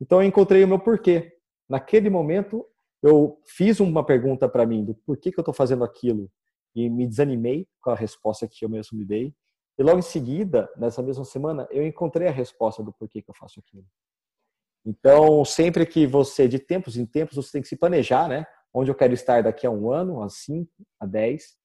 Então 0.00 0.20
eu 0.20 0.28
encontrei 0.28 0.64
o 0.64 0.68
meu 0.68 0.78
porquê. 0.78 1.32
Naquele 1.68 2.10
momento 2.10 2.66
eu 3.02 3.40
fiz 3.46 3.78
uma 3.78 4.04
pergunta 4.04 4.48
para 4.48 4.66
mim 4.66 4.84
do 4.84 4.94
porquê 4.94 5.30
que 5.30 5.38
eu 5.38 5.42
estou 5.42 5.54
fazendo 5.54 5.84
aquilo 5.84 6.28
e 6.74 6.90
me 6.90 7.06
desanimei 7.06 7.68
com 7.80 7.90
a 7.90 7.94
resposta 7.94 8.48
que 8.48 8.64
eu 8.64 8.68
mesmo 8.68 8.98
me 8.98 9.04
dei. 9.04 9.34
E 9.78 9.82
logo 9.82 9.98
em 9.98 10.02
seguida, 10.02 10.68
nessa 10.76 11.02
mesma 11.02 11.24
semana, 11.24 11.68
eu 11.70 11.86
encontrei 11.86 12.26
a 12.26 12.32
resposta 12.32 12.82
do 12.82 12.92
porquê 12.92 13.22
que 13.22 13.30
eu 13.30 13.34
faço 13.34 13.60
aquilo. 13.60 13.86
Então, 14.84 15.44
sempre 15.44 15.86
que 15.86 16.06
você, 16.06 16.48
de 16.48 16.58
tempos 16.58 16.96
em 16.96 17.06
tempos, 17.06 17.36
você 17.36 17.52
tem 17.52 17.62
que 17.62 17.68
se 17.68 17.76
planejar, 17.76 18.28
né? 18.28 18.46
Onde 18.72 18.90
eu 18.90 18.94
quero 18.94 19.14
estar 19.14 19.42
daqui 19.42 19.66
a 19.66 19.70
um 19.70 19.92
ano, 19.92 20.22
a 20.22 20.28
cinco, 20.28 20.72
a 20.98 21.06
dez. 21.06 21.56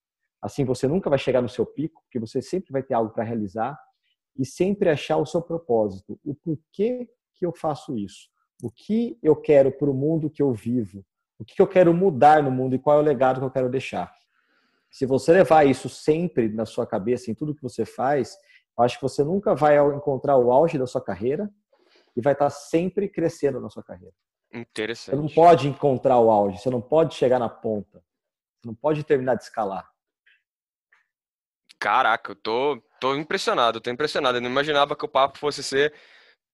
Assim 0.42 0.66
você 0.66 0.88
nunca 0.88 1.10
vai 1.10 1.18
chegar 1.18 1.42
no 1.42 1.50
seu 1.50 1.66
pico, 1.66 2.02
porque 2.04 2.20
você 2.20 2.42
sempre 2.42 2.72
vai 2.72 2.84
ter 2.84 2.94
algo 2.94 3.14
para 3.14 3.24
realizar 3.24 3.78
e 4.38 4.46
sempre 4.46 4.90
achar 4.90 5.18
o 5.18 5.26
seu 5.26 5.42
propósito, 5.42 6.20
o 6.24 6.36
porquê 6.36 7.08
que 7.36 7.46
eu 7.46 7.54
faço 7.54 7.98
isso? 7.98 8.30
O 8.62 8.70
que 8.70 9.18
eu 9.22 9.36
quero 9.36 9.72
para 9.72 9.90
o 9.90 9.94
mundo 9.94 10.30
que 10.30 10.42
eu 10.42 10.52
vivo? 10.52 11.06
O 11.40 11.46
que 11.46 11.62
eu 11.62 11.68
quero 11.68 11.94
mudar 11.94 12.42
no 12.44 12.52
mundo 12.52 12.76
e 12.76 12.80
qual 12.80 12.98
é 12.98 13.02
o 13.02 13.06
legado 13.06 13.40
que 13.40 13.46
eu 13.46 13.52
quero 13.52 13.70
deixar? 13.70 14.14
Se 14.94 15.08
você 15.08 15.34
levar 15.34 15.66
isso 15.66 15.90
sempre 15.90 16.48
na 16.48 16.68
sua 16.68 16.86
cabeça, 16.86 17.32
em 17.32 17.34
tudo 17.34 17.56
que 17.56 17.64
você 17.64 17.84
faz, 17.84 18.38
eu 18.78 18.84
acho 18.84 18.98
que 18.98 19.02
você 19.02 19.24
nunca 19.24 19.56
vai 19.56 19.76
encontrar 19.80 20.38
o 20.38 20.52
auge 20.52 20.78
da 20.78 20.86
sua 20.86 21.04
carreira 21.04 21.50
e 22.16 22.22
vai 22.22 22.34
estar 22.34 22.52
sempre 22.52 23.10
crescendo 23.10 23.60
na 23.60 23.72
sua 23.72 23.82
carreira. 23.82 24.14
Interessante. 24.54 25.16
Você 25.16 25.20
não 25.20 25.28
pode 25.28 25.68
encontrar 25.68 26.20
o 26.20 26.30
auge, 26.30 26.60
você 26.60 26.70
não 26.70 26.80
pode 26.80 27.16
chegar 27.16 27.40
na 27.40 27.50
ponta, 27.50 28.04
você 28.62 28.68
não 28.68 28.76
pode 28.76 29.04
terminar 29.04 29.34
de 29.34 29.42
escalar. 29.42 29.90
Caraca, 31.80 32.34
eu 32.34 32.36
tô, 32.36 32.80
tô 33.02 33.16
impressionado, 33.16 33.82
tô 33.82 33.90
impressionado. 33.90 34.38
Eu 34.38 34.42
não 34.42 34.50
imaginava 34.50 34.96
que 34.96 35.04
o 35.04 35.10
papo 35.10 35.40
fosse 35.40 35.64
ser 35.64 35.92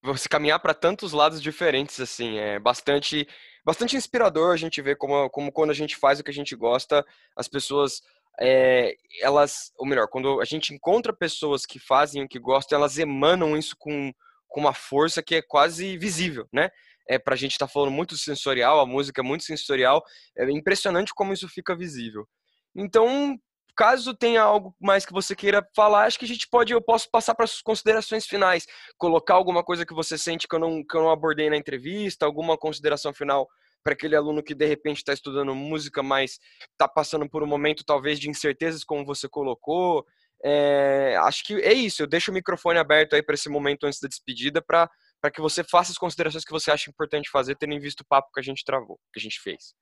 você 0.02 0.30
caminhar 0.30 0.62
para 0.62 0.73
tantos 0.73 1.12
lados 1.12 1.41
diferentes 1.41 1.99
assim. 1.99 2.38
É 2.38 2.58
bastante 2.58 3.28
bastante 3.65 3.97
inspirador 3.97 4.54
a 4.54 4.58
gente 4.58 4.82
ver 4.82 4.95
como, 4.95 5.30
como 5.30 5.52
quando 5.52 5.71
a 5.71 5.75
gente 5.75 5.95
faz 5.97 6.19
o 6.19 6.23
que 6.23 6.32
a 6.32 6.34
gente 6.34 6.56
gosta, 6.56 7.06
as 7.36 7.47
pessoas 7.47 8.02
é, 8.39 8.95
elas, 9.21 9.71
ou 9.78 9.86
melhor, 9.86 10.08
quando 10.08 10.39
a 10.41 10.45
gente 10.45 10.73
encontra 10.73 11.13
pessoas 11.13 11.65
que 11.65 11.80
fazem 11.80 12.23
o 12.23 12.28
que 12.28 12.39
gostam, 12.39 12.78
elas 12.78 12.97
emanam 12.97 13.58
isso 13.58 13.75
com, 13.78 14.12
com 14.47 14.60
uma 14.60 14.73
força 14.73 15.21
que 15.21 15.36
é 15.36 15.41
quase 15.41 15.97
visível, 15.97 16.47
né? 16.52 16.69
É, 17.08 17.17
pra 17.17 17.36
gente 17.36 17.54
estar 17.54 17.67
tá 17.67 17.73
falando 17.73 17.91
muito 17.91 18.15
sensorial, 18.17 18.80
a 18.80 18.86
música 18.86 19.21
é 19.21 19.23
muito 19.23 19.43
sensorial, 19.43 20.04
é 20.38 20.49
impressionante 20.52 21.13
como 21.13 21.34
isso 21.34 21.49
fica 21.49 21.75
visível. 21.75 22.28
Então, 22.75 23.39
Caso 23.80 24.13
tenha 24.13 24.41
algo 24.41 24.75
mais 24.78 25.06
que 25.06 25.13
você 25.13 25.34
queira 25.34 25.65
falar, 25.73 26.04
acho 26.04 26.19
que 26.19 26.25
a 26.25 26.28
gente 26.28 26.49
pode, 26.49 26.73
eu 26.73 26.82
posso 26.82 27.10
passar 27.10 27.34
para 27.34 27.45
as 27.45 27.62
considerações 27.62 28.25
finais, 28.25 28.67
colocar 28.97 29.36
alguma 29.36 29.63
coisa 29.63 29.86
que 29.86 29.93
você 29.93 30.17
sente 30.17 30.49
que 30.49 30.54
eu 30.54 30.60
não, 30.60 30.84
que 30.84 30.97
eu 30.97 31.02
não 31.02 31.10
abordei 31.10 31.49
na 31.49 31.56
entrevista, 31.56 32.25
alguma 32.25 32.58
consideração 32.58 33.13
final 33.13 33.47
para 33.83 33.93
aquele 33.93 34.15
aluno 34.15 34.43
que 34.43 34.53
de 34.53 34.65
repente 34.65 34.97
está 34.97 35.13
estudando 35.13 35.55
música, 35.55 36.03
mas 36.03 36.39
está 36.71 36.87
passando 36.87 37.29
por 37.29 37.43
um 37.43 37.47
momento 37.47 37.83
talvez 37.85 38.19
de 38.19 38.29
incertezas, 38.29 38.83
como 38.83 39.05
você 39.05 39.27
colocou. 39.27 40.05
É, 40.43 41.17
acho 41.23 41.43
que 41.43 41.53
é 41.55 41.73
isso. 41.73 42.01
Eu 42.01 42.07
deixo 42.07 42.31
o 42.31 42.33
microfone 42.33 42.79
aberto 42.79 43.15
aí 43.15 43.23
para 43.23 43.35
esse 43.35 43.49
momento 43.49 43.85
antes 43.85 43.99
da 43.99 44.07
despedida, 44.07 44.61
para 44.61 44.89
que 45.33 45.41
você 45.41 45.63
faça 45.63 45.91
as 45.91 45.97
considerações 45.97 46.45
que 46.45 46.51
você 46.51 46.71
acha 46.71 46.89
importante 46.89 47.29
fazer, 47.29 47.55
tendo 47.55 47.73
em 47.73 47.79
vista 47.79 48.03
o 48.03 48.07
papo 48.07 48.31
que 48.33 48.39
a 48.39 48.43
gente 48.43 48.63
travou, 48.63 48.99
que 49.13 49.19
a 49.19 49.23
gente 49.23 49.39
fez. 49.39 49.73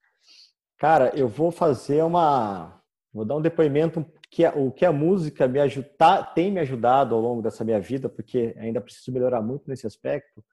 Cara, 0.78 1.12
eu 1.16 1.28
vou 1.28 1.52
fazer 1.52 2.04
uma 2.04 2.82
Vou 3.18 3.26
dar 3.26 3.36
um 3.36 3.42
depoimento 3.42 4.06
que 4.30 4.46
a, 4.46 4.54
o 4.54 4.72
que 4.72 4.86
a 4.86 4.92
música 4.92 5.48
me 5.48 5.60
ajuda, 5.60 5.90
tá, 5.98 6.24
tem 6.24 6.52
me 6.52 6.60
ajudado 6.60 7.16
ao 7.16 7.22
longo 7.22 7.42
dessa 7.42 7.64
minha 7.64 7.80
vida, 7.80 8.08
porque 8.08 8.54
ainda 8.58 8.80
preciso 8.80 9.12
melhorar 9.12 9.42
muito 9.42 9.68
nesse 9.68 9.88
aspecto, 9.88 10.46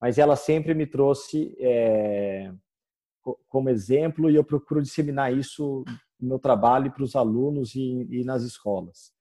mas 0.00 0.16
ela 0.16 0.34
sempre 0.34 0.72
me 0.72 0.86
trouxe 0.86 1.54
é, 1.60 2.50
como 3.48 3.68
exemplo 3.68 4.30
e 4.30 4.36
eu 4.36 4.44
procuro 4.44 4.82
disseminar 4.82 5.32
isso 5.32 5.84
no 6.20 6.28
meu 6.28 6.38
trabalho 6.38 6.92
para 6.92 7.02
os 7.02 7.14
alunos 7.14 7.74
e, 7.74 8.06
e, 8.10 8.24
nas 8.24 8.42
escolas. 8.42 9.12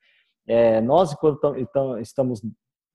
É, 0.47 0.79
nós, 0.81 1.13
quando 1.15 1.39
estamos 1.99 2.41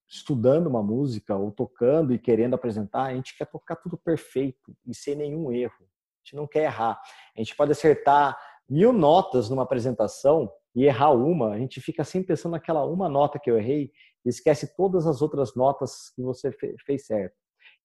estudando 0.09 0.67
uma 0.67 0.83
música 0.83 1.37
ou 1.37 1.51
tocando 1.53 2.13
e 2.13 2.19
querendo 2.19 2.55
apresentar, 2.55 3.05
a 3.05 3.15
gente 3.15 3.37
quer 3.37 3.47
tocar 3.47 3.77
tudo 3.77 3.97
perfeito 3.97 4.75
e 4.87 4.95
sem 4.95 5.15
nenhum 5.15 5.53
erro. 5.53 5.73
A 5.81 6.19
gente 6.25 6.37
não 6.37 6.47
quer 6.47 6.65
errar. 6.65 7.01
A 7.37 7.41
gente 7.41 7.55
pode 7.57 7.73
acertar 7.73 8.37
mil 8.69 8.93
notas 8.93 9.49
numa 9.49 9.63
apresentação 9.63 10.51
e 10.75 10.85
errar 10.85 11.11
uma, 11.11 11.53
a 11.53 11.59
gente 11.59 11.81
fica 11.81 12.05
sempre 12.05 12.29
pensando 12.29 12.53
naquela 12.53 12.85
uma 12.85 13.09
nota 13.09 13.39
que 13.39 13.51
eu 13.51 13.59
errei 13.59 13.91
e 14.25 14.29
esquece 14.29 14.77
todas 14.77 15.07
as 15.07 15.21
outras 15.21 15.55
notas 15.55 16.11
que 16.15 16.23
você 16.23 16.53
fez 16.85 17.07
certo. 17.07 17.35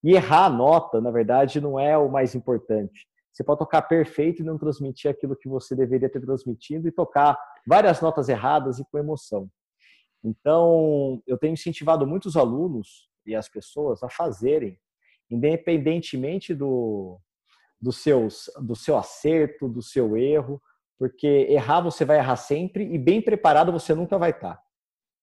E 0.03 0.13
errar 0.13 0.45
a 0.45 0.49
nota, 0.49 1.01
na 1.01 1.09
verdade, 1.09 1.59
não 1.59 1.79
é 1.79 1.97
o 1.97 2.11
mais 2.11 2.35
importante. 2.35 3.07
Você 3.35 3.43
pode 3.43 3.59
tocar 3.59 3.81
perfeito 3.81 4.41
e 4.41 4.45
não 4.45 4.57
transmitir 4.57 5.11
aquilo 5.11 5.35
que 5.35 5.49
você 5.49 5.75
deveria 5.75 6.09
ter 6.09 6.21
transmitido 6.21 6.87
e 6.87 6.91
tocar 6.91 7.37
várias 7.67 7.99
notas 7.99 8.29
erradas 8.29 8.79
e 8.79 8.85
com 8.85 8.97
emoção. 8.97 9.49
Então, 10.23 11.21
eu 11.27 11.37
tenho 11.37 11.51
incentivado 11.51 12.07
muitos 12.07 12.37
alunos 12.37 13.09
e 13.25 13.35
as 13.35 13.49
pessoas 13.49 14.01
a 14.03 14.09
fazerem, 14.09 14.79
independentemente 15.29 16.53
do, 16.53 17.19
do, 17.81 17.91
seus, 17.91 18.49
do 18.61 18.73
seu 18.73 18.95
acerto, 18.95 19.67
do 19.67 19.81
seu 19.81 20.15
erro, 20.15 20.61
porque 20.97 21.27
errar 21.49 21.81
você 21.81 22.05
vai 22.05 22.19
errar 22.19 22.37
sempre 22.37 22.85
e 22.85 22.97
bem 22.97 23.21
preparado 23.21 23.69
você 23.69 23.93
nunca 23.93 24.17
vai 24.17 24.29
estar. 24.29 24.64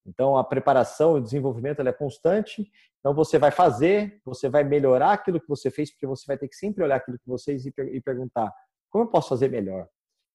Então 0.07 0.37
a 0.37 0.45
preparação 0.45 1.17
e 1.17 1.21
o 1.21 1.23
desenvolvimento 1.23 1.81
é 1.81 1.93
constante. 1.93 2.71
Então 3.01 3.15
você 3.15 3.39
vai 3.39 3.51
fazer, 3.51 4.21
você 4.25 4.49
vai 4.49 4.65
melhorar 4.65 5.13
aquilo 5.13 5.41
que 5.41 5.49
você 5.49 5.71
fez, 5.71 5.91
porque 5.91 6.07
você 6.07 6.25
vai 6.27 6.37
ter 6.37 6.49
que 6.49 6.57
sempre 6.57 6.83
olhar 6.83 6.97
aquilo 6.97 7.19
que 7.19 7.29
você 7.29 7.53
fez 7.53 7.67
e, 7.67 8.01
perguntar 8.01 8.53
como 8.91 9.05
eu 9.05 9.09
posso 9.09 9.31
fazer 9.31 9.49
melhor 9.49 9.89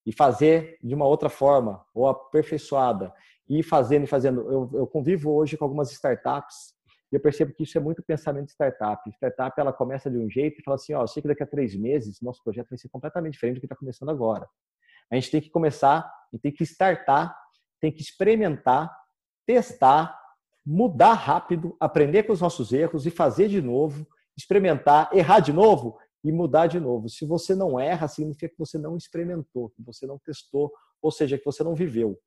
e 0.04 0.12
fazer 0.12 0.78
de 0.82 0.94
uma 0.94 1.06
outra 1.06 1.28
forma 1.28 1.84
ou 1.94 2.08
aperfeiçoada 2.08 3.12
e 3.48 3.62
fazendo 3.62 4.04
e 4.04 4.06
fazendo. 4.06 4.40
Eu, 4.50 4.70
eu 4.74 4.86
convivo 4.86 5.32
hoje 5.32 5.56
com 5.56 5.64
algumas 5.64 5.92
startups 5.92 6.74
e 7.10 7.16
eu 7.16 7.20
percebo 7.20 7.54
que 7.54 7.62
isso 7.62 7.78
é 7.78 7.80
muito 7.80 8.02
pensamento 8.02 8.46
de 8.46 8.52
startup. 8.52 9.08
Startup 9.10 9.58
ela 9.58 9.72
começa 9.72 10.10
de 10.10 10.18
um 10.18 10.28
jeito 10.28 10.60
e 10.60 10.62
fala 10.62 10.74
assim, 10.74 10.92
ó, 10.92 11.02
eu 11.02 11.08
sei 11.08 11.22
que 11.22 11.28
daqui 11.28 11.42
a 11.42 11.46
três 11.46 11.74
meses 11.74 12.20
nosso 12.20 12.42
projeto 12.42 12.68
vai 12.68 12.78
ser 12.78 12.88
completamente 12.88 13.34
diferente 13.34 13.56
do 13.56 13.60
que 13.60 13.66
está 13.66 13.76
começando 13.76 14.10
agora. 14.10 14.46
A 15.10 15.14
gente 15.14 15.30
tem 15.30 15.40
que 15.40 15.50
começar 15.50 16.10
e 16.32 16.38
tem 16.38 16.52
que 16.52 16.62
startar, 16.64 17.34
tem 17.80 17.90
que 17.90 18.02
experimentar, 18.02 18.94
testar, 19.48 20.14
mudar 20.64 21.14
rápido, 21.14 21.74
aprender 21.80 22.24
com 22.24 22.34
os 22.34 22.42
nossos 22.42 22.70
erros 22.70 23.06
e 23.06 23.10
fazer 23.10 23.48
de 23.48 23.62
novo, 23.62 24.06
experimentar, 24.36 25.08
errar 25.10 25.40
de 25.40 25.54
novo 25.54 25.96
e 26.22 26.30
mudar 26.30 26.66
de 26.66 26.78
novo. 26.78 27.08
Se 27.08 27.24
você 27.24 27.54
não 27.54 27.80
erra, 27.80 28.06
significa 28.08 28.50
que 28.50 28.58
você 28.58 28.76
não 28.76 28.94
experimentou, 28.94 29.70
que 29.70 29.82
você 29.82 30.06
não 30.06 30.18
testou, 30.18 30.70
ou 31.00 31.10
seja, 31.10 31.38
que 31.38 31.46
você 31.46 31.64
não 31.64 31.74
viveu. 31.74 32.18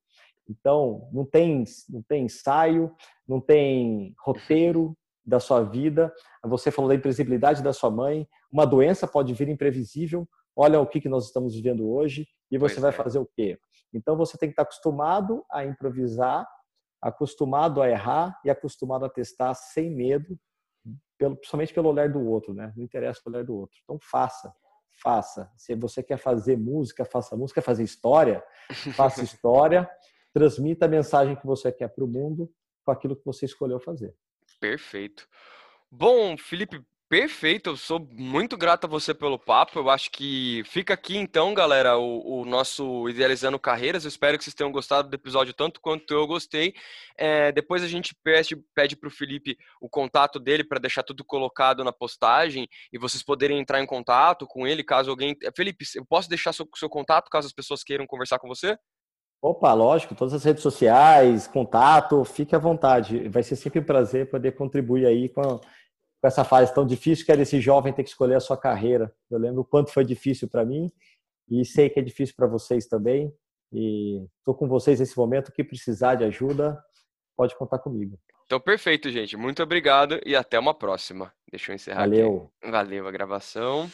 Então, 0.49 1.07
não 1.13 1.23
tem, 1.23 1.63
não 1.87 2.01
tem 2.01 2.25
ensaio, 2.25 2.91
não 3.27 3.39
tem 3.39 4.15
roteiro 4.19 4.97
da 5.23 5.39
sua 5.39 5.61
vida. 5.61 6.11
Você 6.45 6.71
falou 6.71 6.89
da 6.89 6.95
imprevisibilidade 6.95 7.61
da 7.61 7.71
sua 7.71 7.91
mãe. 7.91 8.27
Uma 8.51 8.65
doença 8.65 9.07
pode 9.07 9.31
vir 9.35 9.47
imprevisível. 9.47 10.27
Olha 10.55 10.81
o 10.81 10.87
que, 10.87 10.99
que 10.99 11.07
nós 11.07 11.27
estamos 11.27 11.53
vivendo 11.53 11.87
hoje. 11.87 12.27
E 12.49 12.57
você 12.57 12.75
pois 12.75 12.81
vai 12.81 12.89
é. 12.89 12.93
fazer 12.93 13.19
o 13.19 13.29
quê? 13.35 13.59
Então 13.93 14.17
você 14.17 14.39
tem 14.39 14.49
que 14.49 14.53
estar 14.53 14.63
acostumado 14.63 15.45
a 15.51 15.63
improvisar, 15.63 16.47
acostumado 17.01 17.81
a 17.81 17.89
errar 17.89 18.39
e 18.45 18.49
acostumado 18.49 19.05
a 19.05 19.09
testar 19.09 19.53
sem 19.53 19.89
medo, 19.89 20.37
pelo, 21.17 21.35
principalmente 21.35 21.73
pelo 21.73 21.89
olhar 21.89 22.09
do 22.09 22.25
outro, 22.25 22.53
né? 22.53 22.71
Não 22.75 22.83
interessa 22.83 23.21
o 23.25 23.29
olhar 23.29 23.43
do 23.43 23.55
outro. 23.55 23.77
Então 23.83 23.97
faça, 23.99 24.53
faça. 25.01 25.51
Se 25.57 25.75
você 25.75 26.03
quer 26.03 26.17
fazer 26.17 26.57
música, 26.57 27.03
faça 27.05 27.35
música. 27.35 27.61
Quer 27.61 27.65
fazer 27.65 27.83
história, 27.83 28.43
faça 28.95 29.23
história. 29.23 29.89
Transmita 30.33 30.85
a 30.85 30.89
mensagem 30.89 31.35
que 31.35 31.45
você 31.45 31.71
quer 31.71 31.89
para 31.89 32.03
o 32.03 32.07
mundo 32.07 32.51
com 32.85 32.91
aquilo 32.91 33.15
que 33.15 33.25
você 33.25 33.45
escolheu 33.45 33.79
fazer. 33.79 34.15
Perfeito. 34.59 35.27
Bom, 35.89 36.37
Felipe, 36.37 36.83
Perfeito, 37.11 37.71
eu 37.71 37.75
sou 37.75 38.07
muito 38.13 38.55
grato 38.55 38.85
a 38.85 38.89
você 38.89 39.13
pelo 39.13 39.37
papo. 39.37 39.77
Eu 39.77 39.89
acho 39.89 40.09
que 40.09 40.63
fica 40.63 40.93
aqui 40.93 41.17
então, 41.17 41.53
galera, 41.53 41.97
o, 41.97 42.39
o 42.39 42.45
nosso 42.45 43.09
Idealizando 43.09 43.59
Carreiras. 43.59 44.05
Eu 44.05 44.07
espero 44.07 44.37
que 44.37 44.45
vocês 44.45 44.53
tenham 44.53 44.71
gostado 44.71 45.09
do 45.09 45.13
episódio 45.13 45.53
tanto 45.53 45.81
quanto 45.81 46.13
eu 46.13 46.25
gostei. 46.25 46.73
É, 47.17 47.51
depois 47.51 47.83
a 47.83 47.87
gente 47.89 48.15
pede, 48.23 48.55
para 48.95 49.09
o 49.09 49.11
Felipe 49.11 49.57
o 49.81 49.89
contato 49.89 50.39
dele 50.39 50.63
para 50.63 50.79
deixar 50.79 51.03
tudo 51.03 51.25
colocado 51.25 51.83
na 51.83 51.91
postagem 51.91 52.65
e 52.93 52.97
vocês 52.97 53.21
poderem 53.21 53.59
entrar 53.59 53.81
em 53.81 53.85
contato 53.85 54.47
com 54.47 54.65
ele 54.65 54.81
caso 54.81 55.11
alguém. 55.11 55.35
Felipe, 55.53 55.83
eu 55.97 56.05
posso 56.05 56.29
deixar 56.29 56.53
seu, 56.53 56.65
seu 56.75 56.87
contato 56.87 57.29
caso 57.29 57.45
as 57.45 57.53
pessoas 57.53 57.83
queiram 57.83 58.07
conversar 58.07 58.39
com 58.39 58.47
você? 58.47 58.77
Opa, 59.41 59.73
lógico, 59.73 60.15
todas 60.15 60.33
as 60.33 60.45
redes 60.45 60.63
sociais, 60.63 61.45
contato, 61.45 62.23
fique 62.23 62.55
à 62.55 62.59
vontade. 62.59 63.27
Vai 63.27 63.43
ser 63.43 63.57
sempre 63.57 63.81
um 63.81 63.83
prazer 63.83 64.29
poder 64.29 64.53
contribuir 64.53 65.05
aí 65.05 65.27
com 65.27 65.59
com 66.21 66.27
essa 66.27 66.43
fase 66.43 66.73
tão 66.73 66.85
difícil 66.85 67.25
que 67.25 67.31
é 67.31 67.37
desse 67.37 67.59
jovem 67.59 67.91
ter 67.91 68.03
que 68.03 68.09
escolher 68.09 68.35
a 68.35 68.39
sua 68.39 68.55
carreira. 68.55 69.11
Eu 69.29 69.39
lembro 69.39 69.61
o 69.61 69.65
quanto 69.65 69.91
foi 69.91 70.05
difícil 70.05 70.47
para 70.47 70.63
mim 70.63 70.91
e 71.49 71.65
sei 71.65 71.89
que 71.89 71.99
é 71.99 72.03
difícil 72.03 72.35
para 72.37 72.47
vocês 72.47 72.85
também. 72.85 73.33
E 73.73 74.23
estou 74.37 74.53
com 74.53 74.67
vocês 74.67 74.99
nesse 74.99 75.17
momento. 75.17 75.51
que 75.51 75.63
precisar 75.63 76.15
de 76.15 76.23
ajuda, 76.23 76.79
pode 77.35 77.55
contar 77.57 77.79
comigo. 77.79 78.19
Então, 78.45 78.59
perfeito, 78.59 79.09
gente. 79.09 79.35
Muito 79.35 79.63
obrigado 79.63 80.19
e 80.25 80.35
até 80.35 80.59
uma 80.59 80.73
próxima. 80.73 81.33
Deixa 81.49 81.71
eu 81.71 81.75
encerrar 81.75 82.01
Valeu. 82.01 82.51
aqui. 82.61 82.71
Valeu 82.71 83.07
a 83.07 83.11
gravação. 83.11 83.89